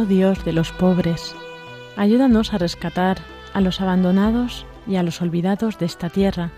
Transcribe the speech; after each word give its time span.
Oh 0.00 0.06
Dios 0.06 0.46
de 0.46 0.54
los 0.54 0.72
pobres, 0.72 1.34
ayúdanos 1.94 2.54
a 2.54 2.58
rescatar 2.58 3.18
a 3.52 3.60
los 3.60 3.82
abandonados 3.82 4.64
y 4.86 4.96
a 4.96 5.02
los 5.02 5.20
olvidados 5.20 5.78
de 5.78 5.84
esta 5.84 6.08
tierra, 6.08 6.52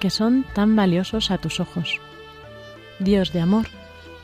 que 0.00 0.10
son 0.10 0.44
tan 0.52 0.74
valiosos 0.74 1.30
a 1.30 1.38
tus 1.38 1.60
ojos. 1.60 2.00
Dios 2.98 3.32
de 3.32 3.40
amor, 3.40 3.68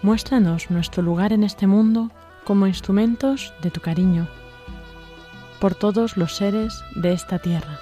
muéstranos 0.03 0.73
nuestro 0.73 1.05
lugar 1.05 1.33
en 1.33 1.45
este 1.45 1.69
mundo 1.69 2.11
como 2.43 2.67
instrumentos 2.67 3.55
de 3.63 3.71
tu 3.71 3.81
cariño 3.81 4.27
por 5.61 5.77
todos 5.77 6.17
los 6.17 6.35
seres 6.35 6.83
de 6.97 7.13
esta 7.13 7.39
tierra. 7.39 7.79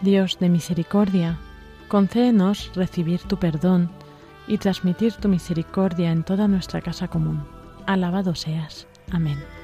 Dios 0.00 0.38
de 0.40 0.48
misericordia, 0.48 1.36
concédenos 1.88 2.70
recibir 2.74 3.20
tu 3.20 3.36
perdón 3.36 3.90
y 4.46 4.56
transmitir 4.56 5.12
tu 5.12 5.28
misericordia 5.28 6.10
en 6.10 6.22
toda 6.22 6.48
nuestra 6.48 6.80
casa 6.80 7.08
común. 7.08 7.44
Alabado 7.84 8.34
seas. 8.34 8.86
Amén. 9.12 9.61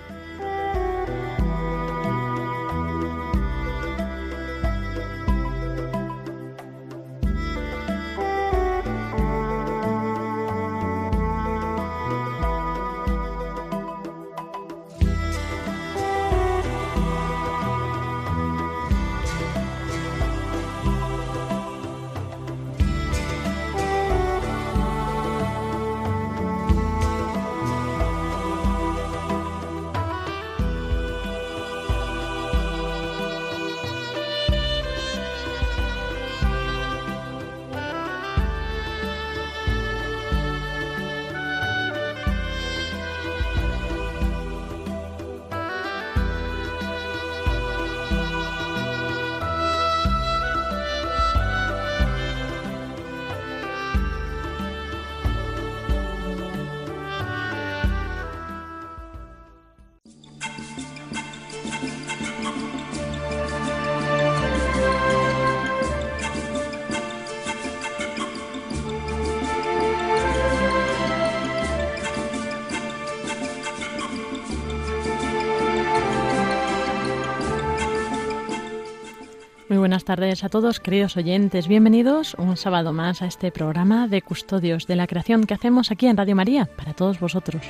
Buenas 79.89 80.05
tardes 80.05 80.45
a 80.45 80.51
todos, 80.51 80.81
queridos 80.81 81.17
oyentes. 81.17 81.67
Bienvenidos 81.67 82.35
un 82.35 82.59
sábado 82.59 82.93
más 82.93 83.23
a 83.23 83.27
este 83.27 83.51
programa 83.51 84.07
de 84.07 84.21
Custodios 84.21 84.87
de 84.87 84.97
la 84.97 85.07
Creación 85.07 85.45
que 85.45 85.55
hacemos 85.55 85.91
aquí 85.91 86.07
en 86.07 86.17
Radio 86.19 86.37
María 86.37 86.67
para 86.77 86.93
todos 86.93 87.19
vosotros. 87.19 87.63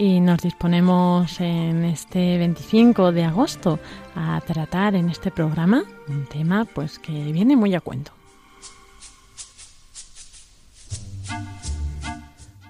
Y 0.00 0.20
nos 0.20 0.42
disponemos 0.42 1.40
en 1.40 1.84
este 1.84 2.38
25 2.38 3.10
de 3.10 3.24
agosto 3.24 3.80
a 4.14 4.40
tratar 4.42 4.94
en 4.94 5.10
este 5.10 5.32
programa 5.32 5.82
un 6.08 6.24
tema 6.26 6.64
pues 6.64 7.00
que 7.00 7.32
viene 7.32 7.56
muy 7.56 7.74
a 7.74 7.80
cuento. 7.80 8.12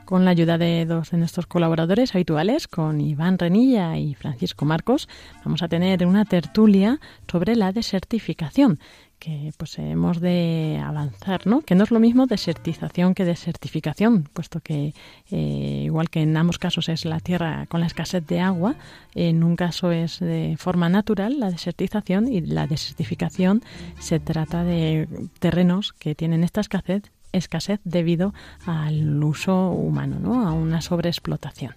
con 0.09 0.25
la 0.25 0.31
ayuda 0.31 0.57
de 0.57 0.87
dos 0.87 1.11
de 1.11 1.19
nuestros 1.19 1.47
colaboradores 1.47 2.15
habituales, 2.15 2.67
con 2.67 2.99
Iván 2.99 3.39
Renilla 3.39 3.99
y 3.99 4.15
Francisco 4.15 4.65
Marcos, 4.65 5.07
vamos 5.45 5.63
a 5.63 5.69
tener 5.69 6.07
una 6.07 6.25
tertulia 6.25 6.99
sobre 7.31 7.57
la 7.57 7.73
desertificación, 7.73 8.79
que 9.19 9.53
pues 9.57 9.79
hemos 9.79 10.21
de 10.21 10.81
avanzar, 10.85 11.47
¿no? 11.47 11.63
Que 11.63 11.75
no 11.75 11.85
es 11.85 11.91
lo 11.91 12.01
mismo 12.01 12.27
desertización 12.27 13.15
que 13.15 13.25
desertificación, 13.25 14.25
puesto 14.33 14.61
que 14.61 14.95
eh, 15.31 15.83
igual 15.85 16.11
que 16.11 16.23
en 16.23 16.37
ambos 16.37 16.59
casos 16.59 16.89
es 16.89 17.05
la 17.05 17.21
tierra 17.21 17.67
con 17.67 17.81
la 17.81 17.87
escasez 17.87 18.27
de 18.27 18.41
agua, 18.41 18.77
en 19.15 19.45
un 19.45 19.57
caso 19.57 19.91
es 19.91 20.21
de 20.21 20.57
forma 20.59 20.89
natural 20.89 21.41
la 21.41 21.51
desertización 21.51 22.29
y 22.29 22.41
la 22.41 22.67
desertificación 22.67 23.63
se 23.99 24.21
trata 24.21 24.65
de 24.65 25.09
terrenos 25.39 25.93
que 25.93 26.15
tienen 26.15 26.45
esta 26.45 26.61
escasez 26.61 27.03
escasez 27.33 27.81
debido 27.85 28.33
al 28.65 29.23
uso 29.23 29.71
humano, 29.71 30.19
¿no? 30.19 30.49
a 30.49 30.53
una 30.53 30.81
sobreexplotación. 30.81 31.75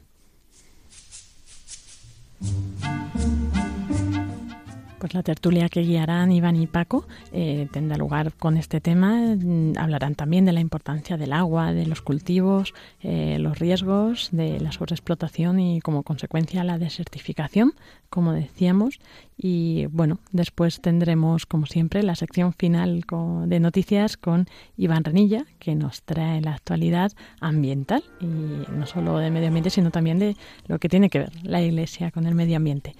Pues 5.02 5.16
la 5.16 5.24
tertulia 5.24 5.68
que 5.68 5.82
guiarán 5.82 6.32
Iván 6.32 6.56
y 6.58 6.68
Paco 6.68 7.08
eh, 7.32 7.68
tendrá 7.72 7.98
lugar 7.98 8.34
con 8.34 8.56
este 8.56 8.82
tema. 8.82 9.36
Mm, 9.36 9.74
hablarán 9.76 10.14
también 10.14 10.46
de 10.46 10.52
la 10.52 10.60
importancia 10.60 11.18
del 11.18 11.34
agua, 11.34 11.74
de 11.74 11.88
los 11.88 12.04
cultivos, 12.04 12.76
eh, 13.02 13.38
los 13.40 13.58
riesgos 13.58 14.30
de 14.32 14.60
la 14.60 14.72
sobreexplotación 14.72 15.60
y 15.60 15.82
como 15.82 16.04
consecuencia 16.04 16.64
la 16.64 16.78
desertificación, 16.78 17.74
como 18.12 18.32
decíamos. 18.32 19.00
Y 19.36 19.88
bueno, 19.88 20.20
después 20.34 20.82
tendremos, 20.82 21.48
como 21.48 21.66
siempre, 21.66 22.04
la 22.04 22.14
sección 22.14 22.54
final 22.54 23.04
de 23.48 23.60
noticias 23.60 24.18
con 24.18 24.46
Iván 24.78 25.04
Renilla, 25.04 25.48
que 25.58 25.74
nos 25.74 26.04
trae 26.04 26.42
la 26.42 26.54
actualidad 26.54 27.12
ambiental 27.40 28.04
y 28.20 28.28
no 28.28 28.86
solo 28.86 29.18
de 29.18 29.32
medio 29.32 29.48
ambiente, 29.48 29.72
sino 29.72 29.90
también 29.90 30.20
de 30.20 30.38
lo 30.68 30.78
que 30.78 30.90
tiene 30.90 31.10
que 31.10 31.18
ver 31.18 31.32
la 31.42 31.60
Iglesia 31.60 32.12
con 32.12 32.28
el 32.28 32.36
medio 32.36 32.58
ambiente. 32.58 32.94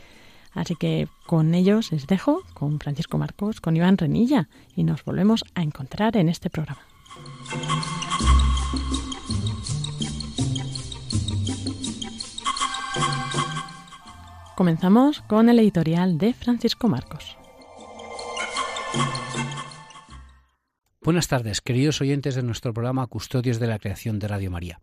Así 0.54 0.76
que 0.76 1.08
con 1.26 1.54
ellos 1.54 1.92
les 1.92 2.08
dejo, 2.08 2.44
con 2.54 2.80
Francisco 2.80 3.18
Marcos, 3.18 3.62
con 3.62 3.78
Iván 3.78 3.98
Renilla, 3.98 4.50
y 4.76 4.84
nos 4.84 5.04
volvemos 5.06 5.46
a 5.56 5.64
encontrar 5.64 6.18
en 6.18 6.30
este 6.30 6.50
programa. 6.50 6.82
Comenzamos 14.56 15.22
con 15.22 15.50
el 15.50 15.58
editorial 15.58 16.18
de 16.18 16.34
Francisco 16.34 16.88
Marcos. 16.88 17.38
Buenas 21.02 21.28
tardes, 21.28 21.62
queridos 21.62 22.00
oyentes 22.02 22.36
de 22.36 22.44
nuestro 22.44 22.72
programa 22.72 23.08
Custodios 23.08 23.60
de 23.60 23.66
la 23.66 23.80
Creación 23.80 24.20
de 24.20 24.28
Radio 24.28 24.52
María. 24.52 24.80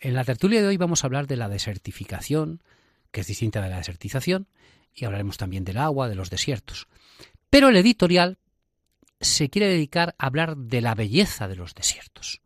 En 0.00 0.14
la 0.14 0.24
tertulia 0.24 0.60
de 0.60 0.66
hoy 0.66 0.76
vamos 0.78 1.04
a 1.04 1.06
hablar 1.06 1.28
de 1.28 1.36
la 1.36 1.48
desertificación, 1.48 2.60
que 3.10 3.20
es 3.20 3.26
distinta 3.26 3.60
de 3.60 3.70
la 3.70 3.78
desertización, 3.78 4.48
y 4.94 5.04
hablaremos 5.04 5.36
también 5.36 5.64
del 5.64 5.78
agua, 5.78 6.08
de 6.08 6.14
los 6.14 6.30
desiertos. 6.30 6.88
Pero 7.50 7.68
el 7.68 7.76
editorial 7.76 8.38
se 9.20 9.48
quiere 9.48 9.68
dedicar 9.68 10.14
a 10.18 10.26
hablar 10.26 10.56
de 10.56 10.80
la 10.80 10.94
belleza 10.94 11.48
de 11.48 11.56
los 11.56 11.74
desiertos. 11.74 12.40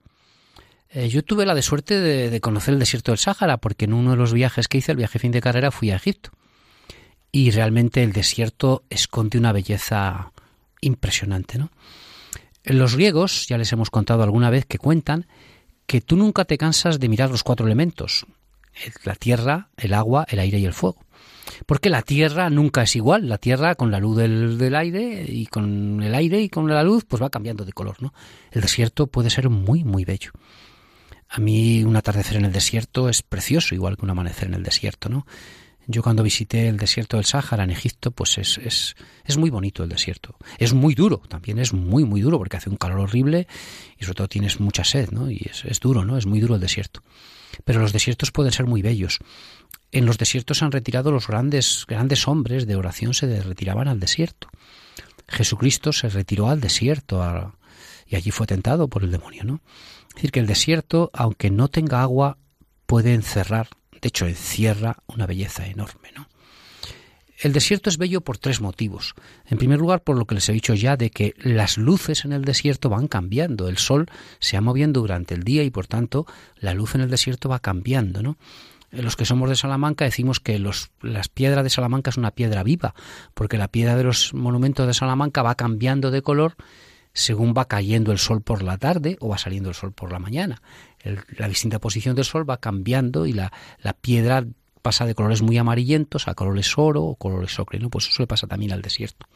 Eh, 0.91 1.09
yo 1.09 1.23
tuve 1.23 1.47
la 1.47 1.55
de 1.55 1.63
suerte 1.63 2.01
de, 2.01 2.41
conocer 2.41 2.75
el 2.75 2.81
desierto 2.81 3.13
del 3.13 3.19
Sáhara, 3.19 3.57
porque 3.57 3.87
en 3.87 3.95
uno 3.95 4.11
de 4.13 4.17
los 4.17 4.33
viajes 4.33 4.69
que 4.69 4.79
hice, 4.79 4.93
el 4.93 4.99
viaje 4.99 5.19
fin 5.19 5.33
de 5.33 5.41
carrera, 5.41 5.71
fui 5.71 5.91
a 5.91 5.97
Egipto. 5.97 6.31
Y 7.31 7.51
realmente 7.51 8.03
el 8.03 8.13
desierto 8.13 8.85
esconde 8.91 9.39
una 9.39 9.53
belleza 9.53 10.33
impresionante, 10.83 11.59
¿no? 11.59 11.71
Los 12.65 12.95
griegos, 12.95 13.49
ya 13.49 13.59
les 13.59 13.73
hemos 13.73 13.91
contado 13.91 14.23
alguna 14.23 14.51
vez 14.51 14.67
que 14.67 14.79
cuentan 14.79 15.27
que 15.87 16.01
tú 16.01 16.17
nunca 16.17 16.45
te 16.45 16.59
cansas 16.59 17.01
de 17.01 17.09
mirar 17.09 17.31
los 17.31 17.43
cuatro 17.43 17.67
elementos, 17.67 18.27
la 19.05 19.15
tierra, 19.15 19.69
el 19.77 19.95
agua, 19.95 20.27
el 20.29 20.39
aire 20.39 20.59
y 20.59 20.65
el 20.65 20.73
fuego. 20.73 21.05
Porque 21.67 21.91
la 21.91 22.03
tierra 22.03 22.51
nunca 22.51 22.83
es 22.83 22.97
igual, 22.97 23.29
la 23.29 23.39
tierra 23.39 23.75
con 23.75 23.91
la 23.91 24.01
luz 24.01 24.17
del, 24.17 24.59
del, 24.59 24.75
aire 24.75 25.25
y 25.29 25.47
con 25.47 26.03
el 26.03 26.15
aire 26.15 26.41
y 26.41 26.49
con 26.49 26.69
la 26.69 26.83
luz 26.83 27.05
pues 27.05 27.23
va 27.23 27.31
cambiando 27.31 27.65
de 27.65 27.73
color, 27.73 28.03
¿no? 28.03 28.15
El 28.51 28.63
desierto 28.63 29.07
puede 29.07 29.31
ser 29.31 29.49
muy 29.51 29.85
muy 29.85 30.05
bello. 30.05 30.33
A 31.29 31.39
mí 31.41 31.83
un 31.85 31.97
atardecer 31.97 32.37
en 32.37 32.45
el 32.45 32.53
desierto 32.53 33.09
es 33.09 33.23
precioso, 33.23 33.75
igual 33.75 33.97
que 33.97 34.05
un 34.05 34.11
amanecer 34.11 34.49
en 34.49 34.55
el 34.55 34.63
desierto, 34.63 35.09
¿no? 35.09 35.27
Yo 35.87 36.03
cuando 36.03 36.23
visité 36.23 36.69
el 36.69 36.77
desierto 36.77 37.17
del 37.17 37.27
Sáhara 37.27 37.65
en 37.65 37.71
Egipto, 37.71 38.13
pues 38.13 38.39
es, 38.39 38.59
es, 38.59 38.95
es, 39.25 39.37
muy 39.37 39.51
bonito 39.51 39.83
el 39.83 39.89
desierto. 39.89 40.37
Es 40.59 40.75
muy 40.75 40.95
duro, 40.95 41.19
también 41.29 41.59
es 41.59 41.73
muy, 41.73 42.05
muy 42.05 42.21
duro 42.21 42.39
porque 42.39 42.57
hace 42.57 42.71
un 42.71 42.77
calor 42.77 43.01
horrible 43.01 43.49
y 43.99 44.05
sobre 44.05 44.15
todo 44.15 44.29
tienes 44.29 44.61
mucha 44.61 44.85
sed, 44.85 45.11
¿no? 45.11 45.29
Y 45.29 45.45
es, 45.51 45.65
es 45.65 45.81
duro, 45.81 46.05
¿no? 46.05 46.17
Es 46.17 46.27
muy 46.27 46.39
duro 46.39 46.55
el 46.55 46.61
desierto. 46.61 47.03
Pero 47.65 47.81
los 47.81 47.93
desiertos 47.93 48.31
pueden 48.31 48.53
ser 48.53 48.67
muy 48.67 48.83
bellos. 48.83 49.19
En 49.91 50.07
los 50.07 50.19
desiertos 50.19 50.59
se 50.59 50.65
han 50.65 50.73
retirado 50.73 51.11
los 51.11 51.27
grandes, 51.27 51.85
grandes 51.87 52.27
hombres 52.27 52.67
de 52.67 52.77
oración, 52.77 53.15
se 53.15 53.43
retiraban 53.43 53.89
al 53.89 54.01
desierto. 54.01 54.49
Jesucristo 55.29 55.93
se 55.93 56.09
retiró 56.09 56.49
al 56.49 56.61
desierto 56.61 57.55
y 58.07 58.17
allí 58.17 58.31
fue 58.31 58.47
tentado 58.47 58.89
por 58.89 59.03
el 59.05 59.11
demonio, 59.11 59.45
¿no? 59.45 59.61
Es 60.09 60.15
decir, 60.17 60.33
que 60.33 60.41
el 60.41 60.47
desierto, 60.47 61.11
aunque 61.15 61.51
no 61.51 61.69
tenga 61.69 62.03
agua, 62.03 62.37
puede 62.87 63.15
encerrar 63.15 63.69
de 64.03 64.09
hecho, 64.09 64.27
encierra 64.27 64.97
una 65.07 65.27
belleza 65.27 65.65
enorme, 65.65 66.11
¿no? 66.15 66.29
El 67.43 67.53
desierto 67.53 67.91
es 67.91 67.99
bello 67.99 68.21
por 68.21 68.39
tres 68.39 68.61
motivos. 68.61 69.15
En 69.47 69.59
primer 69.59 69.81
lugar, 69.81 70.05
por 70.05 70.17
lo 70.17 70.27
que 70.27 70.37
les 70.37 70.49
he 70.49 70.53
dicho 70.53 70.75
ya 70.75 70.97
de 70.97 71.11
que 71.11 71.35
las 71.39 71.77
luces 71.77 72.25
en 72.25 72.33
el 72.33 72.45
desierto 72.45 72.89
van 72.89 73.09
cambiando. 73.09 73.69
El 73.69 73.79
sol 73.79 74.07
se 74.39 74.57
va 74.57 74.61
moviendo 74.61 75.01
durante 75.01 75.35
el 75.35 75.43
día 75.43 75.65
y 75.65 75.71
por 75.71 75.89
tanto 75.89 76.25
la 76.61 76.73
luz 76.73 76.95
en 76.95 77.01
el 77.01 77.11
desierto 77.11 77.49
va 77.49 77.59
cambiando, 77.59 78.23
¿no? 78.23 78.37
Los 78.93 79.17
que 79.17 79.25
somos 79.25 79.49
de 79.49 79.57
Salamanca 79.57 80.05
decimos 80.05 80.39
que 80.39 80.61
los, 80.61 80.93
las 81.01 81.29
piedras 81.29 81.65
de 81.65 81.71
Salamanca 81.71 82.11
es 82.11 82.17
una 82.17 82.31
piedra 82.31 82.63
viva, 82.63 82.95
porque 83.35 83.59
la 83.59 83.67
piedra 83.67 83.97
de 83.97 84.05
los 84.05 84.35
monumentos 84.35 84.87
de 84.87 84.95
Salamanca 84.95 85.43
va 85.43 85.57
cambiando 85.57 86.13
de 86.13 86.23
color 86.23 86.55
según 87.13 87.55
va 87.57 87.67
cayendo 87.67 88.13
el 88.13 88.19
sol 88.19 88.43
por 88.43 88.63
la 88.63 88.79
tarde 88.79 89.17
o 89.21 89.29
va 89.29 89.39
saliendo 89.39 89.69
el 89.69 89.75
sol 89.75 89.93
por 89.93 90.13
la 90.13 90.19
mañana. 90.19 90.63
la 91.37 91.49
distinta 91.49 91.81
posición 91.81 92.15
del 92.15 92.25
sol 92.25 92.49
va 92.49 92.59
cambiando 92.59 93.27
y 93.27 93.33
la, 93.33 93.53
la, 93.81 93.93
piedra 93.93 94.45
pasa 94.83 95.07
de 95.07 95.15
colores 95.15 95.43
muy 95.43 95.57
amarillentos 95.57 96.29
a 96.29 96.35
colores 96.35 96.77
oro 96.77 97.05
o 97.05 97.17
colores 97.17 97.59
ocre, 97.59 97.79
¿no? 97.79 97.89
Pues 97.89 98.09
eso 98.09 98.23
le 98.23 98.27
pasa 98.27 98.47
también 98.47 98.73
al 98.73 98.83
desierto. 98.83 99.27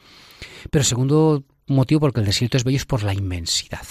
Pero 0.71 0.85
segundo 0.85 1.45
motivo 1.67 2.01
porque 2.01 2.21
el 2.21 2.27
desierto 2.27 2.57
es 2.57 2.65
bello 2.65 2.77
es 2.77 2.85
por 2.85 3.03
la 3.03 3.15
inmensidad. 3.15 3.87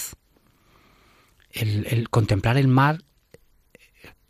El, 1.51 2.09
contemplar 2.09 2.57
el 2.57 2.67
mar 2.67 3.01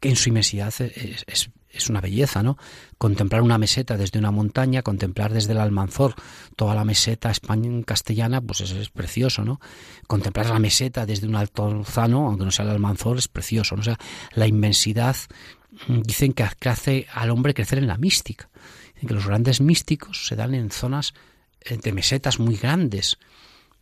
en 0.02 0.16
su 0.16 0.30
inmensidad 0.30 0.74
es, 0.80 1.26
es, 1.26 1.90
una 1.90 2.00
belleza, 2.00 2.42
¿no? 2.42 2.58
Contemplar 2.98 3.42
una 3.42 3.58
meseta 3.58 3.98
desde 3.98 4.20
una 4.20 4.32
montaña, 4.32 4.82
contemplar 4.82 5.34
desde 5.34 5.52
el 5.52 5.60
Almanzor 5.60 6.16
toda 6.56 6.74
la 6.74 6.86
meseta 6.86 7.32
española 7.32 7.84
castellana, 7.86 8.40
pues 8.40 8.62
es, 8.62 8.72
es, 8.72 8.90
precioso, 8.90 9.44
¿no? 9.44 9.60
Contemplar 10.08 10.50
la 10.50 10.60
meseta 10.60 11.06
desde 11.06 11.28
un 11.28 11.36
altozano, 11.36 12.28
aunque 12.28 12.46
no 12.46 12.52
sea 12.52 12.64
el 12.66 12.72
Almanzor, 12.72 13.18
es 13.18 13.28
precioso, 13.28 13.76
¿no? 13.76 13.84
Sea, 13.84 13.98
la 14.36 14.48
inmensidad 14.48 15.18
dicen 15.88 16.34
que 16.34 16.70
hace 16.70 17.08
al 17.14 17.30
hombre 17.30 17.54
crecer 17.54 17.80
en 17.80 17.88
la 17.88 17.98
mística. 17.98 18.50
Dicen 18.94 19.08
que 19.08 19.16
los 19.16 19.28
grandes 19.28 19.62
místicos 19.62 20.28
se 20.28 20.36
dan 20.36 20.54
en 20.54 20.72
zonas 20.72 21.14
eh, 21.62 21.78
de 21.78 21.92
mesetas 21.92 22.40
muy 22.40 22.56
grandes 22.56 23.18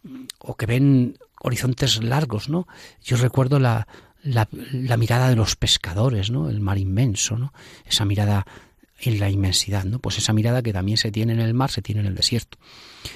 mm, 0.03 0.23
o 0.39 0.55
que 0.55 0.65
ven 0.65 1.17
horizontes 1.41 2.01
largos, 2.03 2.49
¿no? 2.49 2.67
Yo 3.03 3.17
recuerdo 3.17 3.59
la, 3.59 3.87
la, 4.23 4.47
la, 4.71 4.97
mirada 4.97 5.29
de 5.29 5.35
los 5.35 5.55
pescadores, 5.55 6.31
¿no? 6.31 6.49
El 6.49 6.61
mar 6.61 6.77
inmenso, 6.77 7.37
¿no? 7.37 7.53
Esa 7.85 8.05
mirada 8.05 8.45
en 9.01 9.19
la 9.19 9.29
inmensidad, 9.29 9.83
¿no? 9.83 9.99
Pues 9.99 10.17
esa 10.17 10.33
mirada 10.33 10.61
que 10.61 10.73
también 10.73 10.97
se 10.97 11.11
tiene 11.11 11.33
en 11.33 11.39
el 11.39 11.53
mar, 11.53 11.69
se 11.71 11.81
tiene 11.81 12.01
en 12.01 12.07
el 12.07 12.15
desierto. 12.15 12.57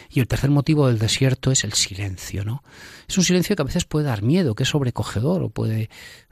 Y 0.10 0.20
el 0.20 0.28
tercer 0.28 0.50
motivo 0.50 0.88
del 0.88 1.00
desierto 1.00 1.52
es 1.52 1.64
el 1.64 1.74
silencio, 1.74 2.44
¿no? 2.44 2.64
Es 3.08 3.18
un 3.18 3.24
silencio 3.24 3.56
que 3.56 3.62
a 3.62 3.66
veces 3.66 3.86
puede 3.86 4.06
dar 4.06 4.22
miedo, 4.22 4.56
que 4.56 4.64
es 4.64 4.70
sobrecogedor 4.70 5.44
o 5.44 5.50
puede, 5.50 5.90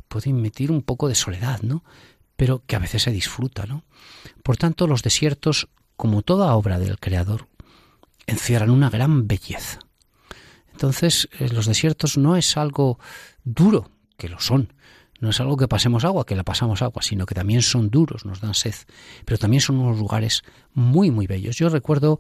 puede 0.08 0.32
emitir 0.32 0.72
un 0.72 0.82
poco 0.82 1.08
de 1.08 1.16
soledad, 1.16 1.62
¿no? 1.62 1.84
Pero 2.36 2.64
que 2.66 2.76
a 2.76 2.80
veces 2.80 3.04
se 3.04 3.12
disfruta, 3.12 3.66
¿no? 3.66 3.84
Por 4.44 4.58
tanto, 4.58 4.88
los 4.88 5.04
desiertos, 5.04 5.70
como 5.96 6.22
toda 6.22 6.54
obra 6.56 6.80
del 6.80 7.00
Creador, 7.00 7.48
encierran 8.28 8.70
una 8.70 8.90
gran 8.90 9.28
belleza. 9.28 9.80
Entonces, 10.72 11.30
eh, 11.40 11.50
los 11.50 11.66
desiertos 11.68 12.18
no 12.18 12.36
es 12.36 12.58
algo 12.58 13.00
duro, 13.44 13.92
que 14.18 14.30
lo 14.30 14.40
son. 14.40 14.74
No 15.22 15.30
es 15.30 15.40
algo 15.40 15.56
que 15.56 15.70
pasemos 15.70 16.04
agua, 16.04 16.26
que 16.26 16.36
la 16.36 16.44
pasamos 16.44 16.82
agua, 16.82 17.02
sino 17.02 17.26
que 17.26 17.36
también 17.36 17.62
son 17.62 17.90
duros, 17.90 18.26
nos 18.26 18.42
dan 18.42 18.54
sed. 18.54 18.76
Pero 19.24 19.38
también 19.38 19.62
son 19.62 19.78
unos 19.78 19.98
lugares 19.98 20.44
muy, 20.74 21.10
muy 21.10 21.26
bellos. 21.26 21.56
Yo 21.56 21.70
recuerdo 21.70 22.20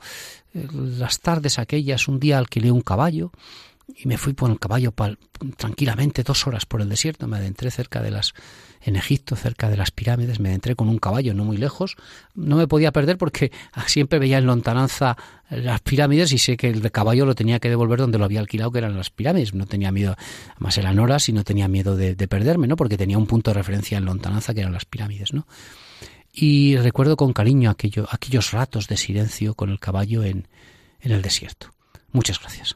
eh, 0.54 0.68
las 0.72 1.20
tardes 1.20 1.60
aquellas, 1.60 2.08
un 2.08 2.20
día 2.20 2.38
alquilé 2.38 2.72
un 2.72 2.82
caballo 2.82 3.32
y 3.94 4.08
me 4.08 4.18
fui 4.18 4.34
por 4.34 4.50
el 4.50 4.60
caballo 4.60 4.94
tranquilamente 5.58 6.24
dos 6.24 6.48
horas 6.48 6.66
por 6.66 6.82
el 6.82 6.90
desierto. 6.90 7.28
Me 7.28 7.38
adentré 7.38 7.70
cerca 7.70 8.02
de 8.02 8.12
las 8.12 8.34
en 8.86 8.96
Egipto, 8.96 9.36
cerca 9.36 9.68
de 9.68 9.78
las 9.78 9.90
pirámides, 9.90 10.40
me 10.40 10.54
entré 10.54 10.76
con 10.76 10.88
un 10.88 11.00
caballo 11.00 11.34
no 11.34 11.44
muy 11.44 11.58
lejos. 11.58 11.96
No 12.36 12.56
me 12.56 12.68
podía 12.68 12.92
perder 12.92 13.18
porque 13.18 13.52
siempre 13.88 14.20
veía 14.20 14.38
en 14.38 14.46
lontananza 14.46 15.18
las 15.50 15.82
pirámides 15.82 16.32
y 16.32 16.38
sé 16.38 16.56
que 16.56 16.70
el 16.70 16.92
caballo 16.92 17.26
lo 17.26 17.34
tenía 17.34 17.60
que 17.60 17.70
devolver 17.70 18.00
donde 18.00 18.20
lo 18.20 18.26
había 18.26 18.40
alquilado, 18.40 18.72
que 18.72 18.78
eran 18.78 18.96
las 18.96 19.10
pirámides. 19.10 19.56
No 19.56 19.66
tenía 19.66 19.92
miedo, 19.92 20.16
más 20.60 20.78
eran 20.78 21.00
horas 21.00 21.28
y 21.30 21.34
no 21.34 21.44
tenía 21.44 21.68
miedo 21.68 21.96
de, 21.98 22.16
de 22.16 22.28
perderme, 22.28 22.68
¿no? 22.68 22.76
Porque 22.76 22.96
tenía 22.96 23.18
un 23.18 23.26
punto 23.26 23.50
de 23.50 23.56
referencia 23.56 23.98
en 23.98 24.06
lontananza 24.06 24.54
que 24.54 24.60
eran 24.60 24.74
las 24.74 24.86
pirámides, 24.86 25.34
¿no? 25.34 25.48
Y 26.32 26.78
recuerdo 26.78 27.18
con 27.18 27.34
cariño 27.34 27.72
aquello, 27.72 28.08
aquellos 28.12 28.52
ratos 28.52 28.88
de 28.88 28.98
silencio 28.98 29.56
con 29.56 29.72
el 29.72 29.80
caballo 29.80 30.24
en 30.24 30.48
el 31.00 31.22
desierto. 31.22 31.72
Muchas 32.12 32.40
gracias. 32.40 32.76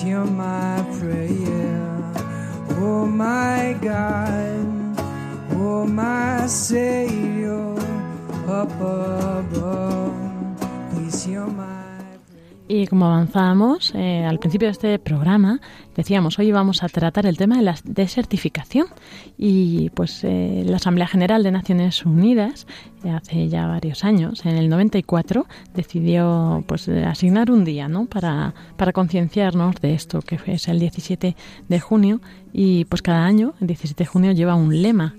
hear 0.00 0.24
my 0.24 0.84
prayer. 0.98 2.12
Oh 2.78 3.06
my 3.06 3.76
God, 3.80 4.96
oh 5.52 5.86
my 5.86 6.46
Savior, 6.46 7.74
up 8.48 8.70
above, 8.80 10.14
please 10.90 11.24
hear 11.24 11.46
my 11.46 11.81
Y 12.74 12.86
como 12.86 13.04
avanzábamos 13.04 13.92
eh, 13.94 14.24
al 14.24 14.38
principio 14.38 14.68
de 14.68 14.72
este 14.72 14.98
programa, 14.98 15.60
decíamos, 15.94 16.38
hoy 16.38 16.52
vamos 16.52 16.82
a 16.82 16.88
tratar 16.88 17.26
el 17.26 17.36
tema 17.36 17.58
de 17.58 17.62
la 17.62 17.74
desertificación. 17.84 18.86
Y 19.36 19.90
pues 19.90 20.24
eh, 20.24 20.64
la 20.66 20.76
Asamblea 20.76 21.06
General 21.06 21.42
de 21.42 21.50
Naciones 21.50 22.06
Unidas, 22.06 22.66
eh, 23.04 23.10
hace 23.10 23.50
ya 23.50 23.66
varios 23.66 24.04
años, 24.04 24.46
en 24.46 24.56
el 24.56 24.70
94, 24.70 25.44
decidió 25.74 26.64
pues 26.66 26.88
asignar 26.88 27.50
un 27.50 27.66
día 27.66 27.88
¿no? 27.88 28.06
para, 28.06 28.54
para 28.78 28.94
concienciarnos 28.94 29.74
de 29.82 29.92
esto, 29.92 30.22
que 30.22 30.38
es 30.46 30.66
el 30.66 30.80
17 30.80 31.36
de 31.68 31.80
junio. 31.80 32.22
Y 32.54 32.86
pues 32.86 33.02
cada 33.02 33.26
año, 33.26 33.52
el 33.60 33.66
17 33.66 34.02
de 34.02 34.06
junio, 34.06 34.32
lleva 34.32 34.54
un 34.54 34.80
lema 34.80 35.14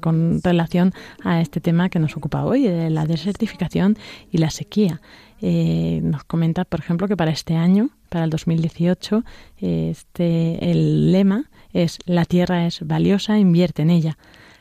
con 0.00 0.42
relación 0.42 0.92
a 1.24 1.40
este 1.40 1.60
tema 1.60 1.88
que 1.88 1.98
nos 1.98 2.16
ocupa 2.16 2.44
hoy, 2.44 2.64
de 2.64 2.90
la 2.90 3.06
desertificación 3.06 3.98
y 4.30 4.38
la 4.38 4.50
sequía. 4.50 5.00
Eh, 5.42 6.00
nos 6.02 6.24
comenta, 6.24 6.64
por 6.64 6.80
ejemplo, 6.80 7.08
que 7.08 7.16
para 7.16 7.30
este 7.30 7.54
año, 7.54 7.90
para 8.08 8.24
el 8.24 8.30
2018, 8.30 9.24
este, 9.58 10.70
el 10.70 11.12
lema 11.12 11.50
es 11.72 11.98
La 12.06 12.24
tierra 12.24 12.66
es 12.66 12.86
valiosa, 12.86 13.38
invierte 13.38 13.82
en 13.82 13.90
ella. 13.90 14.18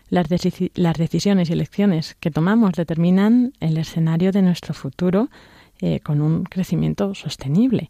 Las, 0.10 0.28
decisiones 0.30 1.50
y 1.50 1.54
elecciones 1.54 2.16
que 2.20 2.30
tomamos 2.30 2.74
determinan 2.74 3.54
el 3.60 3.78
escenario 3.78 4.32
de 4.32 4.44
nuestro 4.44 4.74
futuro 4.74 5.30
eh, 5.82 6.00
con 6.02 6.22
un 6.22 6.44
crecimiento 6.44 7.16
sostenible. 7.16 7.90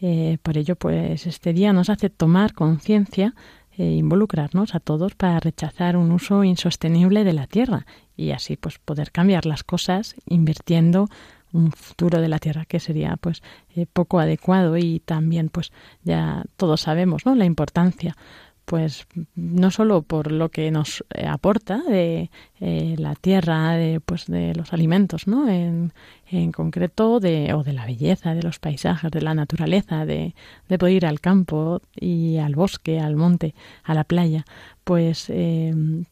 Eh, 0.00 0.38
por 0.42 0.58
ello, 0.58 0.76
pues 0.76 1.26
este 1.26 1.54
día 1.54 1.72
nos 1.72 1.88
hace 1.88 2.10
tomar 2.10 2.52
conciencia 2.52 3.34
e 3.78 3.84
involucrarnos 3.84 4.74
a 4.74 4.80
todos 4.80 5.14
para 5.14 5.40
rechazar 5.40 5.96
un 5.96 6.10
uso 6.12 6.44
insostenible 6.44 7.24
de 7.24 7.32
la 7.32 7.46
tierra 7.46 7.86
y 8.16 8.30
así 8.30 8.56
pues 8.56 8.78
poder 8.78 9.10
cambiar 9.10 9.44
las 9.46 9.64
cosas 9.64 10.14
invirtiendo 10.26 11.08
un 11.52 11.72
futuro 11.72 12.20
de 12.20 12.28
la 12.28 12.38
Tierra 12.38 12.64
que 12.64 12.80
sería 12.80 13.16
pues 13.16 13.42
eh, 13.74 13.86
poco 13.92 14.18
adecuado 14.18 14.76
y 14.76 15.00
también 15.00 15.48
pues 15.48 15.72
ya 16.04 16.44
todos 16.56 16.82
sabemos 16.82 17.26
no 17.26 17.34
la 17.34 17.44
importancia 17.44 18.16
pues 18.64 19.06
no 19.36 19.70
solo 19.70 20.02
por 20.02 20.32
lo 20.32 20.48
que 20.48 20.72
nos 20.72 21.04
eh, 21.14 21.26
aporta 21.26 21.78
de 21.82 22.30
eh, 22.60 22.96
la 22.98 23.14
tierra 23.14 23.74
de 23.74 24.00
pues 24.00 24.26
de 24.26 24.54
los 24.56 24.72
alimentos 24.72 25.28
no 25.28 25.48
en, 25.48 25.92
en, 26.28 26.50
concreto 26.50 27.20
de 27.20 27.54
o 27.54 27.62
de 27.62 27.72
la 27.72 27.86
belleza 27.86 28.34
de 28.34 28.42
los 28.42 28.58
paisajes 28.58 29.10
de 29.10 29.22
la 29.22 29.34
naturaleza 29.34 30.04
de, 30.04 30.34
de 30.68 30.78
poder 30.78 30.94
ir 30.94 31.06
al 31.06 31.20
campo 31.20 31.80
y 31.94 32.38
al 32.38 32.56
bosque 32.56 32.98
al 32.98 33.14
monte 33.14 33.54
a 33.84 33.94
la 33.94 34.02
playa 34.04 34.44
pues 34.82 35.32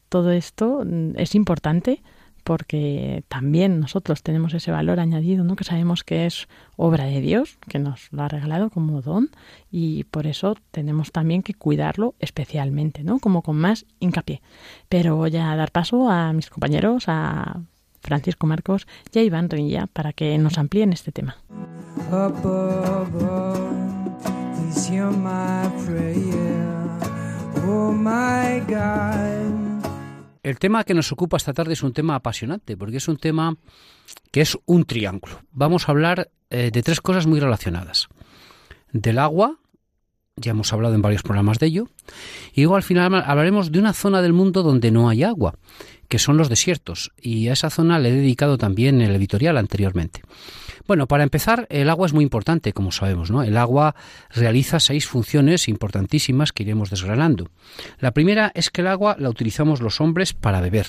todo 0.08 0.30
esto 0.30 0.84
mm, 0.86 1.18
es 1.18 1.34
importante 1.34 2.02
porque 2.44 3.24
también 3.28 3.80
nosotros 3.80 4.22
tenemos 4.22 4.54
ese 4.54 4.70
valor 4.70 5.00
añadido, 5.00 5.42
¿no? 5.42 5.56
Que 5.56 5.64
sabemos 5.64 6.04
que 6.04 6.26
es 6.26 6.46
obra 6.76 7.06
de 7.06 7.20
Dios, 7.20 7.58
que 7.68 7.78
nos 7.78 8.12
lo 8.12 8.22
ha 8.22 8.28
regalado 8.28 8.70
como 8.70 9.02
don 9.02 9.30
y 9.70 10.04
por 10.04 10.26
eso 10.26 10.56
tenemos 10.70 11.10
también 11.10 11.42
que 11.42 11.54
cuidarlo 11.54 12.14
especialmente, 12.20 13.02
¿no? 13.02 13.18
Como 13.18 13.42
con 13.42 13.56
más 13.56 13.86
hincapié. 13.98 14.42
Pero 14.88 15.16
voy 15.16 15.36
a 15.36 15.56
dar 15.56 15.72
paso 15.72 16.10
a 16.10 16.32
mis 16.32 16.50
compañeros, 16.50 17.04
a 17.08 17.60
Francisco 18.02 18.46
Marcos 18.46 18.86
y 19.12 19.18
a 19.18 19.22
Iván 19.22 19.48
Renilla 19.48 19.86
para 19.86 20.12
que 20.12 20.36
nos 20.38 20.58
amplíen 20.58 20.92
este 20.92 21.10
tema. 21.10 21.36
El 30.44 30.58
tema 30.58 30.84
que 30.84 30.92
nos 30.92 31.10
ocupa 31.10 31.38
esta 31.38 31.54
tarde 31.54 31.72
es 31.72 31.82
un 31.82 31.94
tema 31.94 32.16
apasionante, 32.16 32.76
porque 32.76 32.98
es 32.98 33.08
un 33.08 33.16
tema 33.16 33.56
que 34.30 34.42
es 34.42 34.58
un 34.66 34.84
triángulo. 34.84 35.40
Vamos 35.52 35.88
a 35.88 35.92
hablar 35.92 36.30
eh, 36.50 36.70
de 36.70 36.82
tres 36.82 37.00
cosas 37.00 37.26
muy 37.26 37.40
relacionadas. 37.40 38.08
Del 38.92 39.18
agua, 39.20 39.58
ya 40.36 40.50
hemos 40.50 40.70
hablado 40.74 40.94
en 40.94 41.00
varios 41.00 41.22
programas 41.22 41.58
de 41.58 41.66
ello, 41.66 41.88
y 42.52 42.60
luego 42.60 42.76
al 42.76 42.82
final 42.82 43.14
hablaremos 43.24 43.72
de 43.72 43.78
una 43.78 43.94
zona 43.94 44.20
del 44.20 44.34
mundo 44.34 44.62
donde 44.62 44.90
no 44.90 45.08
hay 45.08 45.22
agua, 45.22 45.54
que 46.08 46.18
son 46.18 46.36
los 46.36 46.48
desiertos, 46.48 47.12
y 47.20 47.48
a 47.48 47.52
esa 47.52 47.70
zona 47.70 47.98
le 47.98 48.10
he 48.10 48.12
dedicado 48.12 48.58
también 48.58 49.00
el 49.00 49.14
editorial 49.14 49.56
anteriormente. 49.56 50.22
Bueno, 50.86 51.06
para 51.06 51.24
empezar, 51.24 51.66
el 51.70 51.88
agua 51.88 52.06
es 52.06 52.12
muy 52.12 52.22
importante, 52.22 52.74
como 52.74 52.92
sabemos, 52.92 53.30
¿no? 53.30 53.42
El 53.42 53.56
agua 53.56 53.94
realiza 54.30 54.80
seis 54.80 55.06
funciones 55.06 55.68
importantísimas 55.68 56.52
que 56.52 56.62
iremos 56.62 56.90
desgranando. 56.90 57.48
La 57.98 58.12
primera 58.12 58.52
es 58.54 58.70
que 58.70 58.82
el 58.82 58.88
agua 58.88 59.16
la 59.18 59.30
utilizamos 59.30 59.80
los 59.80 60.00
hombres 60.02 60.34
para 60.34 60.60
beber. 60.60 60.88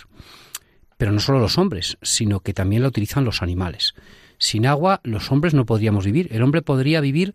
Pero 0.98 1.12
no 1.12 1.20
solo 1.20 1.40
los 1.40 1.58
hombres, 1.58 1.98
sino 2.02 2.42
que 2.42 2.54
también 2.54 2.82
la 2.82 2.90
utilizan 2.90 3.24
los 3.24 3.42
animales. 3.42 3.96
Sin 4.38 4.66
agua, 4.66 5.00
los 5.04 5.32
hombres 5.32 5.54
no 5.54 5.66
podríamos 5.66 6.06
vivir. 6.06 6.28
El 6.32 6.44
hombre 6.44 6.62
podría 6.62 7.00
vivir 7.00 7.34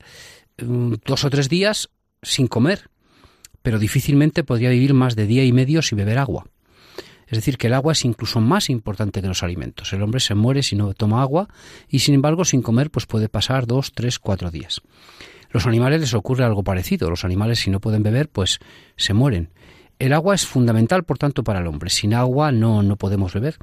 mm, 0.59 0.95
dos 1.07 1.25
o 1.25 1.31
tres 1.31 1.49
días 1.49 1.89
sin 2.23 2.47
comer, 2.47 2.91
pero 3.63 3.79
difícilmente 3.79 4.45
podría 4.45 4.71
vivir 4.71 4.93
más 4.93 5.17
de 5.17 5.27
día 5.27 5.45
y 5.45 5.53
medio 5.53 5.81
sin 5.81 5.97
beber 5.97 6.19
agua. 6.19 6.45
Es 7.31 7.39
decir, 7.39 7.59
que 7.59 7.69
el 7.69 7.75
agua 7.75 7.93
es 7.93 8.05
incluso 8.05 8.41
más 8.41 8.69
importante 8.71 9.23
que 9.23 9.29
los 9.29 9.45
alimentos. 9.45 9.93
El 9.93 10.03
hombre 10.03 10.19
se 10.19 10.35
muere 10.35 10.65
si 10.65 10.75
no 10.75 10.93
toma 10.95 11.23
agua 11.23 11.49
y 11.89 12.01
sin 12.01 12.17
embargo 12.17 12.45
sin 12.45 12.61
comer 12.61 12.91
pues 12.91 13.07
puede 13.07 13.29
pasar 13.29 13.69
dos, 13.69 13.93
tres, 13.93 14.19
cuatro 14.19 14.51
días. 14.51 14.83
Los 15.51 15.67
animales 15.67 16.01
les 16.01 16.15
ocurre 16.15 16.45
algo 16.45 16.65
parecido. 16.65 17.09
Los 17.09 17.25
animales 17.25 17.61
si 17.61 17.71
no 17.71 17.81
pueden 17.81 18.03
beber 18.03 18.29
pues 18.29 18.59
se 18.97 19.15
mueren. 19.15 19.51
El 20.01 20.13
agua 20.13 20.35
es 20.35 20.45
fundamental 20.45 21.05
por 21.05 21.19
tanto 21.19 21.45
para 21.45 21.61
el 21.61 21.69
hombre. 21.69 21.89
Sin 21.91 22.15
agua 22.15 22.51
no, 22.51 22.83
no 22.83 22.97
podemos 22.97 23.33
beber. 23.33 23.59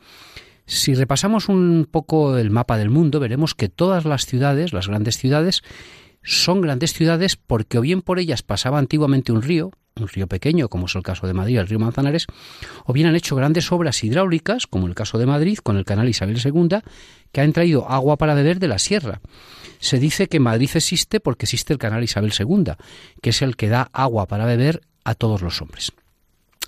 Si 0.65 0.95
repasamos 0.95 1.50
un 1.50 1.88
poco 1.91 2.38
el 2.38 2.50
mapa 2.50 2.77
del 2.77 2.89
mundo 2.89 3.19
veremos 3.19 3.53
que 3.53 3.67
todas 3.67 4.05
las 4.05 4.25
ciudades, 4.25 4.71
las 4.71 4.88
grandes 4.88 5.17
ciudades, 5.17 5.62
son 6.27 6.60
grandes 6.60 6.91
ciudades 6.91 7.38
porque 7.38 7.77
o 7.77 7.81
bien 7.81 8.01
por 8.01 8.19
ellas 8.19 8.43
pasaba 8.43 8.79
antiguamente 8.79 9.31
un 9.31 9.41
río, 9.41 9.72
un 9.96 10.10
río 10.10 10.27
pequeño, 10.27 10.67
como 10.67 10.88
es 10.88 10.96
el 10.96 11.01
caso 11.01 11.25
de 11.25 11.34
Madrid, 11.34 11.57
el 11.57 11.67
río 11.67 11.79
Manzanares, 11.79 12.27
o 12.86 12.91
bien 12.91 13.07
han 13.07 13.15
hecho 13.15 13.38
grandes 13.38 13.72
obras 13.72 14.03
hidráulicas, 14.03 14.67
como 14.67 14.88
el 14.88 14.93
caso 14.93 15.17
de 15.17 15.25
Madrid, 15.25 15.57
con 15.63 15.77
el 15.77 15.86
canal 15.86 16.10
Isabel 16.10 16.38
II, 16.43 16.79
que 17.31 17.41
han 17.41 17.53
traído 17.53 17.89
agua 17.89 18.17
para 18.17 18.34
beber 18.34 18.60
de 18.60 18.67
la 18.67 18.77
sierra. 18.77 19.22
Se 19.79 20.00
dice 20.00 20.27
que 20.27 20.41
Madrid 20.41 20.69
existe 20.74 21.22
porque 21.22 21.46
existe 21.46 21.72
el 21.72 21.79
canal 21.79 22.03
Isabel 22.03 22.34
II, 22.38 22.74
que 23.22 23.29
es 23.29 23.41
el 23.41 23.55
que 23.55 23.69
da 23.69 23.89
agua 23.93 24.27
para 24.27 24.46
beber 24.46 24.81
a 25.05 25.15
todos 25.15 25.41
los 25.41 25.62
hombres, 25.62 25.93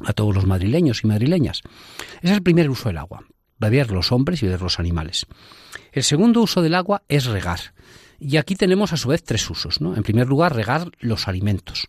a 0.05 0.13
todos 0.13 0.33
los 0.33 0.45
madrileños 0.45 1.03
y 1.03 1.07
madrileñas. 1.07 1.63
es 2.21 2.31
el 2.31 2.43
primer 2.43 2.69
uso 2.69 2.87
del 2.87 2.97
agua, 2.97 3.25
beber 3.57 3.91
los 3.91 4.13
hombres 4.13 4.41
y 4.41 4.45
beber 4.45 4.61
los 4.61 4.79
animales. 4.79 5.25
El 5.91 6.03
segundo 6.03 6.41
uso 6.41 6.61
del 6.61 6.75
agua 6.75 7.03
es 7.09 7.25
regar. 7.25 7.73
Y 8.19 8.37
aquí 8.37 8.55
tenemos 8.55 8.93
a 8.93 8.97
su 8.97 9.09
vez 9.09 9.23
tres 9.23 9.49
usos. 9.49 9.81
¿no? 9.81 9.95
En 9.95 10.03
primer 10.03 10.27
lugar, 10.27 10.55
regar 10.55 10.91
los 10.99 11.27
alimentos. 11.27 11.87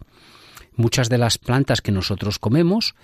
Muchas 0.77 1.09
de 1.09 1.19
las 1.19 1.39
plantas 1.39 1.83
que 1.83 1.93
nosotros 1.93 2.39
comemos, 2.39 2.95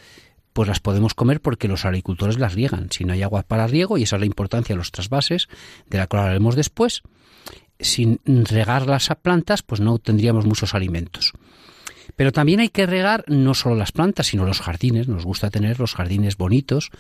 pues 0.53 0.69
las 0.69 0.81
podemos 0.81 1.15
comer 1.15 1.41
porque 1.41 1.69
los 1.69 1.85
agricultores 1.85 2.39
las 2.39 2.55
riegan. 2.55 2.89
Si 2.91 3.05
no 3.05 3.13
hay 3.13 3.23
agua 3.23 3.43
para 3.43 3.67
riego, 3.67 3.99
y 3.99 4.05
esa 4.05 4.17
es 4.17 4.21
la 4.21 4.27
importancia 4.27 4.75
de 4.75 4.79
los 4.79 4.93
trasvases, 4.93 5.49
de 5.89 5.99
la 5.99 6.07
cual 6.07 6.23
hablaremos 6.23 6.57
después, 6.57 7.03
sin 7.79 8.21
regar 8.25 8.87
las 8.87 9.09
plantas, 9.21 9.63
pues 9.63 9.81
no 9.81 9.99
tendríamos 9.99 10.47
muchos 10.47 10.75
alimentos. 10.75 11.33
Pero 12.15 12.33
también 12.33 12.61
hay 12.61 12.71
que 12.71 12.87
regar 12.87 13.25
no 13.29 13.53
solo 13.53 13.75
las 13.75 13.93
plantas, 13.93 14.29
sino 14.29 14.47
los 14.47 14.61
jardines. 14.61 15.09
Nos 15.09 15.25
gusta 15.25 15.51
tener 15.51 15.79
los 15.79 15.95
jardines 15.95 16.37
bonitos. 16.37 16.91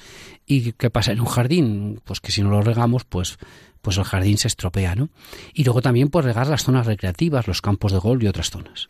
¿Y 0.46 0.72
qué 0.72 0.90
pasa 0.90 1.12
en 1.12 1.20
un 1.20 1.26
jardín? 1.26 2.00
Pues 2.04 2.20
que 2.20 2.32
si 2.32 2.42
no 2.42 2.50
lo 2.50 2.60
regamos, 2.60 3.04
pues, 3.04 3.38
pues 3.86 3.98
el 3.98 4.04
jardín 4.04 4.36
se 4.36 4.48
estropea, 4.48 4.96
¿no? 4.96 5.10
Y 5.54 5.62
luego 5.62 5.80
también 5.80 6.08
pues 6.08 6.24
regar 6.24 6.48
las 6.48 6.64
zonas 6.64 6.86
recreativas, 6.86 7.46
los 7.46 7.62
campos 7.62 7.92
de 7.92 7.98
golf 7.98 8.20
y 8.20 8.26
otras 8.26 8.50
zonas. 8.50 8.88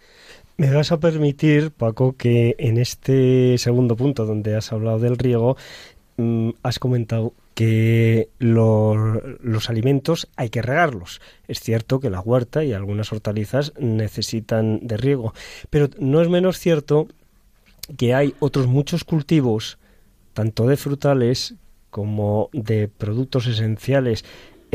Me 0.56 0.70
vas 0.70 0.90
a 0.90 0.98
permitir, 0.98 1.70
Paco, 1.70 2.16
que 2.16 2.56
en 2.58 2.78
este 2.78 3.58
segundo 3.58 3.94
punto 3.94 4.24
donde 4.24 4.56
has 4.56 4.72
hablado 4.72 4.98
del 4.98 5.18
riego, 5.18 5.58
mm, 6.16 6.48
has 6.62 6.78
comentado 6.78 7.34
que 7.52 8.30
los, 8.38 9.68
alimentos 9.68 10.28
hay 10.34 10.48
que 10.48 10.62
regarlos. 10.62 11.20
Es 11.46 11.60
cierto 11.60 12.00
que 12.00 12.08
la 12.08 12.20
huerta 12.20 12.64
y 12.64 12.72
algunas 12.72 13.12
hortalizas 13.12 13.74
necesitan 13.78 14.78
de 14.80 14.96
riego, 14.96 15.34
pero 15.68 15.90
no 15.98 16.22
es 16.22 16.30
menos 16.30 16.58
cierto 16.58 17.06
que 17.98 18.14
hay 18.14 18.34
otros 18.38 18.66
muchos 18.66 19.04
cultivos, 19.04 19.76
tanto 20.32 20.66
de 20.66 20.78
frutales 20.78 21.54
como 21.90 22.48
de 22.54 22.88
productos 22.88 23.46
esenciales 23.46 24.24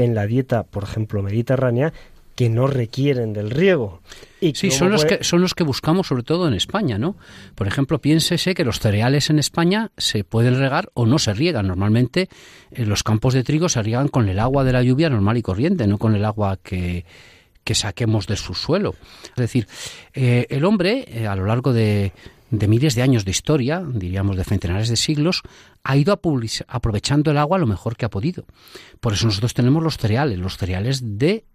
en 0.03 0.15
la 0.15 0.27
dieta, 0.27 0.63
por 0.63 0.84
ejemplo, 0.84 1.22
mediterránea, 1.22 1.93
que 2.36 2.50
no 2.50 2.67
requieren 2.67 3.34
del 3.34 3.51
riego. 3.51 4.01
Y 4.39 4.55
sí, 4.55 4.72
son 4.72 4.91
los, 4.91 5.05
que, 5.05 5.24
son 5.24 5.41
los 5.41 5.53
que 5.53 5.63
buscamos 5.63 6.08
sobre 6.08 6.24
todo 6.24 6.48
en 6.48 6.53
España, 6.53 6.98
¿no? 6.98 7.15
Por 7.55 7.67
ejemplo, 7.67 8.00
piénsese 8.00 8.55
que 8.55 8.65
los 8.65 8.79
cereales 8.79 9.29
en 9.29 9.38
España 9.38 9.91
se 9.98 10.24
pueden 10.24 10.58
regar 10.58 10.89
o 10.93 11.05
no 11.05 11.20
se 11.20 11.34
riegan. 11.34 11.67
Normalmente 11.67 12.29
en 12.72 12.89
los 12.89 13.03
campos 13.03 13.34
de 13.34 13.43
trigo 13.43 13.70
se 13.70 13.84
riegan 13.84 14.08
con 14.08 14.29
el 14.29 14.39
agua 14.39 14.63
de 14.63 14.74
la 14.74 14.81
lluvia 14.81 15.10
normal 15.10 15.38
y 15.38 15.41
corriente, 15.41 15.86
no 15.86 15.98
con 15.98 16.15
el 16.15 16.25
agua 16.25 16.58
que, 16.63 17.05
que 17.63 17.75
saquemos 17.75 18.27
de 18.27 18.38
su 18.38 18.53
suelo. 18.53 18.96
Es 19.24 19.36
decir, 19.36 19.67
eh, 20.13 20.48
el 20.50 20.65
hombre 20.65 21.05
eh, 21.08 21.27
a 21.27 21.36
lo 21.36 21.46
largo 21.46 21.74
de, 21.74 22.12
de 22.51 22.67
miles 22.67 22.96
de 22.96 23.01
años 23.01 23.25
de 23.25 23.31
historia, 23.31 23.81
diríamos 23.86 24.36
de 24.36 24.43
centenares 24.43 24.89
de 24.89 24.98
siglos, 24.98 25.41
ha 25.84 25.98
ido 25.98 26.13
aprovechando 26.67 27.31
el 27.31 27.38
agua 27.38 27.58
lo 27.58 27.65
mejor 27.65 27.96
que 27.96 28.05
ha 28.05 28.10
podido. 28.10 28.46
Por 29.00 29.13
eso 29.13 29.25
nosotros 29.25 29.53
tenemos 29.53 29.81
los 29.81 29.98
cereales, 29.98 30.38
los 30.38 30.58
cereales 30.58 31.17
de 31.17 31.46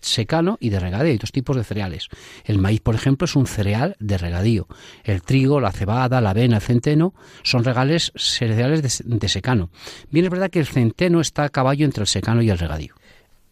secano 0.00 0.58
y 0.60 0.70
de 0.70 0.80
regadío. 0.80 1.12
Hay 1.12 1.18
dos 1.18 1.32
tipos 1.32 1.56
de 1.56 1.64
cereales. 1.64 2.08
El 2.44 2.58
maíz, 2.58 2.80
por 2.80 2.94
ejemplo, 2.94 3.24
es 3.24 3.36
un 3.36 3.46
cereal 3.46 3.96
de 3.98 4.18
regadío. 4.18 4.66
El 5.04 5.22
trigo, 5.22 5.60
la 5.60 5.72
cebada, 5.72 6.20
la 6.20 6.30
avena, 6.30 6.56
el 6.56 6.62
centeno 6.62 7.14
son 7.42 7.64
regales, 7.64 8.12
cereales 8.16 8.82
de, 9.04 9.28
secano. 9.28 9.70
Bien, 10.10 10.24
es 10.24 10.30
verdad 10.30 10.50
que 10.50 10.60
el 10.60 10.66
centeno 10.66 11.20
está 11.20 11.44
a 11.44 11.48
caballo 11.48 11.84
entre 11.84 12.02
el 12.02 12.08
secano 12.08 12.42
y 12.42 12.50
el 12.50 12.58
regadío. 12.58 12.94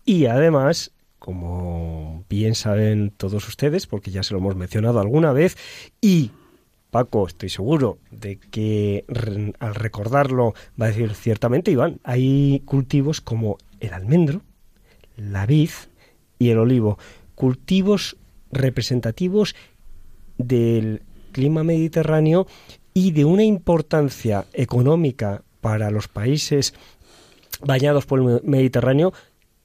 Y 0.04 0.26
además, 0.26 0.92
como 1.18 2.24
bien 2.28 2.54
saben 2.54 3.12
todos 3.16 3.46
ustedes, 3.48 3.86
porque 3.86 4.10
ya 4.10 4.22
se 4.22 4.34
lo 4.34 4.40
hemos 4.40 4.56
mencionado 4.56 5.00
alguna 5.00 5.32
vez, 5.32 5.56
y 6.00 6.30
Paco, 6.94 7.26
estoy 7.26 7.48
seguro 7.48 7.98
de 8.12 8.38
que 8.38 9.04
al 9.58 9.74
recordarlo 9.74 10.54
va 10.80 10.86
a 10.86 10.90
decir 10.90 11.12
ciertamente, 11.16 11.72
Iván, 11.72 11.98
hay 12.04 12.62
cultivos 12.66 13.20
como 13.20 13.58
el 13.80 13.92
almendro, 13.92 14.42
la 15.16 15.44
vid 15.44 15.70
y 16.38 16.50
el 16.50 16.58
olivo, 16.58 16.96
cultivos 17.34 18.16
representativos 18.52 19.56
del 20.38 21.02
clima 21.32 21.64
mediterráneo 21.64 22.46
y 22.92 23.10
de 23.10 23.24
una 23.24 23.42
importancia 23.42 24.44
económica 24.52 25.42
para 25.60 25.90
los 25.90 26.06
países 26.06 26.74
bañados 27.60 28.06
por 28.06 28.20
el 28.20 28.40
Mediterráneo 28.44 29.12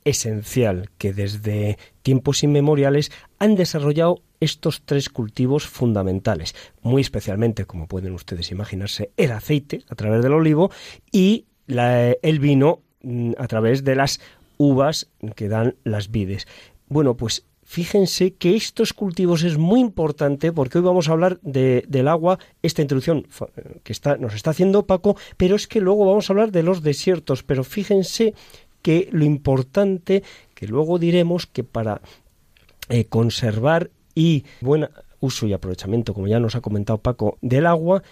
esencial, 0.04 0.90
que 0.98 1.14
desde 1.14 1.78
tiempos 2.02 2.42
inmemoriales 2.42 3.12
han 3.38 3.54
desarrollado 3.54 4.24
estos 4.39 4.81
tres 4.86 5.10
cultivos 5.10 5.67
fundamentales, 5.67 6.55
muy 6.81 7.01
especialmente, 7.01 7.65
como 7.65 7.88
pueden 7.88 8.13
ustedes 8.13 8.51
imaginarse, 8.51 9.12
el 9.17 9.31
aceite 9.31 9.84
a 9.89 9.96
través 9.96 10.24
del 10.24 10.34
olivo 10.34 10.72
y 11.12 11.46
el 11.67 12.39
vino 12.39 12.81
mm, 13.03 13.34
a 13.38 13.48
través 13.48 13.84
de 13.84 13.96
las 13.96 14.19
uvas 14.58 15.10
que 15.36 15.48
dan 15.48 15.75
las 15.84 16.12
vides. 16.12 16.48
Bueno, 16.88 17.15
pues 17.15 17.46
fíjense 17.63 18.34
que 18.34 18.55
estos 18.55 18.93
cultivos 18.93 19.43
es 19.43 19.58
muy 19.58 19.79
importante 19.79 20.51
porque 20.51 20.79
hoy 20.79 20.84
vamos 20.84 21.08
a 21.08 21.12
hablar 21.12 21.39
del 21.41 22.08
agua, 22.08 22.39
esta 22.63 22.81
introducción 22.81 23.27
que 23.84 23.93
está, 23.93 24.17
nos 24.17 24.34
está 24.34 24.50
haciendo 24.51 24.88
Paco, 24.88 25.15
pero 25.38 25.55
es 25.55 25.67
que 25.67 25.79
luego 25.81 26.05
vamos 26.05 26.29
a 26.29 26.34
hablar 26.34 26.51
de 26.51 26.63
los 26.63 26.81
desiertos, 26.81 27.43
pero 27.43 27.63
fíjense 27.63 28.34
que 28.81 29.10
lo 29.12 29.24
importante 29.24 30.24
que 30.55 30.67
luego 30.67 30.98
diremos 30.98 31.46
que 31.46 31.63
para 31.63 32.01
eh, 32.89 33.05
conservar 33.05 33.91
y 34.20 34.44
buen 34.60 34.90
uso 35.22 35.48
y 35.48 35.54
aprovechamiento, 35.54 36.14
como 36.14 36.28
ya 36.28 36.42
nos 36.42 36.56
ha 36.56 36.62
comentado 36.62 36.98
Paco, 36.98 37.38
del 37.42 37.66
agua, 37.66 38.04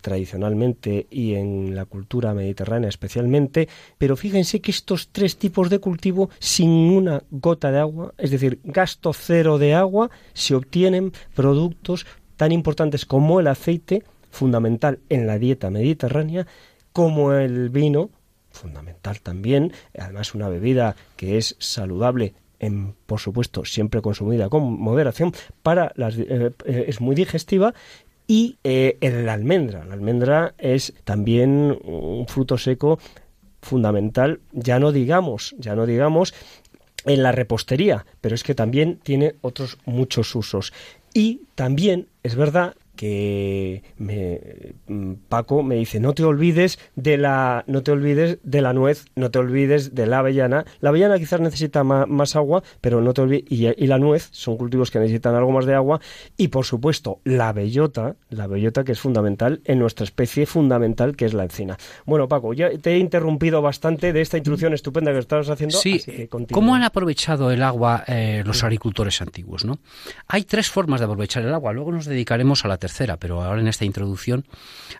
tradicionalmente 0.00 1.08
y 1.10 1.34
en 1.34 1.74
la 1.74 1.84
cultura 1.84 2.32
mediterránea 2.32 2.88
especialmente, 2.88 3.68
pero 3.98 4.16
fíjense 4.16 4.60
que 4.60 4.70
estos 4.70 5.08
tres 5.08 5.36
tipos 5.36 5.68
de 5.68 5.80
cultivo 5.80 6.30
sin 6.38 6.70
una 6.70 7.24
gota 7.32 7.72
de 7.72 7.80
agua, 7.80 8.14
es 8.18 8.30
decir, 8.30 8.60
gasto 8.62 9.12
cero 9.12 9.58
de 9.58 9.74
agua, 9.74 10.10
se 10.32 10.54
obtienen 10.54 11.12
productos 11.34 12.06
tan 12.36 12.52
importantes 12.52 13.04
como 13.04 13.40
el 13.40 13.48
aceite, 13.48 14.04
fundamental 14.30 15.00
en 15.08 15.26
la 15.26 15.40
dieta 15.40 15.70
mediterránea, 15.70 16.46
como 16.92 17.32
el 17.32 17.68
vino, 17.70 18.10
fundamental 18.50 19.20
también, 19.22 19.72
además 19.96 20.34
una 20.34 20.48
bebida 20.48 20.94
que 21.16 21.36
es 21.36 21.56
saludable 21.58 22.34
en, 22.60 22.94
por 23.06 23.20
supuesto, 23.20 23.64
siempre 23.64 24.02
consumida 24.02 24.48
con 24.48 24.78
moderación, 24.80 25.32
para 25.62 25.92
las, 25.96 26.16
eh, 26.18 26.52
eh, 26.64 26.84
es 26.88 27.00
muy 27.00 27.14
digestiva 27.14 27.74
y 28.26 28.58
eh, 28.64 28.98
la 29.00 29.32
almendra. 29.32 29.84
La 29.84 29.94
almendra 29.94 30.54
es 30.58 30.94
también 31.04 31.78
un 31.84 32.26
fruto 32.28 32.58
seco 32.58 32.98
fundamental, 33.62 34.40
ya 34.52 34.78
no 34.78 34.92
digamos, 34.92 35.54
ya 35.58 35.74
no 35.74 35.86
digamos 35.86 36.34
en 37.04 37.22
la 37.22 37.32
repostería, 37.32 38.06
pero 38.20 38.34
es 38.34 38.42
que 38.42 38.54
también 38.54 38.98
tiene 39.02 39.34
otros 39.40 39.78
muchos 39.84 40.34
usos. 40.34 40.72
Y 41.14 41.42
también 41.54 42.08
es 42.22 42.34
verdad 42.36 42.74
que 42.98 43.84
me, 43.96 44.40
mm, 44.88 45.12
Paco 45.28 45.62
me 45.62 45.76
dice 45.76 46.00
no 46.00 46.14
te 46.14 46.24
olvides 46.24 46.80
de 46.96 47.16
la 47.16 47.62
no 47.68 47.84
te 47.84 47.92
olvides 47.92 48.38
de 48.42 48.60
la 48.60 48.72
nuez 48.72 49.04
no 49.14 49.30
te 49.30 49.38
olvides 49.38 49.94
de 49.94 50.06
la 50.06 50.18
avellana. 50.18 50.64
La 50.80 50.88
avellana 50.88 51.16
quizás 51.16 51.40
necesita 51.40 51.84
más, 51.84 52.34
agua 52.34 52.64
pero 52.80 53.00
no 53.00 53.14
te 53.14 53.20
olvides 53.20 53.44
y, 53.48 53.86
la 53.86 53.98
nuez 53.98 54.28
son 54.32 54.56
cultivos 54.56 54.90
que 54.90 54.98
necesitan 54.98 55.36
algo 55.36 55.52
más 55.52 55.64
de 55.64 55.74
agua. 55.74 56.00
Y 56.36 56.48
por 56.48 56.64
supuesto 56.64 57.20
la 57.22 57.52
bellota 57.52 58.16
la 58.30 58.48
bellota 58.48 58.82
que 58.82 58.90
es 58.92 58.98
fundamental 58.98 59.60
en 59.64 59.78
nuestra 59.78 60.02
especie 60.02 60.44
fundamental 60.44 61.14
que 61.14 61.24
es 61.24 61.34
la 61.34 61.44
encina 61.44 61.78
bueno 62.04 62.26
Paco 62.26 62.52
ya 62.52 62.68
te 62.78 62.94
he 62.94 62.98
interrumpido 62.98 63.62
bastante 63.62 64.12
de 64.12 64.20
esta 64.20 64.38
introducción 64.38 64.74
estupenda 64.74 65.12
que 65.12 65.18
estabas 65.18 65.48
haciendo 65.50 65.78
sí 65.78 66.02
cómo 66.50 66.74
han 66.74 66.82
aprovechado 66.82 67.52
el 67.52 67.62
agua 67.62 68.02
eh, 68.08 68.42
los 68.44 68.64
agricultores 68.64 69.22
antiguos 69.22 69.64
no 69.64 69.78
hay 70.26 70.42
tres 70.42 70.68
formas 70.68 70.98
de 70.98 71.04
aprovechar 71.06 71.44
el 71.44 71.54
agua 71.54 71.72
luego 71.72 71.92
nos 71.92 72.06
dedicaremos 72.06 72.64
a 72.64 72.68
la 72.68 72.76
tercera, 72.76 72.87
pero 73.18 73.42
ahora 73.42 73.60
en 73.60 73.68
esta 73.68 73.84
introducción, 73.84 74.46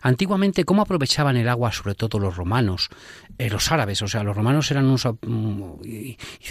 antiguamente, 0.01 0.65
¿cómo 0.65 0.81
aprovechaban 0.81 1.37
el 1.37 1.49
agua, 1.49 1.71
sobre 1.71 1.95
todo 1.95 2.19
los 2.19 2.35
romanos, 2.35 2.89
eh, 3.37 3.49
los 3.49 3.71
árabes? 3.71 4.01
O 4.01 4.07
sea, 4.07 4.23
los 4.23 4.35
romanos 4.35 4.71
eran 4.71 4.85
unos, 4.85 5.05
mm, 5.05 5.63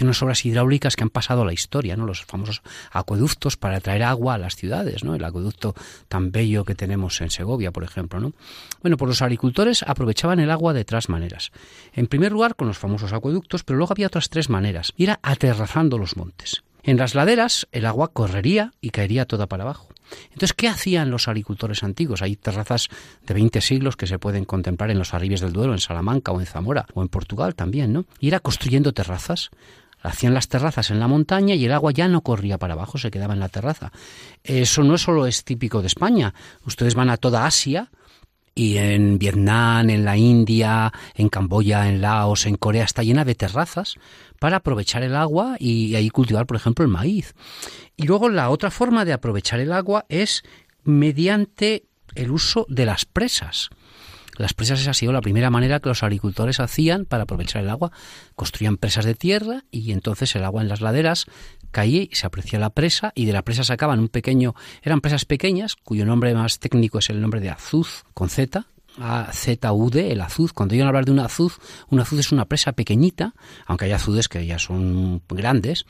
unas 0.01 0.21
obras 0.21 0.45
hidráulicas 0.45 0.95
que 0.95 1.03
han 1.03 1.09
pasado 1.09 1.41
a 1.41 1.45
la 1.45 1.53
historia, 1.53 1.95
¿no? 1.95 2.05
Los 2.05 2.25
famosos 2.25 2.61
acueductos 2.91 3.57
para 3.57 3.79
traer 3.81 4.03
agua 4.03 4.35
a 4.35 4.37
las 4.37 4.55
ciudades, 4.55 5.03
¿no? 5.03 5.15
El 5.15 5.23
acueducto 5.23 5.75
tan 6.07 6.31
bello 6.31 6.65
que 6.65 6.75
tenemos 6.75 7.19
en 7.21 7.29
Segovia, 7.29 7.71
por 7.71 7.83
ejemplo, 7.83 8.19
¿no? 8.19 8.33
Bueno, 8.81 8.97
pues 8.97 9.07
los 9.07 9.21
agricultores 9.21 9.83
aprovechaban 9.83 10.39
el 10.39 10.51
agua 10.51 10.73
de 10.73 10.85
tres 10.85 11.09
maneras. 11.09 11.51
En 11.93 12.07
primer 12.07 12.31
lugar, 12.31 12.55
con 12.55 12.67
los 12.67 12.77
famosos 12.77 13.13
acueductos, 13.13 13.63
pero 13.63 13.77
luego 13.77 13.93
había 13.93 14.07
otras 14.07 14.29
tres 14.29 14.49
maneras. 14.49 14.93
Y 14.95 15.03
era 15.03 15.19
aterrazando 15.21 15.97
los 15.97 16.17
montes. 16.17 16.63
En 16.83 16.97
las 16.97 17.15
laderas 17.15 17.67
el 17.71 17.85
agua 17.85 18.11
correría 18.13 18.71
y 18.81 18.89
caería 18.89 19.25
toda 19.25 19.47
para 19.47 19.63
abajo. 19.63 19.89
Entonces, 20.31 20.53
¿qué 20.53 20.67
hacían 20.67 21.11
los 21.11 21.27
agricultores 21.27 21.83
antiguos? 21.83 22.21
Hay 22.21 22.35
terrazas 22.35 22.89
de 23.25 23.33
20 23.33 23.61
siglos 23.61 23.95
que 23.95 24.07
se 24.07 24.19
pueden 24.19 24.45
contemplar 24.45 24.89
en 24.91 24.97
los 24.97 25.13
arribes 25.13 25.41
del 25.41 25.53
Duero, 25.53 25.73
en 25.73 25.79
Salamanca 25.79 26.31
o 26.31 26.39
en 26.39 26.45
Zamora 26.45 26.85
o 26.93 27.01
en 27.01 27.09
Portugal 27.09 27.55
también, 27.55 27.93
¿no? 27.93 28.05
Y 28.19 28.29
era 28.29 28.39
construyendo 28.39 28.93
terrazas. 28.93 29.49
Hacían 30.01 30.33
las 30.33 30.47
terrazas 30.47 30.91
en 30.91 30.99
la 30.99 31.07
montaña 31.07 31.55
y 31.55 31.65
el 31.65 31.73
agua 31.73 31.91
ya 31.91 32.07
no 32.07 32.21
corría 32.21 32.57
para 32.57 32.73
abajo, 32.73 32.97
se 32.97 33.11
quedaba 33.11 33.33
en 33.33 33.41
la 33.41 33.49
terraza. 33.49 33.91
Eso 34.43 34.81
no 34.83 34.97
solo 34.97 35.27
es 35.27 35.43
típico 35.43 35.81
de 35.81 35.87
España. 35.87 36.33
Ustedes 36.65 36.95
van 36.95 37.09
a 37.09 37.17
toda 37.17 37.45
Asia 37.45 37.89
y 38.59 38.77
en 38.77 39.19
Vietnam, 39.19 39.89
en 39.89 40.03
la 40.03 40.17
India, 40.17 40.91
en 41.15 41.29
Camboya, 41.29 41.87
en 41.87 42.01
Laos, 42.01 42.45
en 42.45 42.57
Corea, 42.57 42.83
está 42.83 43.03
llena 43.03 43.23
de 43.23 43.33
terrazas 43.33 43.95
para 44.37 44.57
aprovechar 44.57 45.01
el 45.01 45.15
agua 45.15 45.55
y 45.59 45.95
ahí 45.95 46.09
cultivar, 46.09 46.45
por 46.45 46.57
ejemplo, 46.57 46.83
el 46.83 46.91
maíz. 46.91 47.35
Y 47.95 48.03
luego 48.03 48.27
la 48.27 48.49
otra 48.49 48.69
forma 48.69 49.05
de 49.05 49.13
aprovechar 49.13 49.61
el 49.61 49.71
agua 49.71 50.05
es 50.09 50.43
mediante 50.83 51.85
el 52.15 52.31
uso 52.31 52.65
de 52.67 52.85
las 52.85 53.05
presas. 53.05 53.69
Las 54.35 54.53
presas 54.53 54.81
esa 54.81 54.91
ha 54.91 54.93
sido 54.93 55.13
la 55.13 55.21
primera 55.21 55.49
manera 55.49 55.79
que 55.79 55.87
los 55.87 56.03
agricultores 56.03 56.59
hacían 56.59 57.05
para 57.05 57.23
aprovechar 57.23 57.61
el 57.61 57.69
agua. 57.69 57.93
Construían 58.35 58.75
presas 58.75 59.05
de 59.05 59.15
tierra 59.15 59.63
y 59.71 59.93
entonces 59.93 60.35
el 60.35 60.43
agua 60.43 60.61
en 60.61 60.67
las 60.67 60.81
laderas 60.81 61.27
caía 61.71 62.03
y 62.03 62.09
se 62.13 62.27
aprecia 62.27 62.59
la 62.59 62.69
presa 62.71 63.11
y 63.15 63.25
de 63.25 63.33
la 63.33 63.43
presa 63.43 63.63
sacaban 63.63 63.99
un 63.99 64.09
pequeño, 64.09 64.55
eran 64.81 65.01
presas 65.01 65.25
pequeñas 65.25 65.75
cuyo 65.75 66.05
nombre 66.05 66.33
más 66.33 66.59
técnico 66.59 66.99
es 66.99 67.09
el 67.09 67.21
nombre 67.21 67.39
de 67.39 67.49
azuz 67.49 68.03
con 68.13 68.29
Z, 68.29 68.65
AZUD, 68.99 69.95
el 69.97 70.21
azuz. 70.21 70.53
Cuando 70.53 70.75
a 70.75 70.87
hablar 70.87 71.05
de 71.05 71.11
un 71.11 71.19
azuz, 71.19 71.59
un 71.89 71.99
azuz 71.99 72.19
es 72.19 72.31
una 72.31 72.45
presa 72.45 72.73
pequeñita, 72.73 73.33
aunque 73.65 73.85
hay 73.85 73.91
azudes 73.91 74.27
que 74.27 74.45
ya 74.45 74.59
son 74.59 75.21
grandes, 75.29 75.85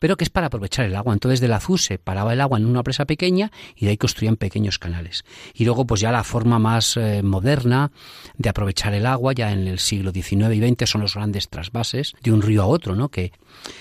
pero 0.00 0.16
que 0.16 0.24
es 0.24 0.30
para 0.30 0.48
aprovechar 0.48 0.84
el 0.84 0.96
agua. 0.96 1.12
Entonces 1.12 1.40
del 1.40 1.52
azuz 1.52 1.82
se 1.82 1.98
paraba 1.98 2.32
el 2.32 2.40
agua 2.40 2.58
en 2.58 2.66
una 2.66 2.82
presa 2.82 3.04
pequeña 3.04 3.50
y 3.76 3.84
de 3.84 3.90
ahí 3.92 3.96
construían 3.96 4.36
pequeños 4.36 4.78
canales. 4.78 5.24
Y 5.54 5.64
luego 5.64 5.86
pues 5.86 6.00
ya 6.00 6.12
la 6.12 6.24
forma 6.24 6.58
más 6.58 6.96
eh, 6.96 7.22
moderna 7.22 7.90
de 8.36 8.48
aprovechar 8.48 8.94
el 8.94 9.06
agua, 9.06 9.32
ya 9.32 9.52
en 9.52 9.66
el 9.66 9.78
siglo 9.78 10.12
XIX 10.12 10.54
y 10.54 10.68
XX, 10.68 10.88
son 10.88 11.00
los 11.00 11.14
grandes 11.14 11.48
trasvases 11.48 12.14
de 12.22 12.32
un 12.32 12.42
río 12.42 12.62
a 12.62 12.66
otro, 12.66 12.94
¿no? 12.94 13.08
Que... 13.08 13.32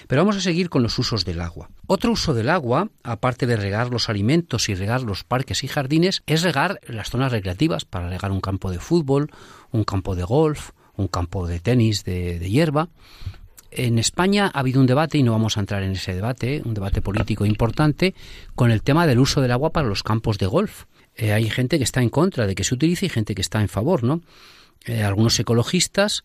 Pero 0.07 0.21
vamos 0.21 0.37
a 0.37 0.41
seguir 0.41 0.69
con 0.69 0.83
los 0.83 0.97
usos 0.97 1.25
del 1.25 1.41
agua. 1.41 1.69
Otro 1.85 2.11
uso 2.11 2.33
del 2.33 2.49
agua, 2.49 2.89
aparte 3.03 3.45
de 3.45 3.57
regar 3.57 3.89
los 3.89 4.09
alimentos 4.09 4.69
y 4.69 4.75
regar 4.75 5.03
los 5.03 5.23
parques 5.23 5.63
y 5.63 5.67
jardines, 5.67 6.23
es 6.25 6.41
regar 6.41 6.79
las 6.87 7.09
zonas 7.09 7.31
recreativas, 7.31 7.85
para 7.85 8.09
regar 8.09 8.31
un 8.31 8.41
campo 8.41 8.71
de 8.71 8.79
fútbol, 8.79 9.29
un 9.71 9.83
campo 9.83 10.15
de 10.15 10.23
golf, 10.23 10.71
un 10.95 11.07
campo 11.07 11.47
de 11.47 11.59
tenis 11.59 12.03
de, 12.03 12.39
de 12.39 12.49
hierba, 12.49 12.89
en 13.71 13.99
España 13.99 14.51
ha 14.53 14.59
habido 14.59 14.79
un 14.79 14.87
debate, 14.87 15.17
y 15.17 15.23
no 15.23 15.31
vamos 15.31 15.57
a 15.57 15.59
entrar 15.59 15.83
en 15.83 15.91
ese 15.91 16.13
debate, 16.13 16.61
un 16.63 16.73
debate 16.73 17.01
político 17.01 17.45
importante, 17.45 18.15
con 18.55 18.71
el 18.71 18.81
tema 18.81 19.07
del 19.07 19.19
uso 19.19 19.41
del 19.41 19.51
agua 19.51 19.71
para 19.71 19.87
los 19.87 20.03
campos 20.03 20.37
de 20.37 20.47
golf. 20.47 20.85
Eh, 21.15 21.33
hay 21.33 21.49
gente 21.49 21.77
que 21.77 21.83
está 21.83 22.01
en 22.01 22.09
contra 22.09 22.47
de 22.47 22.55
que 22.55 22.63
se 22.63 22.75
utilice 22.75 23.07
y 23.07 23.09
gente 23.09 23.35
que 23.35 23.41
está 23.41 23.61
en 23.61 23.69
favor, 23.69 24.03
¿no? 24.03 24.21
Eh, 24.85 25.03
algunos 25.03 25.39
ecologistas 25.39 26.23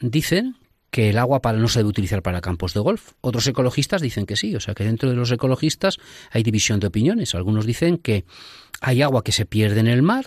dicen 0.00 0.56
que 0.90 1.10
el 1.10 1.18
agua 1.18 1.42
para 1.42 1.58
no 1.58 1.66
se 1.66 1.80
debe 1.80 1.88
utilizar 1.88 2.22
para 2.22 2.40
campos 2.40 2.72
de 2.72 2.80
golf. 2.80 3.12
Otros 3.20 3.46
ecologistas 3.48 4.00
dicen 4.00 4.26
que 4.26 4.36
sí, 4.36 4.54
o 4.54 4.60
sea 4.60 4.74
que 4.74 4.84
dentro 4.84 5.10
de 5.10 5.16
los 5.16 5.32
ecologistas 5.32 5.98
hay 6.30 6.44
división 6.44 6.78
de 6.78 6.86
opiniones. 6.86 7.34
Algunos 7.34 7.66
dicen 7.66 7.98
que 7.98 8.24
hay 8.80 9.02
agua 9.02 9.24
que 9.24 9.32
se 9.32 9.44
pierde 9.44 9.80
en 9.80 9.88
el 9.88 10.02
mar 10.02 10.26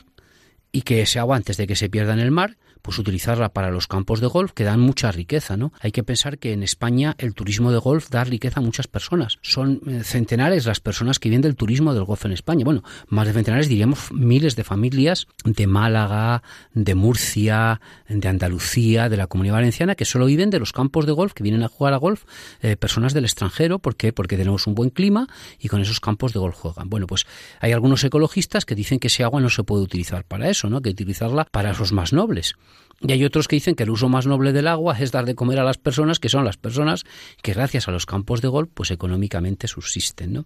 y 0.74 0.82
que 0.82 1.02
ese 1.02 1.20
agua 1.20 1.38
antes 1.38 1.56
de 1.56 1.68
que 1.68 1.78
se 1.78 1.88
pierda 1.90 2.12
en 2.12 2.20
el 2.20 2.32
mar 2.32 2.58
pues 2.88 3.00
utilizarla 3.00 3.50
para 3.50 3.70
los 3.70 3.86
campos 3.86 4.22
de 4.22 4.28
golf 4.28 4.54
que 4.54 4.64
dan 4.64 4.80
mucha 4.80 5.12
riqueza, 5.12 5.58
¿no? 5.58 5.74
Hay 5.82 5.92
que 5.92 6.04
pensar 6.04 6.38
que 6.38 6.54
en 6.54 6.64
España 6.64 7.16
el 7.18 7.34
turismo 7.34 7.74
de 7.74 7.80
golf 7.80 8.10
da 8.10 8.24
riqueza 8.24 8.62
a 8.62 8.64
muchas 8.64 8.88
personas. 8.88 9.40
Son 9.42 9.82
eh, 9.88 10.06
centenares 10.06 10.66
las 10.66 10.80
personas 10.80 11.20
que 11.20 11.28
viven 11.28 11.42
del 11.42 11.58
turismo 11.58 11.94
del 11.94 12.06
golf 12.06 12.24
en 12.24 12.32
España. 12.32 12.64
Bueno, 12.64 12.84
más 13.10 13.28
de 13.28 13.34
centenares 13.34 13.68
diríamos 13.68 14.10
miles 14.14 14.56
de 14.56 14.64
familias 14.64 15.28
de 15.44 15.68
Málaga, 15.68 16.44
de 16.74 16.96
Murcia, 16.96 17.82
de 18.08 18.26
Andalucía, 18.30 19.10
de 19.10 19.18
la 19.18 19.28
Comunidad 19.28 19.56
Valenciana 19.56 19.96
que 19.96 20.06
solo 20.06 20.26
viven 20.26 20.50
de 20.50 20.60
los 20.60 20.72
campos 20.72 21.06
de 21.06 21.12
golf 21.12 21.34
que 21.34 21.44
vienen 21.44 21.64
a 21.64 21.68
jugar 21.68 21.94
a 21.94 21.98
golf 21.98 22.24
eh, 22.62 22.78
personas 22.78 23.14
del 23.14 23.26
extranjero, 23.26 23.80
¿por 23.80 23.98
qué? 23.98 24.14
Porque 24.14 24.38
tenemos 24.38 24.66
un 24.66 24.76
buen 24.76 24.92
clima 24.92 25.28
y 25.60 25.68
con 25.68 25.82
esos 25.82 26.00
campos 26.00 26.32
de 26.32 26.40
golf 26.40 26.56
juegan. 26.56 26.90
Bueno, 26.90 27.06
pues 27.06 27.26
hay 27.60 27.74
algunos 27.74 28.02
ecologistas 28.06 28.64
que 28.64 28.76
dicen 28.76 29.00
que 29.00 29.08
ese 29.08 29.26
agua 29.26 29.42
no 29.42 29.50
se 29.50 29.64
puede 29.64 29.84
utilizar 29.84 30.24
para 30.24 30.50
eso, 30.50 30.70
¿no? 30.70 30.82
Que 30.82 30.92
utilizarla 30.92 31.44
para 31.52 31.74
los 31.74 31.92
más 31.92 32.14
nobles. 32.14 32.56
Y 33.00 33.12
hay 33.12 33.24
otros 33.26 33.48
que 33.48 33.56
dicen 33.56 33.76
que 33.76 33.84
el 33.84 33.92
uso 33.92 34.10
más 34.10 34.26
noble 34.26 34.54
del 34.54 34.68
agua 34.68 34.98
es 34.98 35.12
dar 35.12 35.26
de 35.26 35.36
comer 35.36 35.60
a 35.60 35.64
las 35.64 35.78
personas, 35.78 36.18
que 36.18 36.30
son 36.30 36.44
las 36.44 36.58
personas 36.58 37.04
que 37.44 37.54
gracias 37.54 37.88
a 37.88 37.92
los 37.92 38.08
campos 38.08 38.42
de 38.42 38.48
golf, 38.48 38.70
pues 38.74 38.90
económicamente 38.90 39.68
subsisten, 39.68 40.34
¿no? 40.34 40.46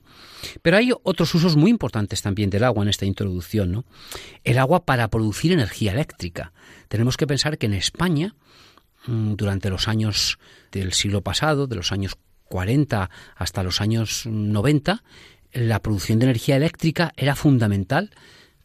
Pero 0.61 0.75
hay 0.75 0.91
otros 1.03 1.33
usos 1.33 1.55
muy 1.55 1.71
importantes 1.71 2.21
también 2.21 2.49
del 2.49 2.65
agua 2.65 2.83
en 2.83 2.89
esta 2.89 3.05
introducción, 3.05 3.71
¿no? 3.71 3.85
El 4.43 4.57
agua 4.57 4.85
para 4.85 5.07
producir 5.07 5.53
energía 5.53 5.93
eléctrica. 5.93 6.51
Tenemos 6.89 7.15
que 7.15 7.25
pensar 7.25 7.57
que 7.57 7.67
en 7.67 7.73
España, 7.73 8.35
mm, 9.07 9.35
durante 9.35 9.69
los 9.69 9.87
años 9.87 10.37
del 10.73 10.91
siglo 10.91 11.21
pasado, 11.21 11.67
de 11.67 11.77
los 11.77 11.93
años 11.93 12.17
40 12.49 13.09
hasta 13.37 13.63
los 13.63 13.79
años 13.79 14.25
90, 14.25 15.03
la 15.53 15.81
producción 15.81 16.19
de 16.19 16.25
energía 16.25 16.57
eléctrica 16.57 17.13
era 17.15 17.35
fundamental 17.35 18.11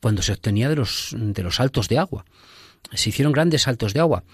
cuando 0.00 0.22
se 0.22 0.32
obtenía 0.32 0.68
de 0.68 0.74
los, 0.74 1.14
de 1.16 1.42
los 1.44 1.56
saltos 1.56 1.88
de 1.88 1.98
agua 1.98 2.24
se 2.92 3.10
hicieron 3.10 3.32
grandes 3.32 3.62
saltos 3.62 3.94
de 3.94 4.00
agua. 4.00 4.24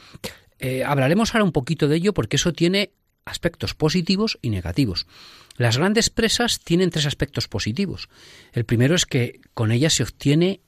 Eh, 0.58 0.84
hablaremos 0.84 1.34
ahora 1.34 1.44
un 1.44 1.52
poquito 1.52 1.88
de 1.88 1.96
ello 1.96 2.14
porque 2.14 2.36
eso 2.36 2.52
tiene 2.52 2.92
aspectos 3.24 3.74
positivos 3.74 4.38
y 4.42 4.50
negativos. 4.50 5.06
Las 5.56 5.76
grandes 5.76 6.10
presas 6.10 6.60
tienen 6.60 6.90
tres 6.90 7.06
aspectos 7.06 7.48
positivos. 7.48 8.08
El 8.52 8.64
primero 8.64 8.94
es 8.94 9.06
que 9.06 9.40
con 9.54 9.70
ellas 9.70 9.94
se 9.94 10.02
obtiene 10.02 10.60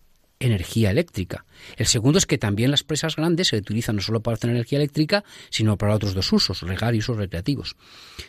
energía 0.47 0.91
eléctrica. 0.91 1.45
El 1.77 1.87
segundo 1.87 2.19
es 2.19 2.27
que 2.27 2.39
también 2.39 2.71
las 2.71 2.83
presas 2.83 3.17
grandes 3.17 3.49
se 3.49 3.57
utilizan 3.57 3.97
no 3.97 4.03
solo 4.03 4.23
para 4.23 4.35
obtener 4.35 4.57
energía 4.57 4.79
eléctrica, 4.79 5.25
sino 5.51 5.77
para 5.77 5.95
otros 5.95 6.15
dos 6.15 6.33
usos, 6.33 6.63
regar 6.63 6.95
y 6.95 6.99
usos 6.99 7.17
recreativos. 7.17 7.77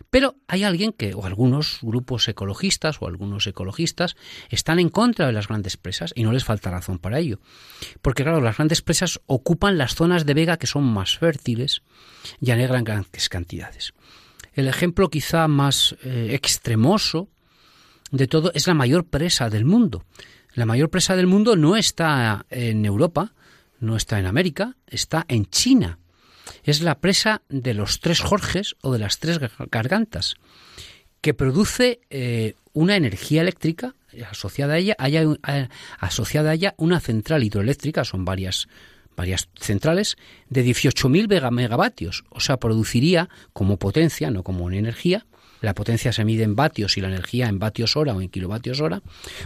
Pero 0.10 0.36
hay 0.48 0.64
alguien 0.64 0.94
que, 0.94 1.14
o 1.14 1.26
algunos 1.26 1.80
grupos 1.82 2.28
ecologistas 2.28 2.98
o 3.02 3.08
algunos 3.08 3.48
ecologistas, 3.48 4.16
están 4.50 4.80
en 4.80 4.90
contra 4.90 5.28
de 5.28 5.34
las 5.34 5.48
grandes 5.48 5.78
presas 5.78 6.14
y 6.16 6.24
no 6.24 6.32
les 6.32 6.44
falta 6.44 6.72
razón 6.72 7.00
para 7.00 7.20
ello. 7.20 7.40
Porque 8.02 8.24
claro, 8.24 8.42
las 8.42 8.58
grandes 8.58 8.82
presas 8.82 9.22
ocupan 9.26 9.78
las 9.78 9.96
zonas 9.96 10.26
de 10.26 10.34
vega 10.34 10.58
que 10.58 10.68
son 10.68 10.84
más 10.84 11.18
fértiles 11.18 11.82
y 12.40 12.52
anegran 12.52 12.84
grandes 12.84 13.30
cantidades. 13.30 13.94
El 14.54 14.68
ejemplo 14.68 15.10
quizá 15.10 15.48
más 15.48 15.96
eh, 16.04 16.30
extremoso 16.32 17.30
de 18.12 18.28
todo 18.28 18.52
es 18.54 18.68
la 18.68 18.74
mayor 18.74 19.06
presa 19.06 19.50
del 19.50 19.66
mundo, 19.66 20.06
la 20.56 20.66
mayor 20.66 20.90
presa 20.90 21.16
del 21.16 21.28
mundo 21.28 21.56
no 21.56 21.76
está 21.76 22.46
en 22.50 22.86
Europa, 22.86 23.34
no 23.80 23.98
está 23.98 24.20
en 24.20 24.26
América, 24.26 24.76
está 24.88 25.26
en 25.28 25.46
China. 25.46 26.00
Es 26.64 26.82
la 26.82 27.00
presa 27.00 27.42
de 27.50 27.74
los 27.74 28.00
tres 28.00 28.22
Jorges 28.22 28.76
o 28.82 28.94
de 28.94 29.00
las 29.00 29.20
tres 29.20 29.40
gargantas, 29.70 30.36
que 31.22 31.34
produce 31.34 32.00
eh, 32.10 32.56
una 32.74 32.96
energía 32.96 33.42
eléctrica 33.42 33.96
asociada 34.30 34.76
a 34.76 34.78
ella, 34.78 34.96
asociada 36.00 36.52
a 36.52 36.54
ella 36.54 36.74
una 36.78 37.02
central 37.02 37.44
hidroeléctrica, 37.44 38.06
son 38.06 38.24
varias 38.24 38.68
varias 39.18 39.50
centrales 39.60 40.18
de 40.50 40.66
18.000 40.66 41.52
megavatios, 41.52 42.26
o 42.30 42.42
sea, 42.42 42.58
produciría 42.58 43.30
como 43.54 43.78
potencia, 43.78 44.30
no 44.30 44.44
como 44.44 44.70
energía, 44.70 45.26
la 45.66 45.74
potencia 45.74 46.14
se 46.14 46.24
mide 46.24 46.44
en 46.44 46.56
vatios 46.56 46.98
y 46.98 47.02
la 47.02 47.10
energía 47.10 47.48
en 47.48 47.60
vatios 47.60 47.96
hora 47.96 48.14
o 48.14 48.22
en 48.22 48.30
kilovatios 48.30 48.80
hora. 48.80 49.02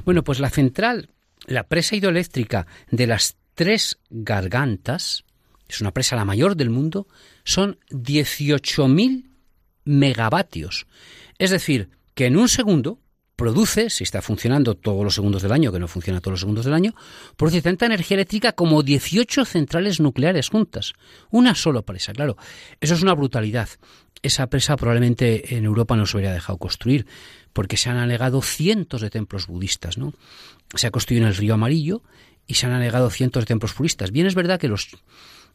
Bueno, 0.06 0.24
pues 0.24 0.40
la 0.40 0.50
central, 0.50 1.10
la 1.48 1.64
presa 1.64 1.96
hidroeléctrica 1.96 2.68
de 2.92 3.08
las 3.08 3.38
tres 3.56 4.00
gargantas, 4.10 5.24
es 5.68 5.82
una 5.82 5.92
presa 5.92 6.16
la 6.16 6.26
mayor 6.26 6.56
del 6.56 6.70
mundo, 6.70 7.08
son 7.44 7.80
18.000 7.90 9.30
megavatios. 9.86 10.88
Es 11.38 11.52
decir, 11.52 11.90
que 12.14 12.26
en 12.26 12.38
un 12.38 12.50
segundo 12.50 13.00
produce, 13.40 13.90
si 13.90 14.04
está 14.04 14.22
funcionando 14.22 14.76
todos 14.76 15.02
los 15.02 15.16
segundos 15.16 15.42
del 15.42 15.54
año, 15.54 15.72
que 15.72 15.80
no 15.80 15.88
funciona 15.88 16.20
todos 16.20 16.34
los 16.34 16.40
segundos 16.42 16.66
del 16.66 16.74
año, 16.74 16.94
produce 17.38 17.62
tanta 17.62 17.86
energía 17.86 18.16
eléctrica 18.16 18.52
como 18.52 18.84
18 18.84 19.46
centrales 19.46 20.02
nucleares 20.02 20.50
juntas. 20.50 20.92
Una 21.32 21.56
sola 21.56 21.82
presa, 21.82 22.12
claro. 22.12 22.36
Eso 22.82 22.96
es 22.96 23.02
una 23.02 23.14
brutalidad. 23.14 23.70
Esa 24.22 24.48
presa 24.48 24.76
probablemente 24.76 25.56
en 25.56 25.66
Europa 25.66 25.96
no 25.96 26.06
se 26.06 26.18
hubiera 26.18 26.34
dejado 26.34 26.58
construir, 26.58 27.08
porque 27.54 27.78
se 27.78 27.90
han 27.90 27.98
anegado 27.98 28.42
cientos 28.42 29.02
de 29.02 29.10
templos 29.10 29.48
budistas, 29.48 29.98
¿no? 29.98 30.14
Se 30.76 30.88
ha 30.88 30.92
construido 30.92 31.24
en 31.24 31.30
el 31.30 31.36
río 31.36 31.54
Amarillo 31.54 32.04
y 32.48 32.56
se 32.56 32.66
han 32.66 32.74
anegado 32.74 33.10
cientos 33.10 33.44
de 33.44 33.48
templos 33.48 33.76
budistas. 33.76 34.12
Bien 34.12 34.28
es 34.28 34.36
verdad 34.36 34.60
que 34.60 34.68
los 34.68 34.90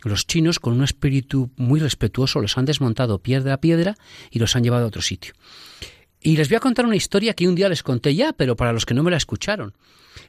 los 0.02 0.26
chinos, 0.26 0.58
con 0.58 0.74
un 0.74 0.84
espíritu 0.84 1.50
muy 1.56 1.80
respetuoso, 1.80 2.40
los 2.40 2.58
han 2.58 2.66
desmontado 2.66 3.20
piedra 3.20 3.54
a 3.54 3.60
piedra 3.60 3.94
y 4.30 4.38
los 4.38 4.54
han 4.54 4.62
llevado 4.62 4.84
a 4.84 4.88
otro 4.88 5.00
sitio. 5.00 5.32
Y 6.24 6.38
les 6.38 6.48
voy 6.48 6.56
a 6.56 6.60
contar 6.60 6.86
una 6.86 6.96
historia 6.96 7.34
que 7.34 7.46
un 7.46 7.54
día 7.54 7.68
les 7.68 7.82
conté 7.82 8.14
ya, 8.14 8.32
pero 8.32 8.56
para 8.56 8.72
los 8.72 8.86
que 8.86 8.94
no 8.94 9.02
me 9.02 9.10
la 9.10 9.18
escucharon. 9.18 9.74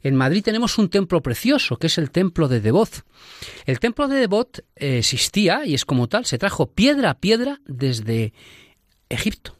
En 0.03 0.13
Madrid 0.13 0.43
tenemos 0.43 0.77
un 0.77 0.89
templo 0.89 1.21
precioso, 1.21 1.77
que 1.77 1.87
es 1.87 1.97
el 1.97 2.11
templo 2.11 2.49
de 2.49 2.59
Devot. 2.59 3.05
El 3.65 3.79
templo 3.79 4.09
de 4.09 4.17
Devot 4.17 4.59
eh, 4.75 4.97
existía 4.97 5.65
y 5.65 5.73
es 5.73 5.85
como 5.85 6.09
tal, 6.09 6.25
se 6.25 6.37
trajo 6.37 6.67
piedra 6.67 7.11
a 7.11 7.19
piedra 7.19 7.61
desde 7.65 8.33
Egipto. 9.07 9.55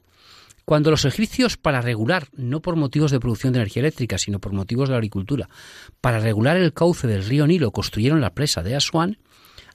Cuando 0.65 0.91
los 0.91 1.05
egipcios, 1.05 1.55
para 1.55 1.79
regular, 1.79 2.27
no 2.33 2.61
por 2.61 2.75
motivos 2.75 3.11
de 3.11 3.19
producción 3.21 3.53
de 3.53 3.59
energía 3.59 3.79
eléctrica, 3.79 4.17
sino 4.17 4.39
por 4.39 4.51
motivos 4.51 4.89
de 4.89 4.95
agricultura, 4.95 5.47
para 6.01 6.19
regular 6.19 6.57
el 6.57 6.73
cauce 6.73 7.07
del 7.07 7.23
río 7.23 7.47
Nilo, 7.47 7.71
construyeron 7.71 8.19
la 8.19 8.33
presa 8.33 8.61
de 8.61 8.75
Asuán, 8.75 9.19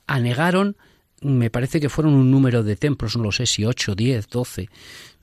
anegaron, 0.06 0.76
me 1.22 1.48
parece 1.48 1.80
que 1.80 1.88
fueron 1.88 2.12
un 2.14 2.30
número 2.30 2.62
de 2.62 2.76
templos, 2.76 3.16
no 3.16 3.24
lo 3.24 3.32
sé 3.32 3.46
si 3.46 3.64
8, 3.64 3.94
10, 3.94 4.28
12, 4.28 4.68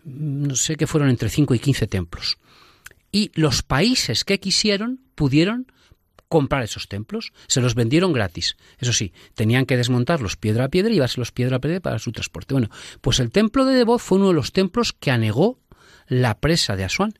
no 0.07 0.55
sé 0.55 0.77
que 0.77 0.87
fueron 0.87 1.09
entre 1.09 1.29
5 1.29 1.53
y 1.53 1.59
15 1.59 1.87
templos. 1.87 2.37
Y 3.11 3.31
los 3.35 3.61
países 3.61 4.23
que 4.23 4.39
quisieron 4.39 5.01
pudieron 5.15 5.67
comprar 6.29 6.63
esos 6.63 6.87
templos, 6.87 7.31
se 7.47 7.61
los 7.61 7.75
vendieron 7.75 8.13
gratis. 8.13 8.57
Eso 8.79 8.93
sí, 8.93 9.13
tenían 9.33 9.65
que 9.65 9.77
desmontarlos 9.77 10.35
piedra 10.35 10.65
a 10.65 10.69
piedra 10.69 10.91
y 10.91 10.95
llevárselos 10.95 11.31
piedra 11.31 11.57
a 11.57 11.59
piedra 11.59 11.79
para 11.79 11.99
su 11.99 12.11
transporte. 12.11 12.53
Bueno, 12.53 12.69
pues 13.01 13.19
el 13.19 13.31
templo 13.31 13.65
de 13.65 13.75
Devot 13.75 13.99
fue 13.99 14.17
uno 14.17 14.27
de 14.27 14.33
los 14.33 14.51
templos 14.51 14.93
que 14.93 15.11
anegó 15.11 15.59
la 16.07 16.37
presa 16.39 16.75
de 16.75 16.83
Asuán, 16.83 17.13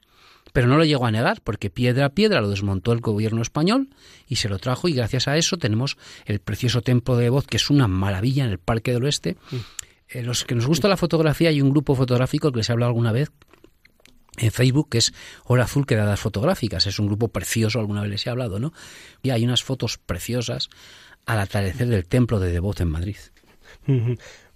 pero 0.54 0.67
no 0.67 0.78
lo 0.78 0.86
llegó 0.86 1.06
a 1.06 1.12
negar 1.12 1.41
porque 1.41 1.69
piedra 1.69 2.06
a 2.06 2.10
piedra 2.10 2.41
lo 2.41 2.50
desmontó 2.50 2.91
el 2.91 3.00
gobierno 3.00 3.41
español 3.41 3.89
y 4.28 4.38
se 4.38 4.50
lo 4.50 4.60
trajo 4.60 4.88
y 4.88 4.93
gracias 4.93 5.28
a 5.28 5.38
eso 5.38 5.58
tenemos 5.58 5.97
el 6.26 6.39
precioso 6.39 6.82
templo 6.82 7.15
de 7.15 7.26
Devot 7.26 7.45
que 7.45 7.58
es 7.58 7.69
una 7.69 7.88
maravilla 7.88 8.43
en 8.43 8.52
el 8.52 8.60
Parque 8.60 8.91
del 8.91 9.04
Oeste. 9.04 9.38
Mm. 9.52 9.56
Eh, 10.10 10.24
los 10.24 10.46
que 10.46 10.56
nos 10.56 10.67
gusta 10.67 10.88
la 10.88 10.98
fotografía, 10.98 11.50
hay 11.50 11.62
un 11.62 11.70
grupo 11.70 11.96
fotográfico 11.96 12.52
que 12.52 12.58
les 12.58 12.70
he 12.70 12.72
hablado 12.72 12.89
alguna 12.89 13.12
vez 13.12 13.32
en 14.38 14.52
Facebook, 14.52 14.89
que 14.89 15.00
es 15.00 15.13
Hora 15.46 15.63
Azul 15.63 15.86
Quedadas 15.86 16.20
Fotográficas. 16.20 16.86
Es 16.88 17.00
un 17.00 17.08
grupo 17.08 17.30
precioso, 17.30 17.80
alguna 17.80 18.02
vez 18.02 18.12
les 18.12 18.28
he 18.28 18.30
hablado, 18.30 18.60
¿no? 18.60 18.72
Y 19.24 19.32
hay 19.32 19.43
unas 19.43 19.63
fotos 19.63 19.98
preciosas 19.98 20.70
al 21.26 21.39
atardecer 21.39 21.88
del 21.88 22.06
templo 22.06 22.39
de 22.39 22.52
Devot 22.52 22.80
en 22.80 22.89
Madrid. 22.89 23.17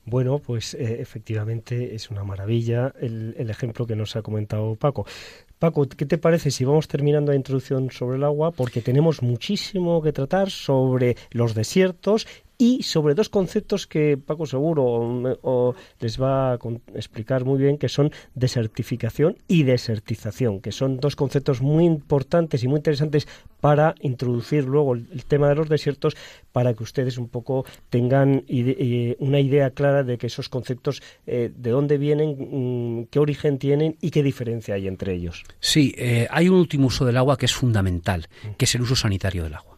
Bueno, 0.03 0.39
pues 0.39 0.73
eh, 0.73 0.97
efectivamente 0.99 1.93
es 1.93 2.09
una 2.09 2.23
maravilla 2.23 2.93
el, 2.99 3.35
el, 3.37 3.49
ejemplo 3.51 3.85
que 3.85 3.95
nos 3.95 4.15
ha 4.15 4.23
comentado 4.23 4.75
Paco. 4.75 5.05
Paco, 5.59 5.87
¿qué 5.87 6.07
te 6.07 6.17
parece 6.17 6.49
si 6.49 6.65
vamos 6.65 6.87
terminando 6.87 7.31
la 7.31 7.35
introducción 7.35 7.91
sobre 7.91 8.17
el 8.17 8.23
agua? 8.23 8.51
Porque 8.51 8.81
tenemos 8.81 9.21
muchísimo 9.21 10.01
que 10.01 10.11
tratar 10.11 10.49
sobre 10.49 11.15
los 11.29 11.53
desiertos 11.53 12.25
y 12.61 12.83
sobre 12.83 13.15
dos 13.15 13.27
conceptos 13.29 13.87
que 13.87 14.19
Paco 14.23 14.45
seguro 14.45 15.73
les 15.99 16.21
va 16.21 16.53
a 16.53 16.59
explicar 16.93 17.43
muy 17.43 17.57
bien, 17.57 17.79
que 17.79 17.89
son 17.89 18.11
desertificación 18.35 19.35
y 19.47 19.63
desertización, 19.63 20.61
que 20.61 20.71
son 20.71 20.99
dos 20.99 21.15
conceptos 21.15 21.59
muy 21.63 21.85
importantes 21.85 22.63
y 22.63 22.67
muy 22.67 22.77
interesantes 22.77 23.27
para 23.61 23.95
introducir 24.01 24.65
luego 24.65 24.93
el, 24.93 25.25
tema 25.25 25.49
de 25.49 25.55
los 25.55 25.69
desiertos, 25.69 26.15
para 26.51 26.75
que 26.75 26.83
ustedes 26.83 27.17
un 27.17 27.29
poco 27.29 27.65
tengan 27.89 28.45
una 29.17 29.39
idea 29.39 29.71
clara 29.71 30.03
de 30.03 30.19
que 30.19 30.27
esos 30.27 30.47
conceptos, 30.47 31.01
eh, 31.25 31.51
de 31.55 31.69
dónde 31.71 31.97
vienen, 31.97 32.99
mm, 33.01 33.05
qué 33.05 33.17
origen 33.17 33.57
tienen 33.57 33.97
y 34.01 34.11
qué 34.11 34.21
diferencia 34.21 34.75
hay 34.75 34.87
entre 34.87 35.15
ellos. 35.15 35.45
Sí, 35.59 35.95
eh, 35.97 36.27
hay 36.29 36.47
un 36.47 36.57
último 36.59 36.87
uso 36.87 37.05
del 37.05 37.17
agua 37.17 37.39
que 37.39 37.47
es 37.47 37.53
fundamental, 37.53 38.27
que 38.55 38.65
es 38.65 38.75
el 38.75 38.83
uso 38.83 38.95
sanitario 38.95 39.45
del 39.45 39.55
agua. 39.55 39.71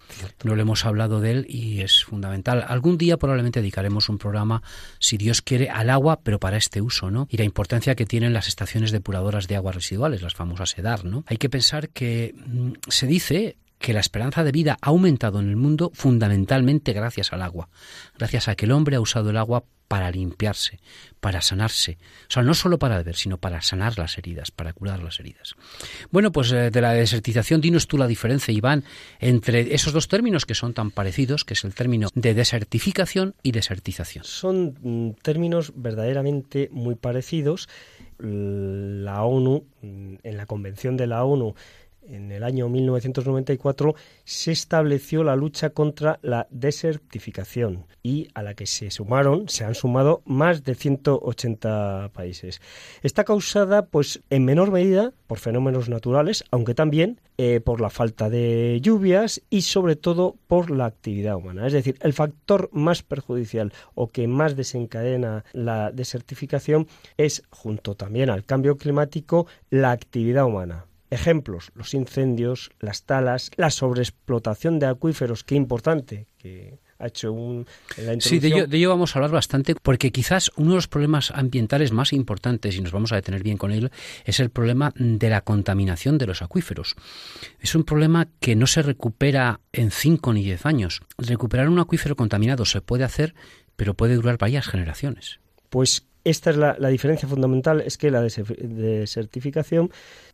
No 0.43 0.55
le 0.55 0.61
hemos 0.61 0.85
hablado 0.85 1.21
de 1.21 1.31
él 1.31 1.45
y 1.49 1.81
es 1.81 2.03
fundamental. 2.03 2.65
Algún 2.67 2.97
día 2.97 3.17
probablemente 3.17 3.61
dedicaremos 3.61 4.09
un 4.09 4.17
programa, 4.17 4.61
si 4.99 5.17
Dios 5.17 5.41
quiere, 5.41 5.69
al 5.69 5.89
agua, 5.89 6.19
pero 6.23 6.39
para 6.39 6.57
este 6.57 6.81
uso, 6.81 7.11
¿no? 7.11 7.27
Y 7.29 7.37
la 7.37 7.43
importancia 7.43 7.95
que 7.95 8.05
tienen 8.05 8.33
las 8.33 8.47
estaciones 8.47 8.91
depuradoras 8.91 9.47
de 9.47 9.55
aguas 9.55 9.75
residuales, 9.75 10.21
las 10.21 10.35
famosas 10.35 10.77
EDAR, 10.77 11.05
¿no? 11.05 11.23
Hay 11.27 11.37
que 11.37 11.49
pensar 11.49 11.89
que 11.89 12.35
mm, 12.35 12.71
se 12.87 13.07
dice 13.07 13.57
que 13.83 13.91
la 13.91 13.99
esperanza 13.99 14.45
de 14.45 14.53
vida 14.53 14.77
ha 14.81 14.87
aumentado 14.87 15.41
en 15.41 15.49
el 15.49 15.57
mundo 15.57 15.91
fundamentalmente 15.93 16.93
gracias 16.93 17.33
al 17.33 17.41
agua, 17.41 17.67
gracias 18.17 18.47
a 18.47 18.55
que 18.55 18.63
el 18.63 18.71
hombre 18.71 18.95
ha 18.95 19.01
usado 19.01 19.29
el 19.29 19.35
agua 19.35 19.65
para 19.89 20.09
limpiarse, 20.09 20.79
para 21.19 21.41
sanarse. 21.41 21.97
O 22.29 22.31
sea, 22.31 22.43
no 22.43 22.53
solo 22.53 22.79
para 22.79 22.95
beber, 22.95 23.17
sino 23.17 23.39
para 23.39 23.61
sanar 23.61 23.99
las 23.99 24.17
heridas, 24.17 24.51
para 24.51 24.71
curar 24.71 25.03
las 25.03 25.19
heridas. 25.19 25.55
Bueno, 26.11 26.31
pues 26.31 26.53
eh, 26.53 26.71
de 26.71 26.81
la 26.81 26.93
desertización, 26.93 27.59
dinos 27.59 27.87
tú 27.87 27.97
la 27.97 28.07
diferencia, 28.07 28.53
Iván, 28.53 28.85
entre 29.19 29.75
esos 29.75 29.91
dos 29.91 30.07
términos 30.07 30.45
que 30.45 30.55
son 30.55 30.73
tan 30.73 30.89
parecidos, 30.89 31.43
que 31.43 31.53
es 31.53 31.65
el 31.65 31.75
término 31.75 32.07
de 32.15 32.33
desertificación 32.33 33.35
y 33.43 33.51
desertización. 33.51 34.23
Son 34.23 34.77
mm, 34.81 35.21
términos 35.21 35.73
verdaderamente 35.75 36.69
muy 36.71 36.95
parecidos. 36.95 37.67
La 38.17 39.23
ONU, 39.23 39.65
mm, 39.81 40.15
en 40.23 40.37
la 40.37 40.45
Convención 40.45 40.95
de 40.95 41.07
la 41.07 41.25
ONU, 41.25 41.55
en 42.07 42.31
el 42.31 42.43
año 42.43 42.69
1994 42.69 43.95
se 44.23 44.51
estableció 44.51 45.23
la 45.23 45.35
lucha 45.35 45.71
contra 45.71 46.19
la 46.21 46.47
desertificación 46.49 47.85
y 48.01 48.27
a 48.33 48.43
la 48.43 48.53
que 48.53 48.65
se 48.65 48.91
sumaron, 48.91 49.49
se 49.49 49.63
han 49.63 49.75
sumado 49.75 50.21
más 50.25 50.63
de 50.63 50.75
180 50.75 52.11
países. 52.13 52.61
Está 53.01 53.23
causada, 53.23 53.85
pues, 53.85 54.21
en 54.29 54.45
menor 54.45 54.71
medida 54.71 55.13
por 55.27 55.39
fenómenos 55.39 55.89
naturales, 55.89 56.43
aunque 56.51 56.75
también 56.75 57.19
eh, 57.37 57.61
por 57.61 57.81
la 57.81 57.89
falta 57.89 58.29
de 58.29 58.79
lluvias 58.81 59.41
y 59.49 59.61
sobre 59.61 59.95
todo 59.95 60.35
por 60.47 60.69
la 60.69 60.85
actividad 60.85 61.35
humana. 61.35 61.65
Es 61.65 61.73
decir, 61.73 61.97
el 62.01 62.13
factor 62.13 62.69
más 62.71 63.03
perjudicial 63.03 63.73
o 63.95 64.07
que 64.07 64.27
más 64.27 64.55
desencadena 64.55 65.43
la 65.53 65.91
desertificación 65.91 66.87
es, 67.17 67.43
junto 67.49 67.95
también 67.95 68.29
al 68.29 68.45
cambio 68.45 68.77
climático, 68.77 69.47
la 69.69 69.91
actividad 69.91 70.45
humana 70.45 70.85
Ejemplos, 71.13 71.71
los 71.75 71.93
incendios, 71.93 72.71
las 72.79 73.03
talas, 73.03 73.51
la 73.55 73.69
sobreexplotación 73.69 74.79
de 74.79 74.87
acuíferos, 74.87 75.43
qué 75.43 75.55
importante, 75.55 76.27
que 76.37 76.79
ha 76.97 77.07
hecho 77.07 77.31
un... 77.31 77.67
sí, 78.19 78.39
de 78.39 78.65
ello, 78.71 78.89
vamos 78.89 79.15
a 79.15 79.19
hablar 79.19 79.31
bastante, 79.31 79.75
porque 79.75 80.11
quizás 80.11 80.51
uno 80.55 80.71
de 80.71 80.75
los 80.75 80.87
problemas 80.87 81.31
ambientales 81.31 81.91
más 81.91 82.13
importantes, 82.13 82.75
y 82.75 82.81
nos 82.81 82.91
vamos 82.91 83.11
a 83.11 83.15
detener 83.15 83.43
bien 83.43 83.57
con 83.57 83.71
ello, 83.71 83.89
es 84.25 84.39
el 84.39 84.49
problema 84.49 84.91
de 84.95 85.29
la 85.29 85.41
contaminación 85.41 86.17
de 86.17 86.25
los 86.25 86.41
acuíferos. 86.41 86.95
Es 87.59 87.75
un 87.75 87.83
problema 87.83 88.27
que 88.39 88.55
no 88.55 88.65
se 88.65 88.81
recupera 88.81 89.59
en 89.71 89.91
5 89.91 90.33
ni 90.33 90.43
10 90.43 90.65
años. 90.65 91.01
Recuperar 91.17 91.69
un 91.69 91.79
acuífero 91.79 92.15
contaminado 92.15 92.65
se 92.65 92.81
puede 92.81 93.03
hacer, 93.03 93.35
pero 93.75 93.93
puede 93.93 94.15
durar 94.15 94.37
varias 94.39 94.65
generaciones. 94.67 95.39
Pues 95.69 96.07
esta 96.23 96.51
es 96.51 96.57
la, 96.57 96.87
diferencia 96.87 97.27
fundamental, 97.27 97.81
es 97.81 97.97
que 97.97 98.09
la 98.09 98.21
desertificación 98.21 99.91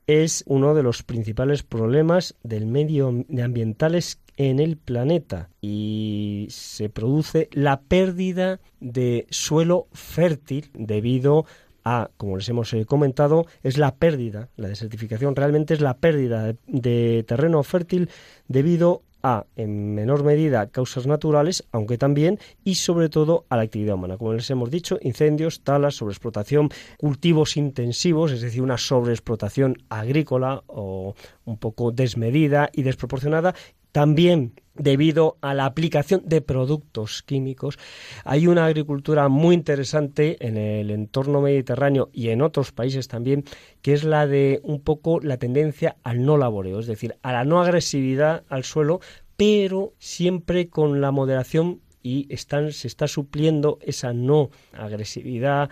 es 0.10 0.43
uno 0.48 0.74
de 0.74 0.82
los 0.82 1.04
principales 1.04 1.62
problemas 1.62 2.34
del 2.41 2.65
medio 2.65 3.10
ambientales 3.10 4.19
en 4.38 4.60
el 4.60 4.76
planeta 4.76 5.50
y 5.62 6.48
se 6.50 6.89
produce 6.89 7.48
la 7.52 7.82
pérdida 7.82 8.60
de 8.80 9.28
suelo 9.30 9.88
fértil 9.93 10.72
debido 10.74 11.45
a, 11.84 12.10
como 12.17 12.38
les 12.38 12.50
hemos 12.50 12.74
eh, 12.74 12.86
comentado, 12.86 13.45
es 13.62 13.78
la 13.78 13.93
pérdida, 13.93 14.50
la 14.58 14.69
desertificación 14.69 15.36
realmente 15.36 15.76
es 15.76 15.82
la 15.82 15.98
pérdida 15.98 16.56
de 16.65 17.24
terreno 17.28 17.62
fértil 17.62 18.10
debido 18.48 19.04
a, 19.23 19.45
en 19.55 19.95
menor 19.95 20.23
medida, 20.23 20.67
causas 20.67 21.08
naturales, 21.08 21.65
aunque 21.71 21.97
también 21.97 22.39
y 22.63 22.75
sobre 22.75 23.10
todo 23.10 23.45
a 23.49 23.58
la 23.58 23.63
actividad 23.63 23.95
humana. 23.95 24.17
Como 24.17 24.34
les 24.34 24.49
hemos 24.49 24.69
dicho, 24.71 24.97
incendios, 25.01 25.62
talas, 25.62 25.95
sobreexplotación, 25.95 26.69
cultivos 26.97 27.58
intensivos, 27.58 28.32
es 28.32 28.41
decir, 28.41 28.62
una 28.62 28.77
sobreexplotación 28.77 29.77
agrícola 29.89 30.63
o 30.67 31.15
un 31.45 31.58
poco 31.58 31.91
desmedida 31.91 32.69
y 32.73 32.84
desproporcionada, 32.84 33.55
también 33.91 34.54
debido 34.75 35.38
a 35.41 35.54
la 35.54 35.65
aplicación 35.65 36.23
de 36.25 36.41
productos 36.41 37.21
químicos. 37.21 37.78
Hay 38.23 38.47
una 38.47 38.65
agricultura 38.65 39.28
muy 39.28 39.54
interesante 39.54 40.38
en 40.45 40.58
el 40.58 40.89
entorno 40.89 41.41
mediterráneo 41.41 42.10
y 42.13 42.30
en 42.30 42.41
otros 42.41 42.71
países 42.71 43.08
también, 43.08 43.43
que 43.82 43.93
es 43.93 44.04
la 44.04 44.25
de 44.25 44.62
un 44.63 44.82
poco 44.82 45.19
la 45.19 45.38
tendencia 45.38 45.97
al 46.04 46.23
no 46.25 46.38
laboreo, 46.38 46.80
es 46.80 46.88
decir, 46.88 47.15
a 47.21 47.34
la 47.34 47.43
no 47.43 47.62
agresividad 47.62 48.43
al 48.47 48.63
suelo, 48.63 49.02
pero 49.36 49.93
siempre 49.99 50.69
con 50.69 51.02
la 51.02 51.12
moderación 51.12 51.82
y 52.02 52.28
se 52.38 52.88
está 52.88 53.08
supliendo 53.08 53.78
esa 53.82 54.13
no 54.13 54.49
agresividad 54.73 55.69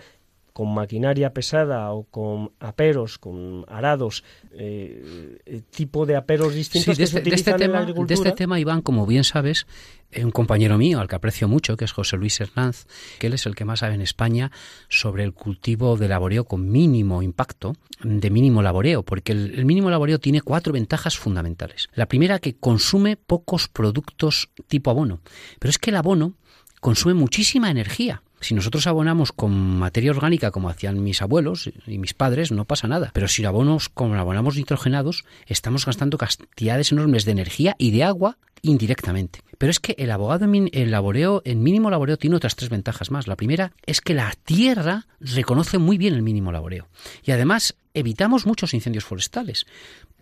con 0.58 0.74
maquinaria 0.74 1.32
pesada 1.32 1.92
o 1.92 2.02
con 2.02 2.50
aperos, 2.58 3.18
con 3.18 3.64
arados, 3.68 4.24
eh, 4.50 5.38
eh, 5.46 5.62
tipo 5.70 6.04
de 6.04 6.16
aperos 6.16 6.52
distintos 6.52 6.98
de, 6.98 7.04
este, 7.04 7.32
este 7.32 7.52
tema, 7.52 7.84
De 7.84 8.12
este 8.12 8.32
tema, 8.32 8.58
Iván, 8.58 8.82
como 8.82 9.06
bien 9.06 9.22
sabes, 9.22 9.68
eh, 10.10 10.24
un 10.24 10.32
compañero 10.32 10.76
mío, 10.76 10.98
al 10.98 11.06
que 11.06 11.14
aprecio 11.14 11.46
mucho, 11.46 11.76
que 11.76 11.84
es 11.84 11.92
José 11.92 12.16
Luis 12.16 12.40
Hernández, 12.40 12.88
que 13.20 13.28
él 13.28 13.34
es 13.34 13.46
el 13.46 13.54
que 13.54 13.64
más 13.64 13.78
sabe 13.78 13.94
en 13.94 14.00
España 14.00 14.50
sobre 14.88 15.22
el 15.22 15.32
cultivo 15.32 15.96
de 15.96 16.08
laboreo 16.08 16.42
con 16.42 16.68
mínimo 16.68 17.22
impacto, 17.22 17.76
de 18.02 18.28
mínimo 18.28 18.60
laboreo, 18.60 19.04
porque 19.04 19.30
el, 19.30 19.54
el 19.54 19.64
mínimo 19.64 19.90
laboreo 19.90 20.18
tiene 20.18 20.40
cuatro 20.40 20.72
ventajas 20.72 21.16
fundamentales. 21.16 21.88
La 21.94 22.06
primera, 22.06 22.40
que 22.40 22.56
consume 22.56 23.16
pocos 23.16 23.68
productos 23.68 24.50
tipo 24.66 24.90
abono, 24.90 25.20
pero 25.60 25.70
es 25.70 25.78
que 25.78 25.90
el 25.90 25.96
abono 25.98 26.34
consume 26.80 27.14
muchísima 27.14 27.70
energía. 27.70 28.22
Si 28.40 28.54
nosotros 28.54 28.86
abonamos 28.86 29.32
con 29.32 29.52
materia 29.78 30.10
orgánica 30.10 30.50
como 30.50 30.68
hacían 30.68 31.02
mis 31.02 31.22
abuelos 31.22 31.70
y 31.86 31.98
mis 31.98 32.14
padres, 32.14 32.52
no 32.52 32.64
pasa 32.64 32.88
nada. 32.88 33.10
Pero 33.12 33.28
si 33.28 33.44
abonamos 33.44 33.88
como 33.88 34.14
abonamos 34.14 34.56
nitrogenados, 34.56 35.24
estamos 35.46 35.86
gastando 35.86 36.18
cantidades 36.18 36.92
enormes 36.92 37.24
de 37.24 37.32
energía 37.32 37.74
y 37.78 37.90
de 37.90 38.04
agua 38.04 38.38
indirectamente. 38.62 39.40
Pero 39.58 39.70
es 39.70 39.80
que 39.80 39.94
el 39.98 40.10
abogado 40.10 40.46
el 40.52 40.90
laboreo, 40.90 41.42
en 41.44 41.62
mínimo 41.62 41.90
laboreo, 41.90 42.16
tiene 42.16 42.36
otras 42.36 42.54
tres 42.54 42.70
ventajas 42.70 43.10
más. 43.10 43.26
La 43.26 43.36
primera 43.36 43.72
es 43.86 44.00
que 44.00 44.14
la 44.14 44.32
tierra 44.44 45.06
reconoce 45.20 45.78
muy 45.78 45.98
bien 45.98 46.14
el 46.14 46.22
mínimo 46.22 46.52
laboreo. 46.52 46.88
Y 47.24 47.32
además 47.32 47.74
evitamos 47.94 48.46
muchos 48.46 48.74
incendios 48.74 49.04
forestales 49.04 49.66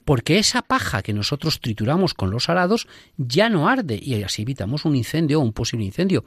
porque 0.07 0.39
esa 0.39 0.63
paja 0.63 1.03
que 1.03 1.13
nosotros 1.13 1.61
trituramos 1.61 2.15
con 2.15 2.31
los 2.31 2.49
arados 2.49 2.87
ya 3.19 3.49
no 3.49 3.69
arde 3.69 3.99
y 4.01 4.23
así 4.23 4.43
evitamos 4.43 4.85
un 4.85 4.95
incendio 4.95 5.41
o 5.41 5.43
un 5.43 5.53
posible 5.53 5.85
incendio. 5.85 6.25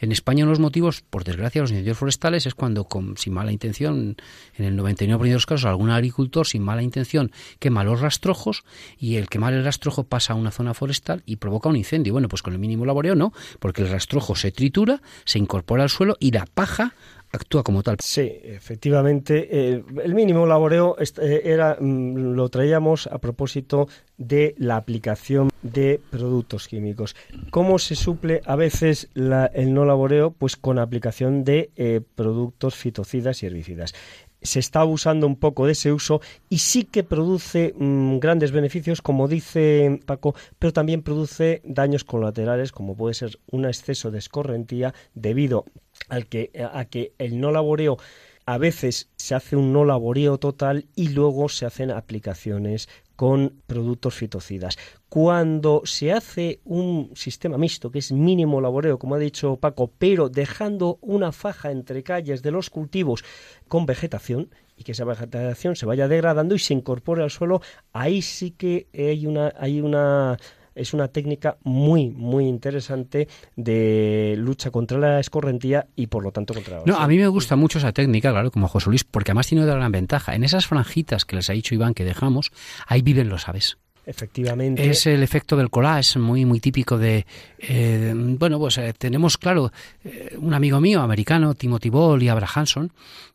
En 0.00 0.12
España 0.12 0.46
los 0.46 0.58
motivos, 0.58 1.02
por 1.02 1.24
desgracia, 1.24 1.60
los 1.60 1.70
incendios 1.70 1.98
forestales 1.98 2.46
es 2.46 2.54
cuando 2.54 2.84
con, 2.84 3.18
sin 3.18 3.34
mala 3.34 3.52
intención, 3.52 4.16
en 4.56 4.64
el 4.64 4.78
99% 4.78 5.18
de 5.18 5.32
los 5.34 5.44
casos, 5.44 5.66
algún 5.66 5.90
agricultor 5.90 6.46
sin 6.46 6.62
mala 6.62 6.82
intención 6.82 7.30
quema 7.58 7.84
los 7.84 8.00
rastrojos 8.00 8.64
y 8.98 9.16
el 9.16 9.28
quemar 9.28 9.52
el 9.52 9.62
rastrojo 9.62 10.04
pasa 10.04 10.32
a 10.32 10.36
una 10.36 10.50
zona 10.50 10.72
forestal 10.72 11.22
y 11.26 11.36
provoca 11.36 11.68
un 11.68 11.76
incendio. 11.76 12.14
Bueno, 12.14 12.28
pues 12.28 12.40
con 12.40 12.54
el 12.54 12.58
mínimo 12.58 12.86
laboreo 12.86 13.14
no, 13.14 13.34
porque 13.58 13.82
el 13.82 13.90
rastrojo 13.90 14.36
se 14.36 14.52
tritura, 14.52 15.02
se 15.26 15.38
incorpora 15.38 15.82
al 15.82 15.90
suelo 15.90 16.16
y 16.18 16.30
la 16.30 16.46
paja 16.46 16.94
actúa 17.32 17.62
como 17.62 17.82
tal. 17.82 17.96
Sí, 18.02 18.30
efectivamente. 18.42 19.48
Eh, 19.50 19.84
el 20.02 20.14
mínimo 20.14 20.46
laboreo 20.46 20.96
eh, 20.98 21.42
era, 21.44 21.76
mm, 21.78 22.34
lo 22.34 22.48
traíamos 22.48 23.06
a 23.06 23.18
propósito 23.18 23.88
de 24.16 24.54
la 24.58 24.76
aplicación 24.76 25.50
de 25.62 26.00
productos 26.10 26.68
químicos. 26.68 27.16
¿Cómo 27.50 27.78
se 27.78 27.94
suple 27.94 28.40
a 28.44 28.56
veces 28.56 29.08
el 29.14 29.74
no 29.74 29.84
laboreo? 29.84 30.30
Pues 30.30 30.56
con 30.56 30.78
aplicación 30.78 31.44
de 31.44 31.70
eh, 31.76 32.00
productos 32.14 32.74
fitocidas 32.74 33.42
y 33.42 33.46
herbicidas 33.46 33.94
se 34.42 34.60
está 34.60 34.80
abusando 34.80 35.26
un 35.26 35.36
poco 35.36 35.66
de 35.66 35.72
ese 35.72 35.92
uso 35.92 36.20
y 36.48 36.58
sí 36.58 36.84
que 36.84 37.02
produce 37.02 37.74
mm, 37.76 38.18
grandes 38.18 38.52
beneficios, 38.52 39.02
como 39.02 39.28
dice 39.28 40.00
Paco, 40.06 40.34
pero 40.58 40.72
también 40.72 41.02
produce 41.02 41.60
daños 41.64 42.04
colaterales, 42.04 42.72
como 42.72 42.96
puede 42.96 43.14
ser 43.14 43.38
un 43.50 43.64
exceso 43.64 44.10
de 44.10 44.18
escorrentía 44.18 44.94
debido 45.14 45.64
al 46.08 46.26
que, 46.26 46.50
a 46.72 46.84
que 46.86 47.12
el 47.18 47.40
no 47.40 47.52
laboreo 47.52 47.98
a 48.46 48.56
veces 48.56 49.10
se 49.16 49.34
hace 49.34 49.56
un 49.56 49.74
no 49.74 49.84
laboreo 49.84 50.38
total 50.38 50.86
y 50.96 51.08
luego 51.08 51.50
se 51.50 51.66
hacen 51.66 51.90
aplicaciones 51.90 52.88
con 53.14 53.60
productos 53.66 54.14
fitocidas. 54.14 54.78
Cuando 55.08 55.82
se 55.84 56.12
hace 56.12 56.60
un 56.64 57.10
sistema 57.14 57.58
mixto, 57.58 57.90
que 57.90 57.98
es 57.98 58.12
mínimo 58.12 58.60
laboreo, 58.60 58.98
como 58.98 59.16
ha 59.16 59.18
dicho 59.18 59.56
Paco, 59.56 59.90
pero 59.98 60.28
dejando 60.28 60.98
una 61.02 61.32
faja 61.32 61.72
entre 61.72 62.02
calles 62.02 62.40
de 62.40 62.52
los 62.52 62.70
cultivos 62.70 63.24
con 63.66 63.86
vegetación, 63.86 64.48
y 64.76 64.84
que 64.84 64.92
esa 64.92 65.04
vegetación 65.04 65.74
se 65.74 65.84
vaya 65.84 66.06
degradando 66.06 66.54
y 66.54 66.58
se 66.60 66.72
incorpore 66.72 67.24
al 67.24 67.30
suelo, 67.30 67.60
ahí 67.92 68.22
sí 68.22 68.52
que 68.52 68.86
hay 68.94 69.26
una, 69.26 69.52
hay 69.58 69.80
una 69.80 70.38
es 70.78 70.94
una 70.94 71.08
técnica 71.08 71.56
muy, 71.64 72.10
muy 72.10 72.46
interesante 72.46 73.28
de 73.56 74.34
lucha 74.38 74.70
contra 74.70 74.98
la 74.98 75.20
escorrentía 75.20 75.86
y 75.96 76.06
por 76.06 76.22
lo 76.22 76.32
tanto 76.32 76.54
contra 76.54 76.78
la 76.78 76.84
No, 76.86 76.96
a 76.96 77.08
mí 77.08 77.18
me 77.18 77.28
gusta 77.28 77.56
mucho 77.56 77.78
esa 77.78 77.92
técnica, 77.92 78.30
claro, 78.30 78.50
como 78.50 78.68
José 78.68 78.88
Luis, 78.88 79.04
porque 79.04 79.32
además 79.32 79.48
tiene 79.48 79.64
una 79.64 79.74
gran 79.74 79.92
ventaja. 79.92 80.34
En 80.34 80.44
esas 80.44 80.66
franjitas 80.66 81.24
que 81.24 81.36
les 81.36 81.50
ha 81.50 81.52
dicho 81.52 81.74
Iván 81.74 81.94
que 81.94 82.04
dejamos, 82.04 82.52
ahí 82.86 83.02
viven 83.02 83.28
los 83.28 83.48
aves. 83.48 83.78
Efectivamente. 84.08 84.88
Es 84.88 85.06
el 85.06 85.22
efecto 85.22 85.54
del 85.54 85.68
collage, 85.68 86.18
muy, 86.18 86.46
muy 86.46 86.60
típico 86.60 86.96
de. 86.96 87.26
Eh, 87.58 88.14
bueno, 88.16 88.58
pues 88.58 88.78
eh, 88.78 88.94
tenemos, 88.96 89.36
claro, 89.36 89.70
eh, 90.02 90.34
un 90.38 90.54
amigo 90.54 90.80
mío 90.80 91.02
americano, 91.02 91.54
Timothy 91.54 91.90
Ball 91.90 92.22
y 92.22 92.28
Abraham 92.30 92.52
Hanson, 92.54 92.92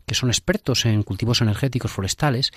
que 0.07 0.15
son 0.15 0.29
expertos 0.29 0.87
en 0.87 1.03
cultivos 1.03 1.41
energéticos 1.41 1.91
forestales, 1.91 2.51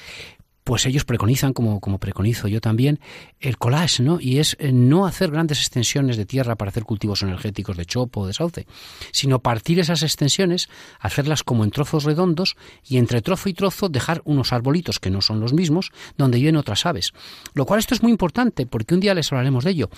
pues 0.67 0.85
ellos 0.85 1.05
preconizan, 1.05 1.53
como, 1.53 1.79
como 1.79 1.99
preconizo 1.99 2.49
yo 2.49 2.61
también, 2.61 2.99
el 3.39 3.57
collage, 3.57 4.03
¿no? 4.03 4.19
Y 4.21 4.41
es 4.41 4.57
eh, 4.59 4.73
no 4.73 5.07
hacer 5.07 5.31
grandes 5.31 5.61
extensiones 5.61 6.17
de 6.17 6.27
tierra 6.27 6.57
para 6.57 6.71
hacer 6.71 6.83
cultivos 6.83 7.23
energéticos 7.23 7.77
de 7.77 7.87
chopo 7.87 8.23
o 8.23 8.27
de 8.27 8.33
sauce, 8.33 8.67
sino 9.13 9.39
partir 9.39 9.79
esas 9.79 10.03
extensiones, 10.03 10.69
hacerlas 10.99 11.45
como 11.45 11.63
en 11.63 11.71
trozos 11.71 12.03
redondos 12.03 12.57
y 12.85 12.97
entre 12.97 13.23
trozo 13.23 13.49
y 13.49 13.55
trozo 13.55 13.89
dejar 13.89 14.23
unos 14.25 14.53
arbolitos 14.53 14.99
que 14.99 15.09
no 15.09 15.23
son 15.23 15.39
los 15.39 15.53
mismos, 15.53 15.93
donde 16.19 16.39
viven 16.39 16.57
otras 16.57 16.85
aves. 16.85 17.13
Lo 17.55 17.65
cual 17.65 17.79
esto 17.79 17.95
es 17.95 18.03
muy 18.03 18.11
importante, 18.11 18.67
porque 18.67 18.95
un 18.95 19.01
día 19.01 19.15
les 19.15 19.31
hablaremos 19.31 19.63
de 19.63 19.71
ello. 19.71 19.89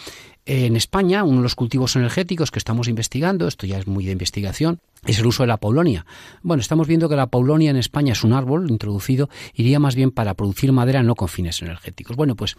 En 0.44 0.76
España, 0.76 1.24
uno 1.24 1.38
de 1.38 1.44
los 1.44 1.54
cultivos 1.54 1.96
energéticos 1.96 2.50
que 2.50 2.58
estamos 2.58 2.88
investigando, 2.88 3.48
esto 3.48 3.66
ya 3.66 3.78
es 3.78 3.86
muy 3.86 4.04
de 4.04 4.12
investigación, 4.12 4.80
es 5.06 5.18
el 5.18 5.26
uso 5.26 5.42
de 5.42 5.48
la 5.48 5.58
paulonia. 5.58 6.06
Bueno, 6.42 6.60
estamos 6.60 6.86
viendo 6.86 7.08
que 7.08 7.16
la 7.16 7.28
paulonia 7.28 7.70
en 7.70 7.76
España 7.76 8.12
es 8.12 8.24
un 8.24 8.32
árbol 8.32 8.70
introducido, 8.70 9.28
iría 9.54 9.78
más 9.78 9.94
bien 9.94 10.10
para 10.10 10.34
producir 10.34 10.72
madera 10.72 11.02
no 11.02 11.14
con 11.14 11.28
fines 11.28 11.62
energéticos. 11.62 12.16
Bueno, 12.16 12.34
pues 12.34 12.56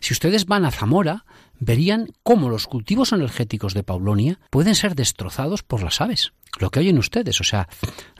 si 0.00 0.12
ustedes 0.12 0.46
van 0.46 0.64
a 0.64 0.70
Zamora, 0.70 1.24
verían 1.58 2.08
cómo 2.22 2.48
los 2.48 2.66
cultivos 2.66 3.12
energéticos 3.12 3.74
de 3.74 3.82
paulonia 3.82 4.40
pueden 4.50 4.74
ser 4.74 4.94
destrozados 4.94 5.62
por 5.62 5.82
las 5.82 6.00
aves 6.00 6.32
lo 6.58 6.70
que 6.70 6.80
oyen 6.80 6.98
ustedes, 6.98 7.40
o 7.40 7.44
sea, 7.44 7.68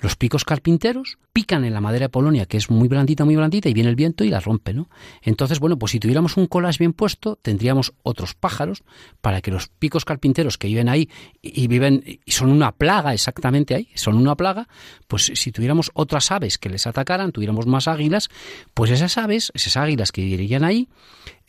los 0.00 0.16
picos 0.16 0.44
carpinteros 0.44 1.18
pican 1.32 1.64
en 1.64 1.72
la 1.72 1.80
madera 1.80 2.04
de 2.04 2.08
Polonia, 2.10 2.46
que 2.46 2.56
es 2.56 2.70
muy 2.70 2.88
blandita, 2.88 3.24
muy 3.24 3.36
blandita, 3.36 3.68
y 3.68 3.74
viene 3.74 3.88
el 3.90 3.96
viento 3.96 4.24
y 4.24 4.28
la 4.28 4.40
rompe, 4.40 4.74
¿no? 4.74 4.88
Entonces, 5.22 5.58
bueno, 5.58 5.78
pues 5.78 5.92
si 5.92 6.00
tuviéramos 6.00 6.36
un 6.36 6.46
collage 6.46 6.78
bien 6.78 6.92
puesto, 6.92 7.36
tendríamos 7.36 7.94
otros 8.02 8.34
pájaros 8.34 8.82
para 9.20 9.40
que 9.40 9.50
los 9.50 9.68
picos 9.68 10.04
carpinteros 10.04 10.58
que 10.58 10.68
viven 10.68 10.88
ahí 10.88 11.08
y 11.42 11.66
viven, 11.68 12.02
y 12.24 12.30
son 12.30 12.50
una 12.50 12.72
plaga 12.72 13.14
exactamente 13.14 13.74
ahí, 13.74 13.88
son 13.94 14.16
una 14.16 14.36
plaga, 14.36 14.68
pues 15.06 15.32
si 15.34 15.52
tuviéramos 15.52 15.90
otras 15.94 16.30
aves 16.30 16.58
que 16.58 16.68
les 16.68 16.86
atacaran, 16.86 17.32
tuviéramos 17.32 17.66
más 17.66 17.88
águilas, 17.88 18.28
pues 18.74 18.90
esas 18.90 19.18
aves, 19.18 19.50
esas 19.54 19.76
águilas 19.76 20.12
que 20.12 20.22
vivirían 20.22 20.64
ahí, 20.64 20.88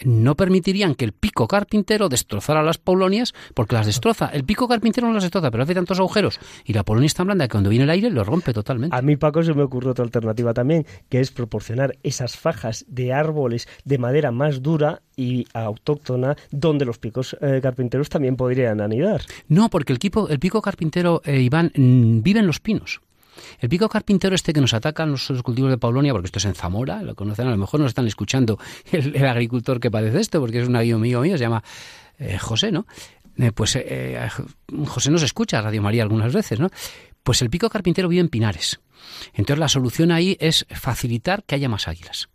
no 0.03 0.35
permitirían 0.35 0.95
que 0.95 1.05
el 1.05 1.13
pico 1.13 1.47
carpintero 1.47 2.09
destrozara 2.09 2.63
las 2.63 2.77
polonias, 2.77 3.33
porque 3.53 3.75
las 3.75 3.85
destroza. 3.85 4.27
El 4.27 4.43
pico 4.43 4.67
carpintero 4.67 5.07
no 5.07 5.13
las 5.13 5.23
destroza, 5.23 5.51
pero 5.51 5.63
hace 5.63 5.73
tantos 5.73 5.99
agujeros 5.99 6.39
y 6.65 6.73
la 6.73 6.83
polonia 6.83 7.07
es 7.07 7.13
tan 7.13 7.27
blanda 7.27 7.47
que 7.47 7.51
cuando 7.51 7.69
viene 7.69 7.83
el 7.83 7.89
aire 7.89 8.09
lo 8.09 8.23
rompe 8.23 8.53
totalmente. 8.53 8.95
A 8.95 9.01
mí, 9.01 9.17
Paco, 9.17 9.43
se 9.43 9.53
me 9.53 9.63
ocurre 9.63 9.89
otra 9.89 10.05
alternativa 10.05 10.53
también, 10.53 10.85
que 11.09 11.19
es 11.19 11.31
proporcionar 11.31 11.97
esas 12.03 12.37
fajas 12.37 12.85
de 12.87 13.13
árboles 13.13 13.67
de 13.85 13.97
madera 13.97 14.31
más 14.31 14.61
dura 14.61 15.01
y 15.15 15.45
autóctona 15.53 16.35
donde 16.51 16.85
los 16.85 16.97
picos 16.97 17.35
eh, 17.41 17.59
carpinteros 17.61 18.09
también 18.09 18.35
podrían 18.35 18.81
anidar. 18.81 19.21
No, 19.47 19.69
porque 19.69 19.93
el, 19.93 19.99
el 20.29 20.39
pico 20.39 20.61
carpintero, 20.61 21.21
eh, 21.25 21.41
Iván, 21.41 21.71
mm, 21.75 22.21
vive 22.21 22.39
en 22.39 22.47
los 22.47 22.59
pinos. 22.59 23.01
El 23.59 23.69
pico 23.69 23.89
carpintero 23.89 24.35
este 24.35 24.53
que 24.53 24.61
nos 24.61 24.73
atacan 24.73 25.11
los, 25.11 25.31
cultivos 25.43 25.71
de 25.71 25.77
Paulonia, 25.77 26.13
porque 26.13 26.27
esto 26.27 26.39
es 26.39 26.45
en 26.45 26.55
Zamora, 26.55 27.01
lo 27.01 27.15
conocen, 27.15 27.47
a 27.47 27.51
lo 27.51 27.57
mejor 27.57 27.79
nos 27.79 27.89
están 27.89 28.07
escuchando 28.07 28.59
el, 28.91 29.25
agricultor 29.25 29.79
que 29.79 29.91
padece 29.91 30.19
esto, 30.19 30.39
porque 30.39 30.61
es 30.61 30.67
un 30.67 30.75
amigo 30.75 30.99
mío 30.99 31.21
mío, 31.21 31.37
se 31.37 31.43
llama 31.43 31.63
eh, 32.17 32.37
José, 32.37 32.71
¿no? 32.71 32.85
Eh, 33.37 33.51
pues 33.51 33.75
eh, 33.77 34.27
José 34.87 35.11
nos 35.11 35.23
escucha, 35.23 35.61
Radio 35.61 35.81
María 35.81 36.03
algunas 36.03 36.33
veces, 36.33 36.59
¿no? 36.59 36.69
Pues 37.23 37.41
el 37.41 37.49
pico 37.49 37.69
carpintero 37.69 38.09
vive 38.09 38.21
en 38.21 38.29
pinares. 38.29 38.79
Entonces 39.33 39.59
la 39.59 39.69
solución 39.69 40.11
ahí 40.11 40.37
es 40.39 40.65
facilitar 40.69 41.43
que 41.43 41.55
haya 41.55 41.69
más 41.69 41.87
águilas 41.87 42.29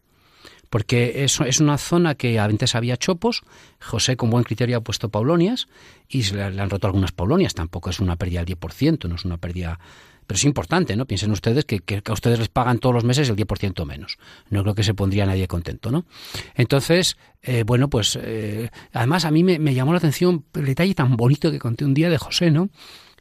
porque 0.75 1.23
es, 1.23 1.61
una 1.61 1.79
zona 1.79 2.17
que 2.17 2.41
antes 2.41 2.75
había 2.75 2.97
chopos, 2.97 3.43
José 3.81 4.17
con 4.17 4.29
buen 4.31 4.43
criterio 4.43 4.79
ha 4.79 4.81
puesto 4.81 5.09
paulonias 5.09 5.69
y 6.09 6.25
se 6.25 6.35
le, 6.35 6.43
han 6.43 6.69
roto 6.69 6.89
algunas 6.89 7.13
paulonias, 7.13 7.55
tampoco 7.55 7.91
es 7.91 8.01
una 8.01 8.17
pérdida 8.17 8.45
del 8.45 8.59
10%, 8.59 9.09
no 9.09 9.15
es 9.15 9.25
una 9.25 9.37
pérdida 9.37 9.79
pero 10.27 10.37
es 10.37 10.45
importante, 10.45 10.97
¿no? 10.97 11.07
Piensen 11.07 11.31
ustedes 11.31 11.65
que, 11.65 11.83
a 12.05 12.13
ustedes 12.13 12.39
les 12.39 12.49
pagan 12.49 12.79
todos 12.79 12.95
los 12.95 13.05
meses 13.05 13.29
el 13.29 13.37
10% 13.37 13.85
menos. 13.85 14.19
No 14.51 14.63
creo 14.63 14.75
que 14.75 14.83
se 14.83 14.95
pondría 14.95 15.27
nadie 15.27 15.47
contento, 15.47 15.91
¿no? 15.91 16.07
Entonces, 16.55 17.17
eh, 17.43 17.65
bueno, 17.67 17.89
pues 17.89 18.19
eh, 18.21 18.71
además 18.93 19.25
a 19.25 19.31
mí 19.31 19.45
me, 19.45 19.75
llamó 19.75 19.93
la 19.93 19.99
atención 19.99 20.45
el 20.55 20.67
detalle 20.67 20.95
tan 20.95 21.17
bonito 21.17 21.51
que 21.51 21.59
conté 21.59 21.85
un 21.85 21.95
día 21.95 22.11
de 22.11 22.19
José, 22.19 22.51
¿no? 22.51 22.71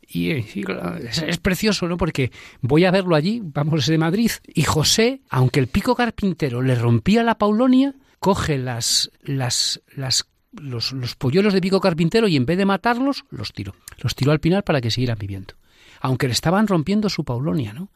Y, 0.08 0.32
es, 0.32 1.38
precioso, 1.42 1.88
¿no? 1.88 1.98
Porque 1.98 2.32
voy 2.62 2.86
a 2.86 2.92
verlo 2.92 3.16
allí, 3.16 3.42
vamos 3.44 3.88
de 3.88 3.98
Madrid, 3.98 4.32
y 4.54 4.64
José, 4.64 5.22
aunque 5.30 5.60
el 5.60 5.68
pico 5.68 5.96
carpintero 5.96 6.62
le 6.62 6.76
rompía 6.76 7.24
la 7.24 7.38
paulonia, 7.38 7.96
coge 8.20 8.58
las, 8.58 9.12
las, 9.24 9.82
las 9.96 10.28
los, 10.52 10.92
los 10.92 11.16
polluelos 11.16 11.54
de 11.54 11.62
pico 11.62 11.82
carpintero 11.82 12.28
y 12.28 12.36
en 12.36 12.46
vez 12.46 12.58
de 12.58 12.66
matarlos, 12.66 13.26
los 13.32 13.54
tiró. 13.54 13.74
Los 13.98 14.14
tiró 14.14 14.32
al 14.32 14.40
pinar 14.40 14.64
para 14.64 14.82
que 14.82 14.92
siguieran 14.92 15.18
viviendo 15.18 15.56
aunque 16.04 16.28
le 16.28 16.34
estaban 16.34 16.68
rompiendo 16.68 17.10
su 17.10 17.24
Paulonia, 17.24 17.74
¿no? 17.74 17.90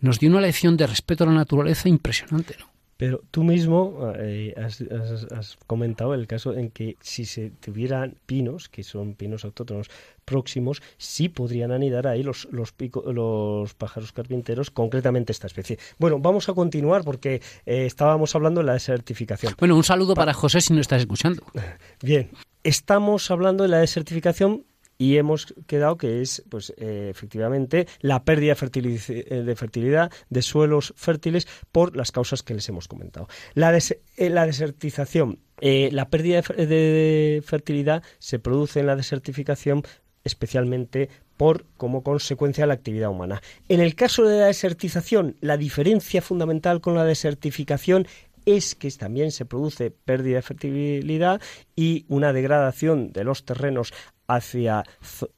Nos 0.00 0.20
dio 0.20 0.30
una 0.30 0.40
lección 0.40 0.76
de 0.76 0.86
respeto 0.86 1.24
a 1.24 1.26
la 1.26 1.34
naturaleza 1.34 1.88
impresionante, 1.88 2.54
¿no? 2.58 2.66
Pero 2.96 3.22
tú 3.30 3.44
mismo 3.44 4.12
eh, 4.16 4.54
has, 4.56 5.56
comentado 5.68 6.14
el 6.14 6.26
caso 6.26 6.54
en 6.54 6.70
que 6.70 6.96
si 7.00 7.26
se 7.26 7.50
tuvieran 7.50 8.16
pinos, 8.26 8.68
que 8.68 8.82
son 8.82 9.14
pinos 9.14 9.44
autóctonos 9.44 9.88
próximos, 10.24 10.82
sí 10.96 11.28
podrían 11.28 11.70
anidar 11.70 12.08
ahí 12.08 12.24
los, 12.24 12.48
los, 12.50 12.74
los 13.06 13.74
pájaros 13.74 14.12
carpinteros, 14.12 14.72
concretamente 14.72 15.30
esta 15.30 15.46
especie. 15.46 15.78
Bueno, 15.98 16.18
vamos 16.18 16.48
a 16.48 16.54
continuar 16.54 17.04
porque 17.04 17.40
eh, 17.66 17.86
estábamos 17.86 18.34
hablando 18.34 18.62
de 18.62 18.66
la 18.66 18.72
desertificación. 18.72 19.54
Bueno, 19.60 19.76
un 19.76 19.84
saludo 19.84 20.14
para 20.14 20.34
José 20.34 20.60
si 20.60 20.74
no 20.74 20.80
estás 20.80 21.00
escuchando. 21.00 21.44
Bien, 22.02 22.30
estamos 22.64 23.30
hablando 23.30 23.62
de 23.62 23.68
la 23.68 23.78
desertificación 23.78 24.64
y 24.98 25.16
hemos 25.16 25.54
quedado 25.66 25.96
que 25.96 26.20
es 26.20 26.42
pues 26.50 26.74
eh, 26.76 27.08
efectivamente 27.10 27.86
la 28.00 28.24
pérdida 28.24 28.54
eh, 28.54 29.42
de 29.46 29.56
fertilidad 29.56 30.12
de 30.28 30.42
suelos 30.42 30.92
fértiles 30.96 31.46
por 31.70 31.96
las 31.96 32.10
causas 32.10 32.42
que 32.42 32.54
les 32.54 32.68
hemos 32.68 32.88
comentado. 32.88 33.28
La, 33.54 33.76
eh, 33.76 34.30
la 34.30 34.44
desertización, 34.44 35.38
la 35.60 36.08
pérdida 36.10 36.42
de, 36.42 37.42
fertilidad 37.46 38.02
se 38.18 38.38
produce 38.40 38.80
en 38.80 38.86
la 38.86 38.96
desertificación 38.96 39.82
especialmente 40.24 41.08
por 41.36 41.64
como 41.76 42.02
consecuencia 42.02 42.64
de 42.64 42.68
la 42.68 42.74
actividad 42.74 43.10
humana. 43.10 43.40
En 43.68 43.80
el 43.80 43.94
caso 43.94 44.24
de 44.24 44.40
la 44.40 44.46
desertización, 44.46 45.36
la 45.40 45.56
diferencia 45.56 46.20
fundamental 46.20 46.80
con 46.80 46.96
la 46.96 47.04
desertificación 47.04 48.06
es 48.44 48.74
que 48.74 48.90
también 48.90 49.30
se 49.30 49.44
produce 49.44 49.90
pérdida 49.90 50.36
de 50.36 50.42
fertilidad 50.42 51.40
y 51.76 52.06
una 52.08 52.32
degradación 52.32 53.12
de 53.12 53.24
los 53.24 53.44
terrenos 53.44 53.92
hacia 54.28 54.84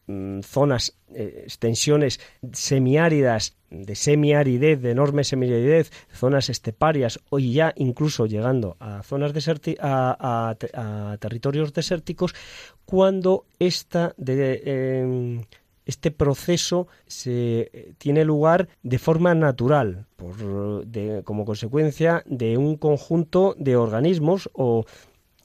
mm, 0.07 0.41
zonas, 0.41 0.97
eh, 1.15 1.43
extensiones 1.45 2.21
semiáridas, 2.53 3.57
de 3.71 3.95
semiaridez, 3.95 4.83
de 4.83 4.91
enorme 4.91 5.23
semiaridez, 5.23 5.93
zonas 6.13 6.51
esteparias 6.51 7.21
o 7.31 7.39
ya 7.39 7.73
incluso 7.77 8.27
llegando 8.27 8.77
a 8.81 9.03
zonas 9.05 9.33
a, 9.81 10.57
a, 10.75 11.17
territorios 11.19 11.73
desérticos, 11.73 12.35
cuando 12.85 13.47
esta 13.61 14.13
de, 14.17 14.63
em, 14.65 15.43
este 15.87 16.11
proceso 16.11 16.89
se 17.07 17.71
eh, 17.73 17.95
tiene 17.99 18.25
lugar 18.25 18.69
de 18.83 18.99
forma 18.99 19.35
natural, 19.35 20.07
por, 20.17 20.35
como 21.25 21.45
consecuencia 21.45 22.23
de 22.27 22.57
un 22.57 22.77
conjunto 22.77 23.55
de 23.59 23.77
organismos 23.77 24.51
o 24.53 24.85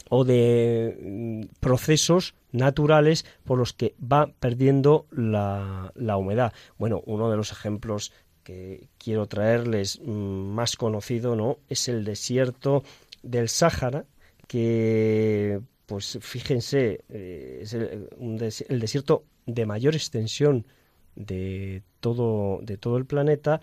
o 0.09 0.23
de 0.23 0.97
mm, 1.01 1.55
procesos 1.59 2.35
naturales 2.51 3.25
por 3.43 3.57
los 3.57 3.73
que 3.73 3.95
va 4.01 4.27
perdiendo 4.39 5.07
la, 5.11 5.91
humedad. 6.17 6.53
Bueno, 6.77 7.01
uno 7.05 7.29
de 7.29 7.37
los 7.37 7.51
ejemplos 7.51 8.11
que 8.43 8.87
quiero 8.97 9.27
traerles 9.27 9.99
mm, 10.03 10.11
más 10.11 10.75
conocido 10.75 11.35
no 11.35 11.57
es 11.69 11.87
el 11.87 12.03
desierto 12.05 12.83
del 13.23 13.49
Sáhara 13.49 14.05
que 14.47 15.59
pues 15.87 16.17
fíjense 16.21 17.03
eh, 17.09 17.59
es 17.61 17.73
el, 17.73 18.09
el, 18.69 18.79
desierto 18.79 19.23
de 19.45 19.65
mayor 19.65 19.95
extensión 19.95 20.65
de 21.15 21.83
todo 21.99 22.59
de 22.61 22.77
todo 22.77 22.97
el 22.97 23.05
planeta 23.05 23.61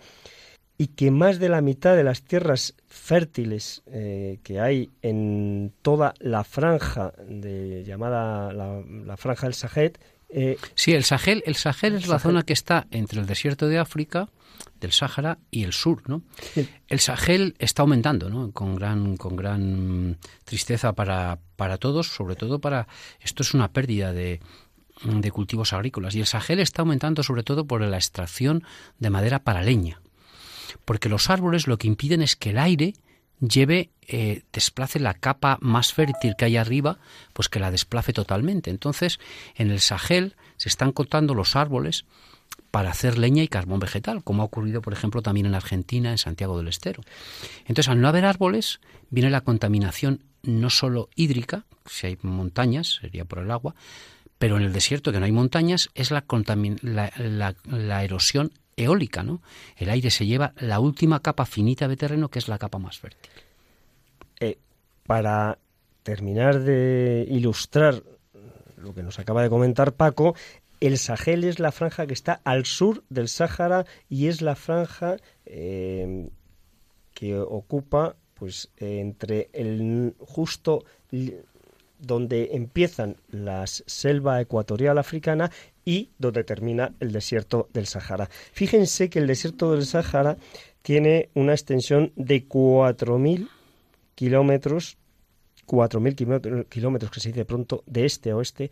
y 0.77 0.87
que 0.87 1.11
más 1.11 1.39
de 1.39 1.49
la 1.49 1.61
mitad 1.61 1.95
de 1.95 2.03
las 2.03 2.23
tierras 2.23 2.75
fértiles 2.87 3.83
eh, 3.87 4.39
que 4.43 4.59
hay 4.59 4.89
en 5.01 5.71
toda 5.81 6.13
la 6.19 6.43
franja 6.43 7.13
de, 7.27 7.83
llamada 7.85 8.51
la, 8.53 9.17
franja 9.17 9.47
del 9.47 9.53
Sahel 9.53 9.93
eh, 10.35 10.57
sí, 10.73 10.93
el 10.93 11.03
Sahel, 11.03 11.43
el 11.45 11.55
Sahel 11.55 11.93
es 11.93 12.07
la 12.07 12.17
zona 12.17 12.41
que 12.41 12.53
está 12.53 12.87
entre 12.89 13.19
el 13.19 13.27
desierto 13.27 13.67
de 13.67 13.77
África, 13.77 14.29
del 14.81 14.91
Sáhara 14.91 15.37
y 15.51 15.63
el 15.63 15.73
sur, 15.73 16.01
¿no? 16.09 16.23
El 16.87 16.99
Sahel 16.99 17.55
está 17.59 17.83
aumentando, 17.83 18.31
¿no? 18.31 18.51
Con 18.51 18.73
gran, 18.73 19.15
con 19.15 19.35
gran 19.35 20.17
tristeza 20.43 20.93
para, 20.93 21.37
para 21.55 21.77
todos, 21.77 22.07
sobre 22.07 22.35
todo 22.35 22.57
para 22.57 22.87
esto 23.21 23.43
es 23.43 23.53
una 23.53 23.71
pérdida 23.71 24.11
de, 24.11 24.39
de 25.03 25.31
cultivos 25.31 25.71
agrícolas 25.71 26.15
y 26.15 26.21
el 26.21 26.25
Sahel 26.25 26.59
está 26.59 26.81
aumentando 26.81 27.21
sobre 27.21 27.43
todo 27.43 27.65
por 27.65 27.81
la 27.81 27.97
extracción 27.97 28.63
de 28.97 29.11
madera 29.11 29.37
para 29.43 29.61
leña 29.61 30.01
porque 30.85 31.09
los 31.09 31.29
árboles 31.29 31.67
lo 31.67 31.77
que 31.77 31.87
impiden 31.87 32.21
es 32.21 32.35
que 32.35 32.51
el 32.51 32.59
aire 32.59 32.93
lleve, 33.39 33.89
eh, 34.07 34.43
desplace 34.53 34.99
la 34.99 35.13
capa 35.13 35.57
más 35.61 35.93
fértil 35.93 36.35
que 36.37 36.45
hay 36.45 36.57
arriba, 36.57 36.97
pues 37.33 37.49
que 37.49 37.59
la 37.59 37.71
desplace 37.71 38.13
totalmente. 38.13 38.69
Entonces, 38.69 39.19
en 39.55 39.71
el 39.71 39.79
Sahel 39.79 40.35
se 40.57 40.69
están 40.69 40.91
cortando 40.91 41.33
los 41.33 41.55
árboles 41.55 42.05
para 42.71 42.91
hacer 42.91 43.17
leña 43.17 43.43
y 43.43 43.47
carbón 43.47 43.79
vegetal, 43.79 44.23
como 44.23 44.41
ha 44.41 44.45
ocurrido, 44.45 44.81
por 44.81 44.93
ejemplo, 44.93 45.21
también 45.21 45.45
en 45.45 45.55
Argentina, 45.55 46.11
en 46.11 46.17
Santiago 46.17 46.57
del 46.57 46.67
Estero. 46.67 47.03
Entonces, 47.65 47.89
al 47.89 48.01
no 48.01 48.07
haber 48.07 48.25
árboles, 48.25 48.79
viene 49.09 49.29
la 49.29 49.41
contaminación 49.41 50.23
no 50.41 50.69
solo 50.69 51.09
hídrica, 51.15 51.65
si 51.85 52.07
hay 52.07 52.17
montañas, 52.21 52.99
sería 53.01 53.25
por 53.25 53.39
el 53.39 53.51
agua, 53.51 53.75
pero 54.37 54.57
en 54.57 54.63
el 54.63 54.73
desierto 54.73 55.11
que 55.11 55.19
no 55.19 55.25
hay 55.25 55.31
montañas 55.31 55.89
es 55.95 56.11
la, 56.11 56.25
la, 56.81 57.55
la, 57.65 58.03
erosión 58.03 58.51
eólica, 58.77 59.23
¿no? 59.23 59.41
El 59.77 59.89
aire 59.89 60.09
se 60.09 60.25
lleva 60.25 60.53
la 60.59 60.79
última 60.79 61.21
capa 61.21 61.45
finita 61.45 61.87
de 61.87 61.97
terreno, 61.97 62.29
que 62.29 62.39
es 62.39 62.47
la 62.47 62.57
capa 62.57 62.79
más 62.79 62.99
fértil. 62.99 63.31
Eh, 64.39 64.57
para 65.05 65.57
terminar 66.03 66.59
de 66.59 67.25
ilustrar 67.29 68.03
lo 68.77 68.93
que 68.93 69.03
nos 69.03 69.19
acaba 69.19 69.41
de 69.41 69.49
comentar 69.49 69.93
Paco, 69.93 70.35
el 70.79 70.97
Sahel 70.97 71.45
es 71.45 71.59
la 71.59 71.71
franja 71.71 72.05
que 72.05 72.13
está 72.13 72.41
al 72.43 72.65
sur 72.65 73.03
del 73.09 73.29
Sáhara 73.29 73.85
y 74.09 74.27
es 74.27 74.41
la 74.41 74.55
franja 74.55 75.15
eh, 75.45 76.27
que 77.13 77.39
ocupa 77.39 78.17
pues 78.33 78.69
entre 78.77 79.49
el 79.53 80.13
justo 80.19 80.83
donde 81.99 82.49
empiezan 82.51 83.15
la 83.29 83.65
selva 83.65 84.41
ecuatorial 84.41 84.97
africana 84.97 85.51
y 85.85 86.09
donde 86.17 86.43
termina 86.43 86.93
el 86.99 87.11
desierto 87.11 87.69
del 87.73 87.87
Sahara. 87.87 88.29
Fíjense 88.51 89.09
que 89.09 89.19
el 89.19 89.27
desierto 89.27 89.71
del 89.73 89.85
Sahara 89.85 90.37
tiene 90.81 91.29
una 91.33 91.53
extensión 91.53 92.11
de 92.15 92.47
4.000 92.47 93.49
kilómetros, 94.15 94.97
4.000 95.67 96.67
kilómetros 96.67 97.11
que 97.11 97.19
se 97.19 97.29
dice 97.29 97.45
pronto, 97.45 97.83
de 97.87 98.05
este 98.05 98.31
a 98.31 98.35
oeste, 98.35 98.71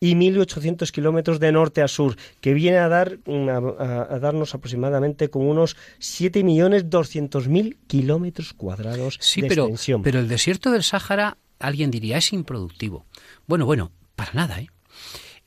y 0.00 0.14
1.800 0.14 0.90
kilómetros 0.92 1.40
de 1.40 1.50
norte 1.50 1.82
a 1.82 1.88
sur, 1.88 2.16
que 2.40 2.54
viene 2.54 2.78
a, 2.78 2.88
dar 2.88 3.18
a, 3.26 4.18
darnos 4.20 4.54
aproximadamente 4.54 5.28
como 5.28 5.50
unos 5.50 5.76
7.200.000 5.98 7.76
kilómetros 7.86 8.52
cuadrados 8.52 9.18
sí, 9.20 9.42
de 9.42 9.48
pero, 9.48 9.64
extensión. 9.64 10.02
pero 10.02 10.20
el 10.20 10.28
desierto 10.28 10.70
del 10.70 10.84
Sáhara, 10.84 11.38
alguien 11.58 11.90
diría, 11.90 12.18
es 12.18 12.32
improductivo. 12.32 13.06
Bueno, 13.46 13.66
bueno, 13.66 13.90
para 14.14 14.32
nada, 14.34 14.60
¿eh? 14.60 14.68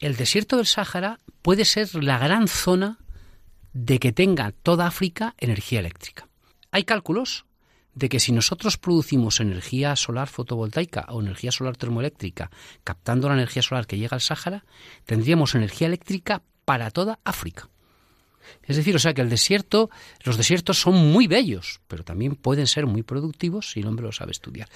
El 0.02 0.16
desierto 0.16 0.58
del 0.58 0.66
Sáhara 0.66 1.20
puede 1.44 1.64
ser 1.64 2.04
la 2.04 2.18
gran 2.18 2.48
zona 2.48 2.98
de 3.72 4.00
que 4.00 4.12
tenga 4.12 4.52
toda 4.52 4.88
África 4.88 5.36
energía 5.38 5.80
eléctrica. 5.80 6.28
Hay 6.72 6.86
cálculos 6.86 7.46
de 7.94 8.10
que 8.10 8.20
si 8.20 8.32
nosotros 8.32 8.78
producimos 8.78 9.40
energía 9.40 9.96
solar 9.96 10.28
fotovoltaica 10.28 11.06
o 11.10 11.22
energía 11.22 11.52
solar 11.52 11.78
termoeléctrica 11.78 12.50
captando 12.84 13.28
la 13.28 13.36
energía 13.36 13.62
solar 13.62 13.86
que 13.86 14.00
llega 14.00 14.16
al 14.16 14.22
Sáhara, 14.22 14.66
tendríamos 15.06 15.54
energía 15.54 15.86
eléctrica 15.86 16.42
para 16.66 16.90
toda 16.90 17.20
África. 17.24 17.70
Es 18.64 18.78
decir, 18.78 18.96
o 18.96 19.00
sea 19.00 19.14
que 19.14 19.22
el 19.22 19.30
desierto, 19.30 19.92
los 20.24 20.36
desiertos 20.36 20.82
son 20.82 20.96
muy 20.96 21.28
bellos, 21.28 21.80
pero 21.88 22.04
también 22.04 22.36
pueden 22.36 22.66
ser 22.66 22.88
muy 22.88 23.04
productivos 23.04 23.70
si 23.70 23.82
el 23.82 23.88
hombre 23.88 24.08
lo 24.08 24.12
sabe 24.12 24.32
estudiar. 24.32 24.68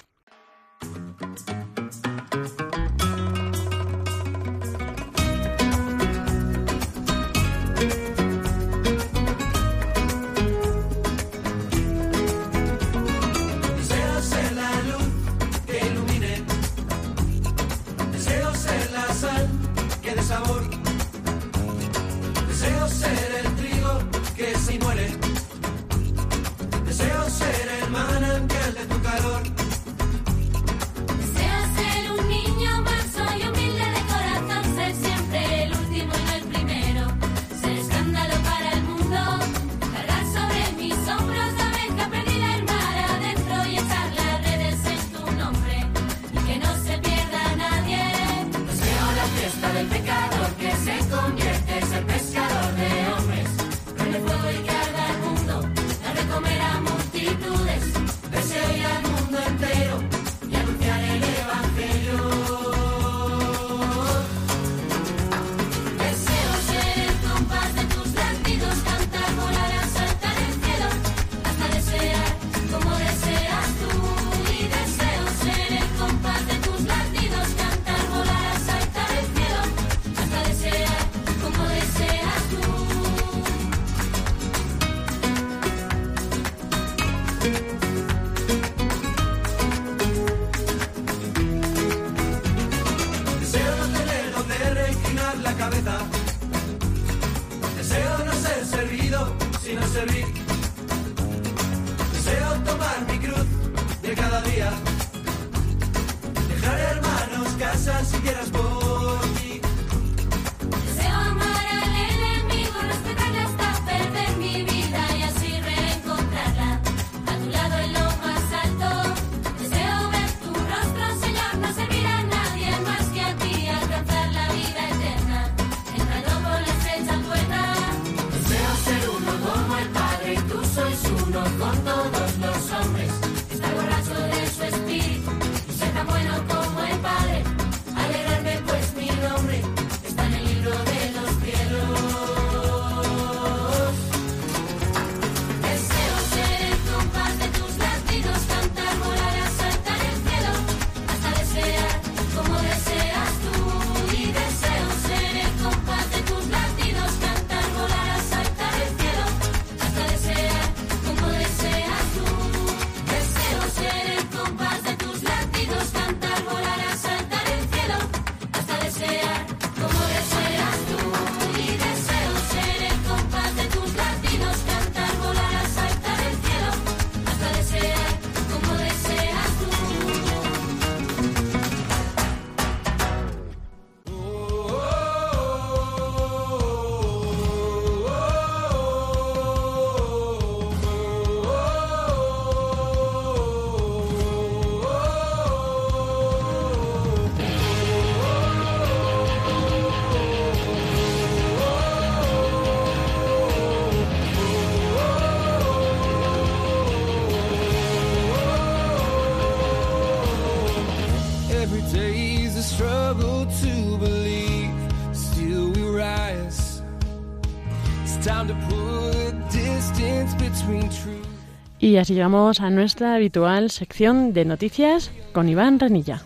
Y 221.96 221.98
así 221.98 222.12
llegamos 222.12 222.60
a 222.60 222.68
nuestra 222.68 223.14
habitual 223.14 223.70
sección 223.70 224.34
de 224.34 224.44
noticias 224.44 225.10
con 225.32 225.48
Iván 225.48 225.78
world. 225.80 226.20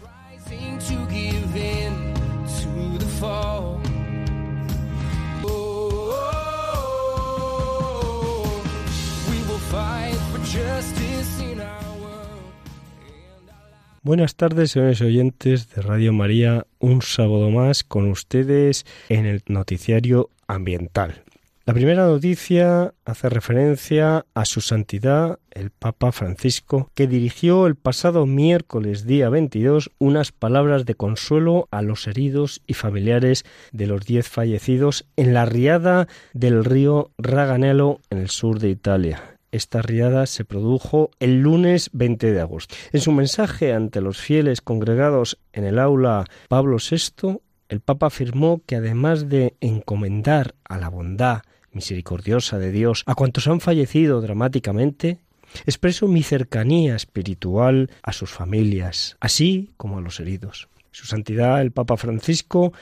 Buenas 14.02 14.34
tardes, 14.34 14.72
señores 14.72 15.00
oyentes 15.02 15.72
de 15.72 15.82
Radio 15.82 16.12
María. 16.12 16.66
Un 16.80 17.00
sábado 17.00 17.48
más 17.50 17.84
con 17.84 18.10
ustedes 18.10 18.84
en 19.08 19.24
el 19.24 19.44
noticiario 19.46 20.30
ambiental. 20.48 21.22
La 21.70 21.74
primera 21.74 22.04
noticia 22.04 22.94
hace 23.04 23.28
referencia 23.28 24.26
a 24.34 24.44
su 24.44 24.60
santidad, 24.60 25.38
el 25.52 25.70
Papa 25.70 26.10
Francisco, 26.10 26.90
que 26.94 27.06
dirigió 27.06 27.68
el 27.68 27.76
pasado 27.76 28.26
miércoles 28.26 29.06
día 29.06 29.28
22 29.28 29.92
unas 30.00 30.32
palabras 30.32 30.84
de 30.84 30.96
consuelo 30.96 31.68
a 31.70 31.82
los 31.82 32.08
heridos 32.08 32.60
y 32.66 32.74
familiares 32.74 33.44
de 33.70 33.86
los 33.86 34.04
diez 34.04 34.28
fallecidos 34.28 35.06
en 35.14 35.32
la 35.32 35.44
riada 35.44 36.08
del 36.32 36.64
río 36.64 37.12
Raganello 37.18 38.00
en 38.10 38.18
el 38.18 38.30
sur 38.30 38.58
de 38.58 38.70
Italia. 38.70 39.38
Esta 39.52 39.80
riada 39.80 40.26
se 40.26 40.44
produjo 40.44 41.12
el 41.20 41.40
lunes 41.40 41.90
20 41.92 42.32
de 42.32 42.40
agosto. 42.40 42.74
En 42.92 43.00
su 43.00 43.12
mensaje 43.12 43.72
ante 43.74 44.00
los 44.00 44.18
fieles 44.18 44.60
congregados 44.60 45.38
en 45.52 45.62
el 45.62 45.78
aula 45.78 46.24
Pablo 46.48 46.78
VI, 46.78 47.38
el 47.68 47.78
Papa 47.78 48.06
afirmó 48.06 48.60
que 48.66 48.74
además 48.74 49.28
de 49.28 49.54
encomendar 49.60 50.56
a 50.64 50.76
la 50.76 50.88
bondad 50.88 51.42
misericordiosa 51.72 52.58
de 52.58 52.72
Dios 52.72 53.02
a 53.06 53.14
cuantos 53.14 53.46
han 53.48 53.60
fallecido 53.60 54.20
dramáticamente, 54.20 55.18
expreso 55.66 56.08
mi 56.08 56.22
cercanía 56.22 56.96
espiritual 56.96 57.90
a 58.02 58.12
sus 58.12 58.30
familias, 58.30 59.16
así 59.20 59.70
como 59.76 59.98
a 59.98 60.00
los 60.00 60.20
heridos. 60.20 60.68
Su 60.90 61.06
Santidad 61.06 61.60
el 61.60 61.72
Papa 61.72 61.96
Francisco, 61.96 62.72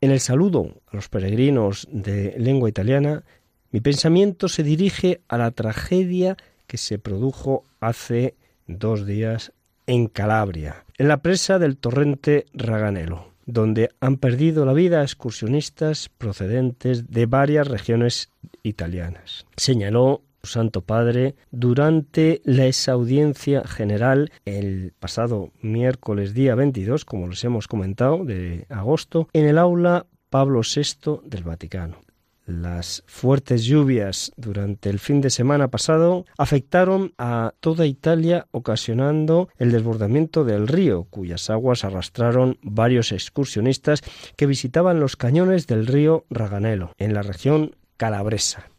en 0.00 0.10
el 0.10 0.20
saludo 0.20 0.82
a 0.90 0.96
los 0.96 1.08
peregrinos 1.08 1.88
de 1.90 2.34
lengua 2.38 2.68
italiana, 2.68 3.24
mi 3.70 3.80
pensamiento 3.80 4.48
se 4.48 4.62
dirige 4.62 5.20
a 5.28 5.38
la 5.38 5.50
tragedia 5.50 6.36
que 6.66 6.76
se 6.78 6.98
produjo 6.98 7.64
hace 7.80 8.34
dos 8.66 9.06
días 9.06 9.52
en 9.86 10.08
Calabria, 10.08 10.84
en 10.98 11.08
la 11.08 11.18
presa 11.18 11.58
del 11.58 11.76
torrente 11.76 12.46
Raganello 12.52 13.35
donde 13.46 13.90
han 14.00 14.16
perdido 14.18 14.66
la 14.66 14.72
vida 14.72 15.02
excursionistas 15.02 16.10
procedentes 16.18 17.10
de 17.10 17.26
varias 17.26 17.68
regiones 17.68 18.30
italianas. 18.62 19.46
Señaló 19.56 20.22
Santo 20.42 20.82
Padre 20.82 21.34
durante 21.50 22.40
la 22.44 22.66
exaudiencia 22.66 23.66
general 23.66 24.32
el 24.44 24.92
pasado 24.98 25.50
miércoles 25.60 26.34
día 26.34 26.54
22, 26.54 27.04
como 27.04 27.28
les 27.28 27.42
hemos 27.44 27.68
comentado, 27.68 28.24
de 28.24 28.66
agosto, 28.68 29.28
en 29.32 29.46
el 29.46 29.58
aula 29.58 30.06
Pablo 30.30 30.60
VI 30.62 31.20
del 31.24 31.44
Vaticano. 31.44 32.05
Las 32.46 33.02
fuertes 33.08 33.64
lluvias 33.64 34.30
durante 34.36 34.88
el 34.88 35.00
fin 35.00 35.20
de 35.20 35.30
semana 35.30 35.66
pasado 35.68 36.24
afectaron 36.38 37.12
a 37.18 37.54
toda 37.58 37.86
Italia 37.86 38.46
ocasionando 38.52 39.48
el 39.58 39.72
desbordamiento 39.72 40.44
del 40.44 40.68
río, 40.68 41.08
cuyas 41.10 41.50
aguas 41.50 41.84
arrastraron 41.84 42.58
varios 42.62 43.10
excursionistas 43.10 44.02
que 44.36 44.46
visitaban 44.46 45.00
los 45.00 45.16
cañones 45.16 45.66
del 45.66 45.88
río 45.88 46.24
Raganello, 46.30 46.92
en 46.98 47.14
la 47.14 47.22
región 47.22 47.74
calabresa. 47.96 48.70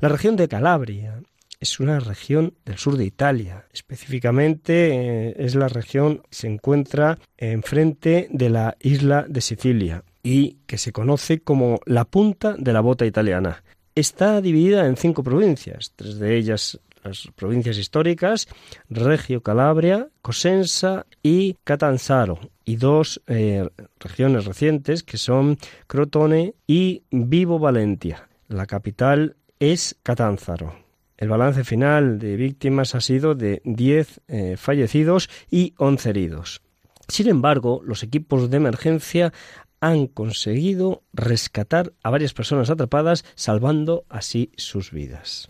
La 0.00 0.08
región 0.08 0.36
de 0.36 0.46
Calabria 0.46 1.20
es 1.58 1.80
una 1.80 1.98
región 1.98 2.54
del 2.64 2.78
sur 2.78 2.96
de 2.96 3.06
Italia. 3.06 3.66
Específicamente 3.72 5.30
eh, 5.30 5.34
es 5.38 5.56
la 5.56 5.68
región 5.68 6.18
que 6.18 6.22
se 6.30 6.46
encuentra 6.46 7.18
enfrente 7.36 8.28
de 8.30 8.50
la 8.50 8.76
isla 8.80 9.26
de 9.28 9.40
Sicilia, 9.40 10.04
y 10.26 10.58
que 10.66 10.76
se 10.76 10.90
conoce 10.90 11.38
como 11.38 11.78
la 11.86 12.04
punta 12.04 12.56
de 12.58 12.72
la 12.72 12.80
bota 12.80 13.06
italiana. 13.06 13.62
Está 13.94 14.40
dividida 14.40 14.84
en 14.86 14.96
cinco 14.96 15.22
provincias, 15.22 15.92
tres 15.94 16.18
de 16.18 16.36
ellas 16.36 16.80
las 17.04 17.28
provincias 17.36 17.78
históricas, 17.78 18.48
Regio 18.90 19.40
Calabria, 19.40 20.08
Cosenza 20.22 21.06
y 21.22 21.54
Catanzaro, 21.62 22.40
y 22.64 22.74
dos 22.74 23.22
eh, 23.28 23.68
regiones 24.00 24.46
recientes 24.46 25.04
que 25.04 25.16
son 25.16 25.58
Crotone 25.86 26.54
y 26.66 27.04
Vivo 27.12 27.60
Valentia. 27.60 28.28
La 28.48 28.66
capital 28.66 29.36
es 29.60 29.96
Catanzaro. 30.02 30.74
El 31.18 31.28
balance 31.28 31.62
final 31.62 32.18
de 32.18 32.34
víctimas 32.34 32.96
ha 32.96 33.00
sido 33.00 33.36
de 33.36 33.62
10 33.64 34.22
eh, 34.26 34.56
fallecidos 34.56 35.30
y 35.52 35.72
11 35.78 36.10
heridos. 36.10 36.62
Sin 37.08 37.28
embargo, 37.28 37.80
los 37.84 38.02
equipos 38.02 38.50
de 38.50 38.56
emergencia 38.56 39.32
han 39.86 40.08
conseguido 40.08 41.04
rescatar 41.12 41.92
a 42.02 42.10
varias 42.10 42.34
personas 42.34 42.70
atrapadas, 42.70 43.24
salvando 43.36 44.04
así 44.08 44.50
sus 44.56 44.90
vidas. 44.90 45.48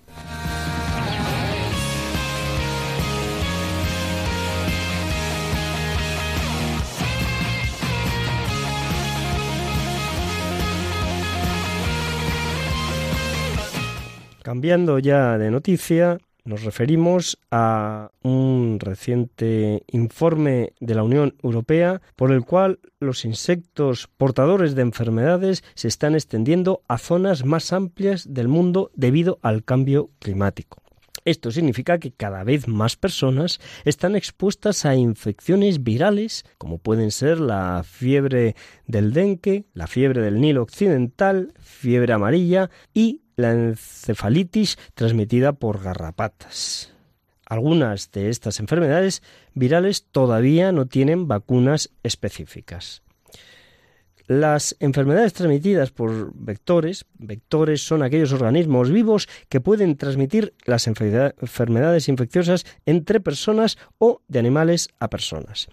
Cambiando 14.42 14.98
ya 14.98 15.38
de 15.38 15.50
noticia, 15.50 16.18
nos 16.46 16.62
referimos 16.62 17.38
a 17.50 18.10
un 18.22 18.78
reciente 18.80 19.82
informe 19.88 20.72
de 20.80 20.94
la 20.94 21.02
Unión 21.02 21.34
Europea 21.42 22.00
por 22.14 22.32
el 22.32 22.44
cual 22.44 22.78
los 23.00 23.24
insectos 23.24 24.08
portadores 24.16 24.74
de 24.74 24.82
enfermedades 24.82 25.64
se 25.74 25.88
están 25.88 26.14
extendiendo 26.14 26.82
a 26.88 26.98
zonas 26.98 27.44
más 27.44 27.72
amplias 27.72 28.32
del 28.32 28.48
mundo 28.48 28.90
debido 28.94 29.38
al 29.42 29.64
cambio 29.64 30.10
climático. 30.20 30.82
Esto 31.26 31.50
significa 31.50 31.98
que 31.98 32.12
cada 32.12 32.44
vez 32.44 32.68
más 32.68 32.94
personas 32.94 33.58
están 33.84 34.14
expuestas 34.14 34.84
a 34.84 34.94
infecciones 34.94 35.82
virales, 35.82 36.44
como 36.56 36.78
pueden 36.78 37.10
ser 37.10 37.40
la 37.40 37.82
fiebre 37.84 38.54
del 38.86 39.12
dengue, 39.12 39.64
la 39.74 39.88
fiebre 39.88 40.22
del 40.22 40.40
Nilo 40.40 40.62
Occidental, 40.62 41.52
fiebre 41.58 42.12
amarilla 42.12 42.70
y 42.94 43.22
la 43.36 43.52
encefalitis 43.52 44.78
transmitida 44.94 45.52
por 45.52 45.82
garrapatas. 45.82 46.92
Algunas 47.44 48.10
de 48.10 48.30
estas 48.30 48.58
enfermedades 48.58 49.22
virales 49.54 50.06
todavía 50.10 50.72
no 50.72 50.86
tienen 50.86 51.28
vacunas 51.28 51.90
específicas. 52.02 53.02
Las 54.26 54.74
enfermedades 54.80 55.34
transmitidas 55.34 55.92
por 55.92 56.32
vectores, 56.34 57.04
vectores 57.16 57.86
son 57.86 58.02
aquellos 58.02 58.32
organismos 58.32 58.90
vivos 58.90 59.28
que 59.48 59.60
pueden 59.60 59.96
transmitir 59.96 60.52
las 60.64 60.88
enfermedades 60.88 62.08
infecciosas 62.08 62.66
entre 62.86 63.20
personas 63.20 63.78
o 63.98 64.22
de 64.26 64.40
animales 64.40 64.88
a 64.98 65.08
personas. 65.08 65.68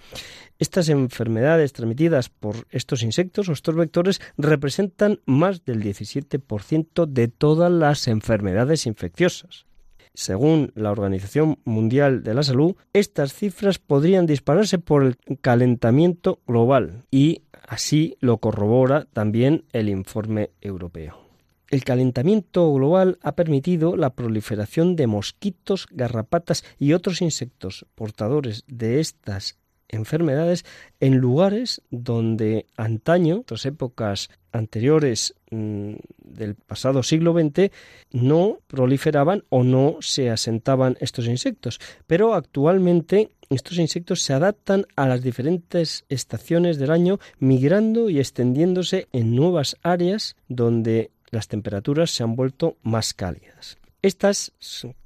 Estas 0.63 0.87
enfermedades 0.87 1.73
transmitidas 1.73 2.29
por 2.29 2.55
estos 2.71 3.03
insectos 3.03 3.49
o 3.49 3.51
estos 3.51 3.75
vectores 3.75 4.21
representan 4.37 5.19
más 5.25 5.65
del 5.65 5.83
17% 5.83 7.05
de 7.05 7.27
todas 7.27 7.69
las 7.69 8.07
enfermedades 8.07 8.85
infecciosas. 8.85 9.65
Según 10.13 10.71
la 10.75 10.91
Organización 10.91 11.59
Mundial 11.65 12.23
de 12.23 12.33
la 12.33 12.43
Salud, 12.43 12.77
estas 12.93 13.33
cifras 13.33 13.77
podrían 13.77 14.25
dispararse 14.25 14.79
por 14.79 15.03
el 15.03 15.17
calentamiento 15.41 16.39
global 16.47 17.03
y 17.11 17.41
así 17.67 18.15
lo 18.21 18.37
corrobora 18.37 19.03
también 19.11 19.65
el 19.73 19.89
informe 19.89 20.51
europeo. 20.61 21.27
El 21.71 21.83
calentamiento 21.83 22.71
global 22.73 23.19
ha 23.21 23.35
permitido 23.35 23.97
la 23.97 24.11
proliferación 24.11 24.95
de 24.95 25.07
mosquitos, 25.07 25.87
garrapatas 25.91 26.63
y 26.79 26.93
otros 26.93 27.21
insectos 27.21 27.85
portadores 27.95 28.63
de 28.67 29.01
estas 29.01 29.57
enfermedades 29.93 30.65
en 30.99 31.17
lugares 31.17 31.81
donde 31.91 32.65
antaño, 32.77 33.39
otras 33.41 33.65
épocas 33.65 34.29
anteriores 34.51 35.35
mm, 35.51 35.93
del 36.17 36.55
pasado 36.55 37.03
siglo 37.03 37.33
XX, 37.33 37.71
no 38.11 38.59
proliferaban 38.67 39.43
o 39.49 39.63
no 39.63 39.97
se 39.99 40.29
asentaban 40.29 40.97
estos 40.99 41.27
insectos. 41.27 41.79
Pero 42.07 42.33
actualmente 42.33 43.31
estos 43.49 43.77
insectos 43.77 44.21
se 44.21 44.33
adaptan 44.33 44.85
a 44.95 45.07
las 45.07 45.21
diferentes 45.21 46.05
estaciones 46.09 46.77
del 46.77 46.91
año, 46.91 47.19
migrando 47.39 48.09
y 48.09 48.19
extendiéndose 48.19 49.07
en 49.11 49.35
nuevas 49.35 49.77
áreas 49.83 50.35
donde 50.47 51.11
las 51.29 51.47
temperaturas 51.47 52.11
se 52.11 52.23
han 52.23 52.35
vuelto 52.35 52.77
más 52.83 53.13
cálidas. 53.13 53.77
Estas 54.03 54.51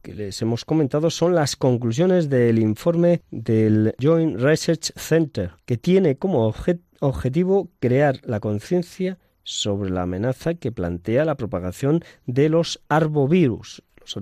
que 0.02 0.16
les 0.16 0.42
hemos 0.42 0.66
comentado 0.66 1.12
son 1.12 1.36
las 1.36 1.56
conclusiones 1.56 2.32
del 2.32 2.58
informe 2.58 3.22
del 3.30 3.94
Joint 4.02 4.40
Research 4.40 4.92
Center, 4.96 5.52
que 5.68 5.78
tiene 5.78 6.18
como 6.18 6.52
objetivo 7.00 7.70
crear 7.80 8.20
la 8.24 8.40
conciencia 8.40 9.20
sobre 9.44 9.92
la 9.92 10.02
amenaza 10.02 10.56
que 10.56 10.72
plantea 10.72 11.26
la 11.26 11.36
propagación 11.36 12.04
de 12.26 12.50
los 12.50 12.82
arbovirus. 12.90 13.84
Los 14.00 14.18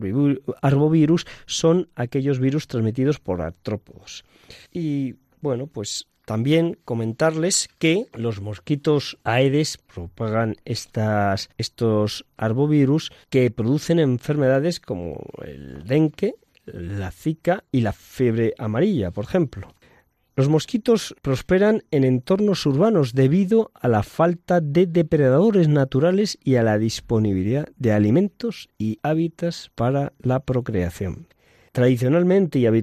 arbovirus 0.61 1.25
son 1.45 1.87
aquellos 1.95 2.39
virus 2.39 2.67
transmitidos 2.67 3.21
por 3.21 3.41
artrópodos. 3.41 4.25
Y 4.73 5.15
bueno, 5.39 5.67
pues 5.67 6.09
también 6.25 6.77
comentarles 6.85 7.69
que 7.77 8.07
los 8.13 8.41
mosquitos 8.41 9.17
aedes 9.23 9.77
propagan 9.77 10.55
estas, 10.65 11.49
estos 11.57 12.25
arbovirus 12.37 13.11
que 13.29 13.51
producen 13.51 13.99
enfermedades 13.99 14.79
como 14.79 15.23
el 15.43 15.85
dengue, 15.85 16.35
la 16.65 17.11
zika 17.11 17.63
y 17.71 17.81
la 17.81 17.93
fiebre 17.93 18.53
amarilla, 18.57 19.11
por 19.11 19.25
ejemplo. 19.25 19.67
Los 20.37 20.49
mosquitos 20.49 21.15
prosperan 21.21 21.83
en 21.91 22.03
entornos 22.03 22.65
urbanos 22.65 23.13
debido 23.13 23.71
a 23.73 23.87
la 23.87 24.03
falta 24.03 24.59
de 24.59 24.85
depredadores 24.85 25.69
naturales 25.69 26.37
y 26.43 26.55
a 26.55 26.63
la 26.63 26.77
disponibilidad 26.77 27.69
de 27.77 27.93
alimentos 27.93 28.67
y 28.77 28.99
hábitats 29.01 29.71
para 29.75 30.11
la 30.19 30.41
procreación. 30.41 31.27
Tradicionalmente 31.75 32.57
y 32.57 32.67
eh, 32.67 32.81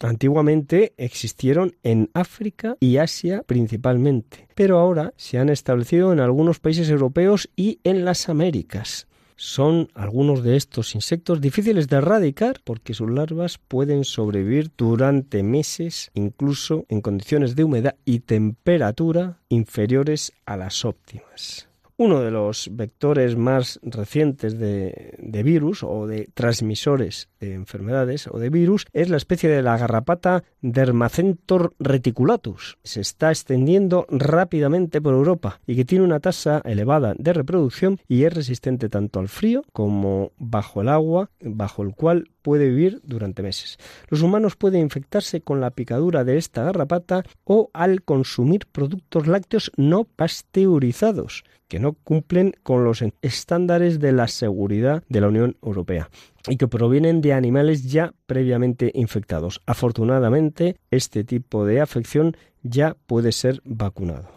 antiguamente 0.00 0.94
existieron 0.96 1.76
en 1.84 2.10
África 2.12 2.76
y 2.80 2.96
Asia 2.96 3.44
principalmente, 3.46 4.48
pero 4.56 4.80
ahora 4.80 5.14
se 5.16 5.38
han 5.38 5.48
establecido 5.48 6.12
en 6.12 6.18
algunos 6.18 6.58
países 6.58 6.90
europeos 6.90 7.48
y 7.54 7.78
en 7.84 8.04
las 8.04 8.28
Américas. 8.28 9.06
Son 9.36 9.90
algunos 9.94 10.42
de 10.42 10.56
estos 10.56 10.96
insectos 10.96 11.40
difíciles 11.40 11.86
de 11.86 11.98
erradicar 11.98 12.60
porque 12.64 12.94
sus 12.94 13.08
larvas 13.08 13.58
pueden 13.58 14.02
sobrevivir 14.02 14.72
durante 14.76 15.44
meses, 15.44 16.10
incluso 16.14 16.86
en 16.88 17.00
condiciones 17.00 17.54
de 17.54 17.62
humedad 17.62 17.94
y 18.04 18.18
temperatura 18.20 19.38
inferiores 19.48 20.32
a 20.46 20.56
las 20.56 20.84
óptimas. 20.84 21.68
Uno 21.96 22.22
de 22.22 22.32
los 22.32 22.70
vectores 22.72 23.36
más 23.36 23.78
recientes 23.84 24.58
de, 24.58 25.42
virus 25.44 25.84
o 25.84 26.08
de 26.08 26.28
transmisores 26.34 27.28
de 27.38 27.54
enfermedades 27.54 28.26
o 28.26 28.40
de 28.40 28.50
virus 28.50 28.86
es 28.92 29.10
la 29.10 29.16
especie 29.16 29.48
de 29.48 29.62
la 29.62 29.78
garrapata 29.78 30.42
Dermacentor 30.60 31.72
reticulatus. 31.78 32.78
Se 32.82 33.00
está 33.00 33.30
extendiendo 33.30 34.06
rápidamente 34.08 35.00
por 35.00 35.14
Europa 35.14 35.60
y 35.68 35.76
que 35.76 35.84
tiene 35.84 36.04
una 36.04 36.18
tasa 36.18 36.60
elevada 36.64 37.14
de 37.16 37.32
reproducción 37.32 38.00
y 38.08 38.24
es 38.24 38.34
resistente 38.34 38.88
tanto 38.88 39.20
al 39.20 39.28
frío 39.28 39.62
como 39.72 40.32
bajo 40.36 40.82
el 40.82 40.88
agua, 40.88 41.30
bajo 41.40 41.84
el 41.84 41.94
cual 41.94 42.28
puede 42.44 42.68
vivir 42.68 43.00
durante 43.04 43.42
meses. 43.42 43.78
Los 44.10 44.20
humanos 44.20 44.54
pueden 44.54 44.82
infectarse 44.82 45.40
con 45.40 45.62
la 45.62 45.70
picadura 45.70 46.24
de 46.24 46.36
esta 46.36 46.62
garrapata 46.62 47.24
o 47.44 47.70
al 47.72 48.02
consumir 48.02 48.66
productos 48.70 49.26
lácteos 49.26 49.72
no 49.76 50.04
pasteurizados 50.04 51.44
que 51.68 51.80
no 51.80 51.94
cumplen 51.94 52.52
con 52.62 52.84
los 52.84 53.02
estándares 53.22 53.98
de 53.98 54.12
la 54.12 54.28
seguridad 54.28 55.02
de 55.08 55.20
la 55.22 55.28
Unión 55.28 55.56
Europea 55.62 56.10
y 56.46 56.58
que 56.58 56.68
provienen 56.68 57.22
de 57.22 57.32
animales 57.32 57.90
ya 57.90 58.12
previamente 58.26 58.92
infectados. 58.94 59.62
Afortunadamente, 59.64 60.76
este 60.90 61.24
tipo 61.24 61.64
de 61.64 61.80
afección 61.80 62.36
ya 62.62 62.94
puede 63.06 63.32
ser 63.32 63.62
vacunado. 63.64 64.28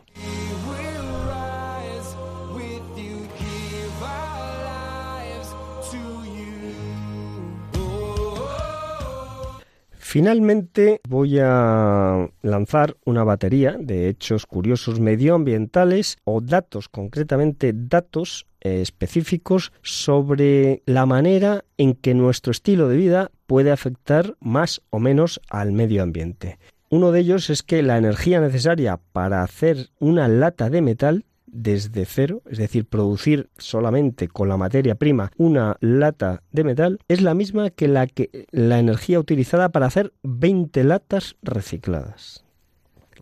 Finalmente 10.09 11.01
voy 11.05 11.37
a 11.41 12.29
lanzar 12.41 12.95
una 13.03 13.25
batería 13.25 13.75
de 13.77 14.07
hechos 14.07 14.45
curiosos 14.45 15.01
medioambientales 15.01 16.15
o 16.23 16.39
datos, 16.39 16.87
concretamente 16.87 17.73
datos 17.75 18.47
eh, 18.61 18.79
específicos 18.79 19.73
sobre 19.81 20.81
la 20.85 21.05
manera 21.05 21.65
en 21.77 21.93
que 21.93 22.13
nuestro 22.13 22.51
estilo 22.51 22.87
de 22.87 22.95
vida 22.95 23.31
puede 23.47 23.69
afectar 23.69 24.37
más 24.39 24.81
o 24.91 24.99
menos 24.99 25.41
al 25.49 25.73
medio 25.73 26.03
ambiente. 26.03 26.57
Uno 26.89 27.11
de 27.11 27.19
ellos 27.19 27.49
es 27.49 27.61
que 27.61 27.83
la 27.83 27.97
energía 27.97 28.39
necesaria 28.39 29.01
para 29.11 29.43
hacer 29.43 29.89
una 29.99 30.29
lata 30.29 30.69
de 30.69 30.81
metal 30.81 31.25
desde 31.57 32.05
cero, 32.05 32.43
es 32.49 32.59
decir, 32.59 32.85
producir 32.85 33.49
solamente 33.57 34.27
con 34.27 34.47
la 34.47 34.57
materia 34.57 34.95
prima 34.95 35.31
una 35.37 35.75
lata 35.79 36.43
de 36.51 36.63
metal, 36.63 36.99
es 37.07 37.21
la 37.21 37.33
misma 37.33 37.71
que 37.71 37.87
la, 37.87 38.05
que, 38.05 38.45
la 38.51 38.79
energía 38.79 39.19
utilizada 39.19 39.69
para 39.69 39.87
hacer 39.87 40.13
20 40.23 40.83
latas 40.83 41.35
recicladas. 41.41 42.45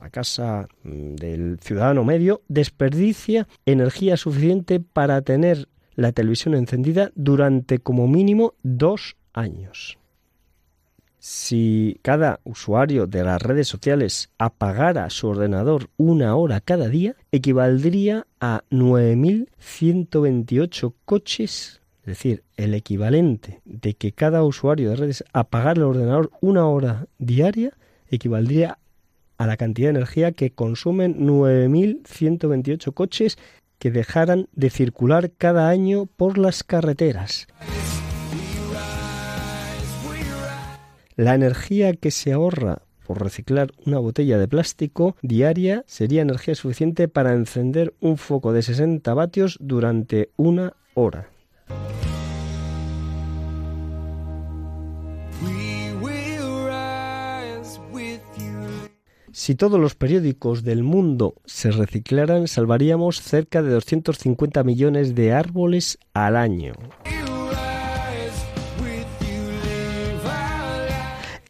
La 0.02 0.10
casa 0.10 0.68
mm, 0.84 1.16
del 1.16 1.60
ciudadano 1.62 2.04
medio 2.04 2.42
desperdicia 2.50 3.48
energía 3.66 4.18
suficiente 4.18 4.82
para 4.82 5.22
tener 5.22 5.70
la 5.96 6.12
televisión 6.12 6.56
encendida 6.56 7.12
durante 7.16 7.80
como 7.80 8.08
mínimo 8.10 8.54
dos 8.64 9.16
años. 9.34 9.98
Si 11.28 12.00
cada 12.04 12.40
usuario 12.44 13.08
de 13.08 13.24
las 13.24 13.42
redes 13.42 13.68
sociales 13.68 14.30
apagara 14.38 15.10
su 15.10 15.28
ordenador 15.28 15.90
una 15.98 16.36
hora 16.36 16.62
cada 16.62 16.88
día, 16.88 17.16
equivaldría 17.32 18.28
a 18.40 18.62
9.128 18.70 20.94
coches, 21.04 21.82
es 22.02 22.06
decir, 22.06 22.44
el 22.58 22.76
equivalente 22.76 23.60
de 23.66 23.96
que 23.96 24.12
cada 24.12 24.44
usuario 24.44 24.92
de 24.92 24.98
redes 24.98 25.24
apagara 25.34 25.80
el 25.80 25.88
ordenador 25.88 26.30
una 26.42 26.68
hora 26.68 27.08
diaria, 27.18 27.72
equivaldría 28.08 28.78
a 29.40 29.48
la 29.48 29.58
cantidad 29.58 29.88
de 29.88 29.98
energía 29.98 30.32
que 30.32 30.52
consumen 30.52 31.26
9.128 31.26 32.94
coches 32.94 33.40
que 33.80 33.90
dejaran 33.90 34.48
de 34.52 34.70
circular 34.70 35.32
cada 35.32 35.70
año 35.70 36.06
por 36.06 36.38
las 36.38 36.64
carreteras. 36.64 37.48
La 41.18 41.34
energía 41.34 41.94
que 41.94 42.12
se 42.12 42.34
ahorra 42.34 42.82
por 43.08 43.24
reciclar 43.24 43.72
una 43.86 44.00
botella 44.00 44.38
de 44.38 44.50
plástico 44.50 45.16
diaria 45.22 45.86
sería 45.88 46.22
energía 46.22 46.56
suficiente 46.56 47.08
para 47.08 47.34
encender 47.34 47.94
un 48.02 48.18
foco 48.18 48.52
de 48.52 48.62
60 48.62 49.14
vatios 49.14 49.58
durante 49.62 50.32
una 50.36 50.74
hora. 50.94 51.30
Si 59.32 59.56
todos 59.56 59.80
los 59.80 59.96
periódicos 59.96 60.64
del 60.64 60.84
mundo 60.84 61.36
se 61.46 61.72
reciclaran, 61.72 62.48
salvaríamos 62.48 63.22
cerca 63.22 63.62
de 63.62 63.70
250 63.70 64.64
millones 64.64 65.16
de 65.16 65.32
árboles 65.32 65.98
al 66.14 66.36
año. 66.36 66.74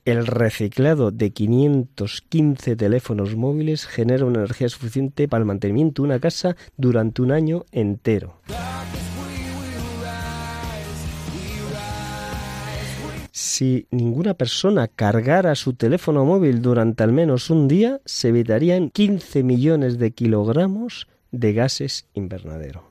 El 0.05 0.27
reciclado 0.27 1.09
de 1.09 1.31
515 1.31 2.75
teléfonos 2.75 3.35
móviles 3.35 3.87
genera 3.87 4.25
una 4.25 4.37
energía 4.37 4.69
suficiente 4.69 5.27
para 5.27 5.39
el 5.39 5.47
mantenimiento 5.47 6.03
de 6.03 6.09
una 6.09 6.19
casa 6.19 6.55
durante 6.77 7.23
un 7.23 7.31
año 7.31 7.65
entero. 7.71 8.39
Si 13.31 13.87
ninguna 13.89 14.35
persona 14.35 14.87
cargara 14.87 15.55
su 15.55 15.73
teléfono 15.73 16.23
móvil 16.23 16.61
durante 16.61 17.01
al 17.01 17.11
menos 17.11 17.49
un 17.49 17.67
día, 17.67 17.99
se 18.05 18.27
evitarían 18.27 18.91
15 18.91 19.41
millones 19.41 19.97
de 19.97 20.11
kilogramos 20.11 21.07
de 21.31 21.53
gases 21.53 22.05
invernadero. 22.13 22.87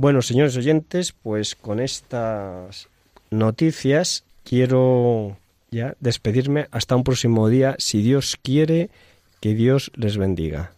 Bueno, 0.00 0.22
señores 0.22 0.56
oyentes, 0.56 1.12
pues 1.12 1.54
con 1.54 1.78
estas 1.78 2.88
noticias 3.28 4.24
quiero 4.44 5.36
ya 5.70 5.94
despedirme. 6.00 6.68
Hasta 6.70 6.96
un 6.96 7.04
próximo 7.04 7.50
día, 7.50 7.76
si 7.78 8.00
Dios 8.00 8.38
quiere, 8.42 8.88
que 9.42 9.54
Dios 9.54 9.92
les 9.96 10.16
bendiga. 10.16 10.72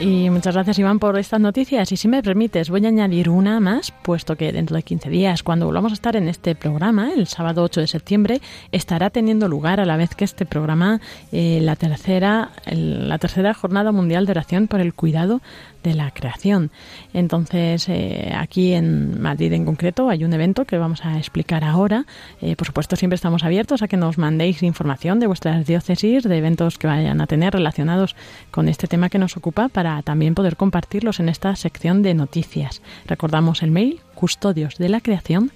Y 0.00 0.30
muchas 0.30 0.54
gracias, 0.54 0.78
Iván, 0.78 0.98
por 0.98 1.18
estas 1.18 1.42
noticias. 1.42 1.92
Y 1.92 1.98
si 1.98 2.08
me 2.08 2.22
permites, 2.22 2.70
voy 2.70 2.82
a 2.86 2.88
añadir 2.88 3.28
una 3.28 3.60
más, 3.60 3.92
puesto 4.02 4.34
que 4.34 4.50
dentro 4.50 4.74
de 4.74 4.82
15 4.82 5.10
días, 5.10 5.42
cuando 5.42 5.66
volvamos 5.66 5.92
a 5.92 5.94
estar 5.94 6.16
en 6.16 6.26
este 6.26 6.54
programa, 6.54 7.12
el 7.14 7.26
sábado 7.26 7.62
8 7.62 7.82
de 7.82 7.86
septiembre, 7.86 8.40
estará 8.72 9.10
teniendo 9.10 9.46
lugar 9.46 9.78
a 9.78 9.84
la 9.84 9.98
vez 9.98 10.14
que 10.14 10.24
este 10.24 10.46
programa 10.46 11.02
eh, 11.32 11.58
la 11.60 11.76
tercera 11.76 12.50
la 12.64 13.18
tercera 13.18 13.52
jornada 13.52 13.92
mundial 13.92 14.24
de 14.24 14.32
oración 14.32 14.68
por 14.68 14.80
el 14.80 14.94
cuidado 14.94 15.42
de 15.82 15.94
la 15.94 16.10
creación. 16.10 16.70
Entonces, 17.12 17.88
eh, 17.88 18.32
aquí 18.36 18.72
en 18.72 19.20
Madrid 19.20 19.52
en 19.52 19.64
concreto 19.64 20.08
hay 20.08 20.24
un 20.24 20.32
evento 20.32 20.64
que 20.64 20.78
vamos 20.78 21.04
a 21.04 21.18
explicar 21.18 21.64
ahora. 21.64 22.06
Eh, 22.40 22.56
por 22.56 22.66
supuesto, 22.66 22.96
siempre 22.96 23.14
estamos 23.14 23.44
abiertos 23.44 23.82
a 23.82 23.88
que 23.88 23.96
nos 23.96 24.18
mandéis 24.18 24.62
información 24.62 25.20
de 25.20 25.26
vuestras 25.26 25.66
diócesis, 25.66 26.24
de 26.24 26.36
eventos 26.36 26.78
que 26.78 26.86
vayan 26.86 27.20
a 27.20 27.26
tener 27.26 27.54
relacionados 27.54 28.14
con 28.50 28.68
este 28.68 28.86
tema 28.86 29.08
que 29.08 29.18
nos 29.18 29.36
ocupa, 29.36 29.68
para 29.68 29.89
también 30.04 30.34
poder 30.34 30.56
compartirlos 30.56 31.20
en 31.20 31.28
esta 31.28 31.54
sección 31.56 32.02
de 32.02 32.14
noticias. 32.14 32.82
Recordamos 33.06 33.62
el 33.62 33.70
mail 33.70 34.00
custodios 34.14 34.76
de 34.76 34.88
la 34.88 35.00
creación. 35.00 35.52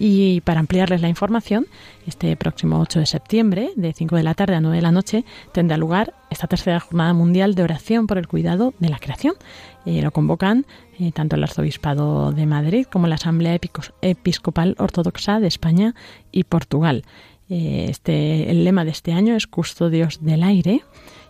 Y 0.00 0.40
para 0.42 0.60
ampliarles 0.60 1.00
la 1.00 1.08
información, 1.08 1.66
este 2.06 2.36
próximo 2.36 2.80
8 2.80 3.00
de 3.00 3.06
septiembre, 3.06 3.70
de 3.74 3.92
5 3.92 4.16
de 4.16 4.22
la 4.22 4.34
tarde 4.34 4.54
a 4.54 4.60
9 4.60 4.76
de 4.76 4.82
la 4.82 4.92
noche, 4.92 5.24
tendrá 5.52 5.76
lugar 5.76 6.14
esta 6.30 6.46
tercera 6.46 6.78
jornada 6.78 7.12
mundial 7.14 7.54
de 7.54 7.64
oración 7.64 8.06
por 8.06 8.18
el 8.18 8.28
cuidado 8.28 8.74
de 8.78 8.88
la 8.88 8.98
creación. 8.98 9.34
Eh, 9.86 10.02
lo 10.02 10.12
convocan 10.12 10.66
eh, 11.00 11.10
tanto 11.12 11.36
el 11.36 11.42
Arzobispado 11.42 12.32
de 12.32 12.46
Madrid 12.46 12.86
como 12.90 13.08
la 13.08 13.16
Asamblea 13.16 13.58
Episcopal 14.02 14.76
Ortodoxa 14.78 15.40
de 15.40 15.48
España 15.48 15.94
y 16.30 16.44
Portugal. 16.44 17.04
Eh, 17.48 17.86
este, 17.88 18.50
el 18.50 18.64
lema 18.64 18.84
de 18.84 18.90
este 18.90 19.12
año 19.12 19.34
es 19.34 19.46
Custodios 19.46 20.22
del 20.22 20.42
Aire 20.42 20.82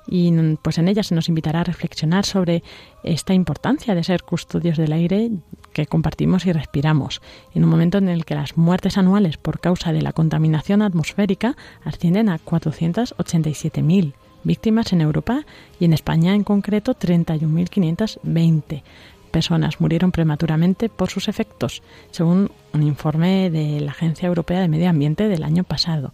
y 0.08 0.32
pues 0.62 0.78
en 0.78 0.88
ella 0.88 1.02
se 1.02 1.14
nos 1.14 1.28
invitará 1.28 1.60
a 1.60 1.64
reflexionar 1.64 2.24
sobre 2.24 2.62
esta 3.02 3.34
importancia 3.34 3.94
de 3.94 4.04
ser 4.04 4.22
custodios 4.22 4.78
del 4.78 4.92
aire 4.92 5.30
que 5.72 5.86
compartimos 5.86 6.46
y 6.46 6.52
respiramos, 6.52 7.20
en 7.54 7.64
un 7.64 7.70
momento 7.70 7.98
en 7.98 8.08
el 8.08 8.24
que 8.24 8.34
las 8.34 8.56
muertes 8.56 8.96
anuales 8.96 9.36
por 9.36 9.60
causa 9.60 9.92
de 9.92 10.02
la 10.02 10.12
contaminación 10.12 10.82
atmosférica 10.82 11.56
ascienden 11.84 12.28
a 12.28 12.38
487.000 12.38 14.14
víctimas 14.44 14.92
en 14.92 15.02
Europa 15.02 15.44
y 15.78 15.84
en 15.84 15.92
España 15.92 16.34
en 16.34 16.44
concreto 16.44 16.94
31.520 16.94 18.82
personas 19.28 19.80
murieron 19.80 20.10
prematuramente 20.10 20.88
por 20.88 21.10
sus 21.10 21.28
efectos, 21.28 21.82
según 22.10 22.50
un 22.72 22.82
informe 22.82 23.50
de 23.50 23.80
la 23.80 23.90
Agencia 23.92 24.26
Europea 24.26 24.60
de 24.60 24.68
Medio 24.68 24.88
Ambiente 24.88 25.28
del 25.28 25.44
año 25.44 25.64
pasado. 25.64 26.12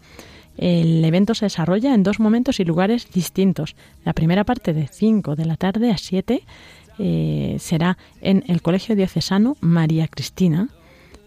El 0.56 1.04
evento 1.04 1.34
se 1.34 1.46
desarrolla 1.46 1.94
en 1.94 2.02
dos 2.02 2.20
momentos 2.20 2.60
y 2.60 2.64
lugares 2.64 3.10
distintos. 3.12 3.74
La 4.04 4.12
primera 4.12 4.44
parte 4.44 4.72
de 4.72 4.86
5 4.86 5.34
de 5.36 5.44
la 5.44 5.56
tarde 5.56 5.90
a 5.90 5.98
7 5.98 6.42
eh, 6.98 7.56
será 7.58 7.98
en 8.20 8.44
el 8.46 8.62
Colegio 8.62 8.94
Diocesano 8.94 9.56
María 9.60 10.06
Cristina, 10.06 10.68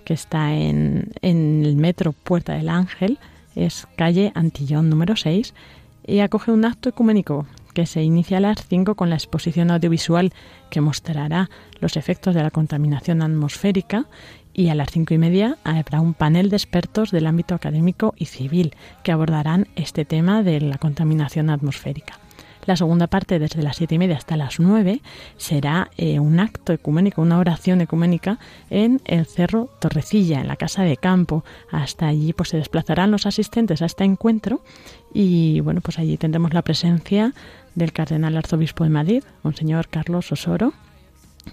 que 0.05 0.13
está 0.13 0.53
en, 0.53 1.11
el 1.21 1.75
metro 1.75 2.13
Puerta 2.13 2.53
del 2.53 2.69
Ángel, 2.69 3.19
es 3.55 3.87
calle 3.97 4.31
Antillón 4.35 4.89
número 4.89 5.17
6, 5.17 5.53
y 6.05 6.19
acoge 6.19 6.51
un 6.51 6.63
acto 6.63 6.87
ecuménico 6.87 7.45
que 7.73 7.85
se 7.85 8.01
inicia 8.01 8.37
a 8.37 8.41
las 8.41 8.65
5 8.65 8.95
con 8.95 9.09
la 9.09 9.17
exposición 9.17 9.69
audiovisual 9.69 10.33
que 10.69 10.79
mostrará 10.79 11.49
los 11.81 11.97
efectos 11.97 12.33
de 12.33 12.43
la 12.43 12.49
contaminación 12.49 13.21
atmosférica 13.21 14.05
y 14.57 14.69
a 14.69 14.75
las 14.75 14.89
cinco 14.89 15.13
y 15.13 15.19
media 15.19 15.57
habrá 15.63 16.01
un 16.01 16.15
panel 16.15 16.49
de 16.49 16.57
expertos 16.57 17.11
del 17.11 17.27
ámbito 17.27 17.53
académico 17.53 18.15
y 18.17 18.25
civil 18.25 18.75
que 19.03 19.11
abordarán 19.11 19.67
este 19.75 20.03
tema 20.03 20.41
de 20.41 20.59
la 20.59 20.79
contaminación 20.79 21.51
atmosférica. 21.51 22.19
La 22.65 22.75
segunda 22.75 23.07
parte, 23.07 23.39
desde 23.39 23.61
las 23.61 23.77
siete 23.77 23.95
y 23.95 23.99
media 23.99 24.17
hasta 24.17 24.35
las 24.35 24.59
nueve, 24.59 25.01
será 25.37 25.89
eh, 25.95 26.19
un 26.19 26.39
acto 26.39 26.73
ecuménico, 26.73 27.21
una 27.21 27.37
oración 27.37 27.79
ecuménica 27.81 28.39
en 28.69 28.99
el 29.05 29.25
Cerro 29.27 29.69
Torrecilla, 29.79 30.41
en 30.41 30.47
la 30.47 30.57
Casa 30.57 30.83
de 30.83 30.97
Campo. 30.97 31.45
Hasta 31.71 32.07
allí 32.07 32.33
pues, 32.33 32.49
se 32.49 32.57
desplazarán 32.57 33.11
los 33.11 33.27
asistentes 33.27 33.81
a 33.81 33.85
este 33.85 34.03
encuentro 34.03 34.61
y 35.13 35.61
bueno, 35.61 35.81
pues 35.81 35.99
allí 35.99 36.17
tendremos 36.17 36.53
la 36.53 36.63
presencia 36.63 37.33
del 37.75 37.93
cardenal 37.93 38.35
arzobispo 38.35 38.83
de 38.83 38.89
Madrid, 38.89 39.23
Monseñor 39.43 39.87
Carlos 39.87 40.31
Osoro, 40.31 40.73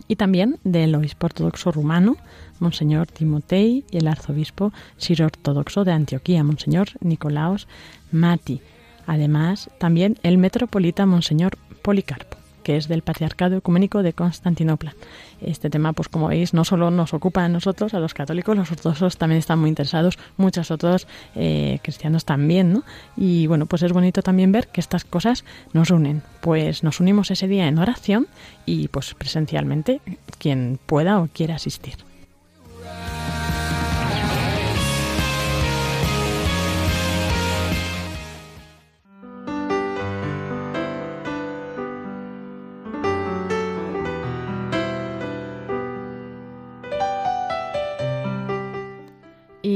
y 0.08 0.16
también 0.16 0.58
del 0.64 0.94
obispo 0.94 1.26
ortodoxo 1.26 1.72
rumano, 1.72 2.16
Monseñor 2.60 3.06
Timotei, 3.06 3.84
y 3.90 3.96
el 3.98 4.08
arzobispo 4.08 4.72
siro-ortodoxo 4.96 5.84
de 5.84 5.92
Antioquía, 5.92 6.44
Monseñor 6.44 6.88
Nicolaos 7.00 7.68
Mati. 8.12 8.60
Además, 9.06 9.70
también 9.78 10.18
el 10.22 10.38
metropolita 10.38 11.06
Monseñor 11.06 11.58
Policarpo 11.82 12.43
que 12.64 12.76
es 12.76 12.88
del 12.88 13.02
Patriarcado 13.02 13.56
Ecuménico 13.56 14.02
de 14.02 14.12
Constantinopla. 14.12 14.94
Este 15.40 15.70
tema, 15.70 15.92
pues 15.92 16.08
como 16.08 16.28
veis, 16.28 16.54
no 16.54 16.64
solo 16.64 16.90
nos 16.90 17.14
ocupa 17.14 17.44
a 17.44 17.48
nosotros, 17.48 17.94
a 17.94 18.00
los 18.00 18.14
católicos, 18.14 18.56
los 18.56 18.72
ortodoxos 18.72 19.16
también 19.16 19.38
están 19.38 19.60
muy 19.60 19.68
interesados, 19.68 20.18
muchos 20.36 20.72
otros 20.72 21.06
eh, 21.36 21.78
cristianos 21.82 22.24
también, 22.24 22.72
¿no? 22.72 22.82
Y 23.16 23.46
bueno, 23.46 23.66
pues 23.66 23.82
es 23.82 23.92
bonito 23.92 24.22
también 24.22 24.50
ver 24.50 24.68
que 24.68 24.80
estas 24.80 25.04
cosas 25.04 25.44
nos 25.72 25.90
unen. 25.90 26.22
Pues 26.40 26.82
nos 26.82 26.98
unimos 26.98 27.30
ese 27.30 27.46
día 27.46 27.68
en 27.68 27.78
oración 27.78 28.26
y 28.66 28.88
pues 28.88 29.14
presencialmente 29.14 30.00
quien 30.38 30.80
pueda 30.86 31.20
o 31.20 31.28
quiera 31.32 31.56
asistir. 31.56 31.94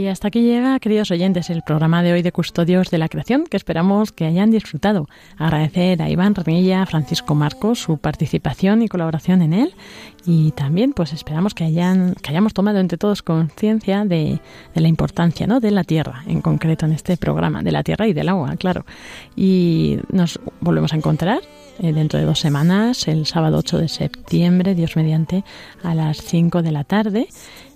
Y 0.09 0.11
hasta 0.11 0.29
aquí 0.29 0.41
llega, 0.41 0.81
queridos 0.81 1.11
oyentes, 1.11 1.51
el 1.51 1.61
programa 1.61 2.03
de 2.03 2.15
hoy 2.15 2.23
de 2.23 2.33
Custodios 2.33 2.91
de 2.91 2.97
la 2.97 3.11
Creación, 3.11 3.45
que 3.45 3.59
esperamos 3.59 4.11
que 4.11 4.25
hayan 4.25 4.51
disfrutado. 4.51 5.07
Agradecer 5.37 6.01
a 6.01 6.09
Iván 6.09 6.35
Ramilla, 6.35 6.87
Francisco 6.87 7.35
Marcos, 7.35 7.81
su 7.81 7.99
participación 7.99 8.81
y 8.81 8.89
colaboración 8.89 9.43
en 9.43 9.53
él. 9.53 9.75
Y 10.25 10.53
también, 10.53 10.95
pues 10.95 11.13
esperamos 11.13 11.53
que, 11.53 11.65
hayan, 11.65 12.15
que 12.23 12.31
hayamos 12.31 12.55
tomado 12.55 12.79
entre 12.79 12.97
todos 12.97 13.21
conciencia 13.21 14.07
de, 14.07 14.41
la 14.73 14.89
importancia 14.89 15.47
¿no? 15.47 15.61
de 15.61 15.73
la 15.73 15.85
tierra, 15.85 16.23
en 16.27 16.41
concreto 16.41 16.87
en 16.87 16.93
este 16.93 17.19
programa, 17.19 17.63
de 17.63 17.73
la 17.73 17.83
tierra 17.83 18.07
y 18.07 18.15
del 18.15 18.31
agua, 18.31 18.57
claro. 18.57 18.87
Y 19.37 19.99
nos 20.11 20.41
volvemos 20.61 20.95
a 20.95 20.97
encontrar 20.97 21.41
eh, 21.81 21.93
dentro 21.93 22.19
de 22.19 22.25
dos 22.25 22.41
semanas, 22.41 23.09
el 23.09 23.27
sábado 23.27 23.59
8 23.59 23.77
de 23.77 23.89
septiembre, 23.89 24.75
Dios 24.75 24.97
mediante, 24.97 25.45
a 25.83 25.95
las 25.95 26.17
5 26.23 26.63
de 26.63 26.73
la 26.73 26.85
tarde 26.85 27.29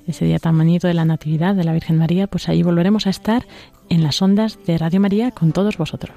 ese 0.07 0.25
día 0.25 0.39
tan 0.39 0.57
bonito 0.57 0.87
de 0.87 0.95
la 0.95 1.05
Natividad 1.05 1.55
de 1.55 1.65
la 1.65 1.73
Virgen 1.73 1.99
María, 1.99 2.27
pues 2.27 2.49
ahí 2.49 2.63
volveremos 2.63 3.07
a 3.07 3.11
estar 3.11 3.47
en 3.89 4.03
las 4.03 4.21
ondas 4.23 4.59
de 4.67 4.79
Radio 4.79 5.01
María 5.01 5.31
con 5.31 5.53
todos 5.53 5.77
vosotros. 5.77 6.17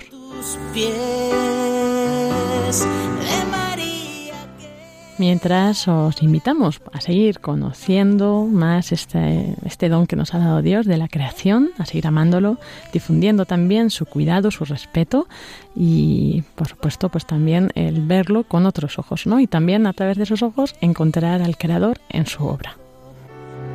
Mientras 5.18 5.88
os 5.88 6.22
invitamos 6.22 6.82
a 6.92 7.00
seguir 7.00 7.40
conociendo 7.40 8.46
más 8.52 8.92
este, 8.92 9.56
este 9.64 9.88
don 9.88 10.08
que 10.08 10.18
nos 10.18 10.34
ha 10.34 10.40
dado 10.40 10.62
Dios 10.62 10.86
de 10.86 10.98
la 10.98 11.08
creación, 11.08 11.72
a 11.78 11.86
seguir 11.86 12.06
amándolo, 12.08 12.58
difundiendo 12.92 13.46
también 13.46 13.92
su 13.92 14.06
cuidado, 14.06 14.52
su 14.52 14.66
respeto 14.66 15.30
y 15.74 16.44
por 16.56 16.68
supuesto 16.68 17.08
pues 17.08 17.26
también 17.26 17.72
el 17.76 18.02
verlo 18.06 18.44
con 18.44 18.66
otros 18.66 19.00
ojos, 19.00 19.26
¿no? 19.26 19.40
Y 19.40 19.48
también 19.48 19.88
a 19.88 19.94
través 19.94 20.18
de 20.18 20.24
esos 20.24 20.44
ojos 20.44 20.76
encontrar 20.82 21.42
al 21.42 21.58
Creador 21.58 22.02
en 22.10 22.26
su 22.26 22.44
obra 22.46 22.76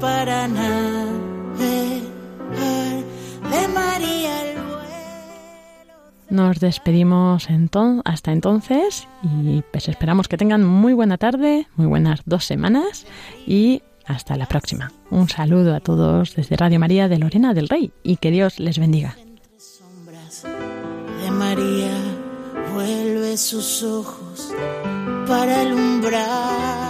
para 0.01 0.49
Nos 6.31 6.61
despedimos 6.61 7.49
hasta 8.05 8.33
entonces 8.33 9.09
y 9.23 9.63
pues 9.73 9.89
esperamos 9.89 10.29
que 10.29 10.37
tengan 10.37 10.65
muy 10.65 10.93
buena 10.93 11.19
tarde, 11.19 11.67
muy 11.75 11.87
buenas 11.87 12.21
dos 12.25 12.45
semanas 12.45 13.05
y 13.49 13.83
hasta 14.07 14.37
la 14.37 14.47
próxima. 14.47 14.93
Un 15.11 15.29
saludo 15.29 15.75
a 15.75 15.81
todos 15.81 16.37
desde 16.37 16.57
Radio 16.57 16.79
María 16.79 17.09
de 17.09 17.19
Lorena 17.19 17.53
del 17.53 17.69
Rey 17.69 17.93
y 18.05 18.17
que 18.17 18.31
Dios 18.31 18.61
les 18.61 18.79
bendiga. 18.79 19.17
De 21.25 21.31
María 21.33 21.97
vuelve 22.75 23.37
sus 23.37 23.83
ojos 23.83 24.53
para 25.27 25.63
alumbrar 25.63 26.90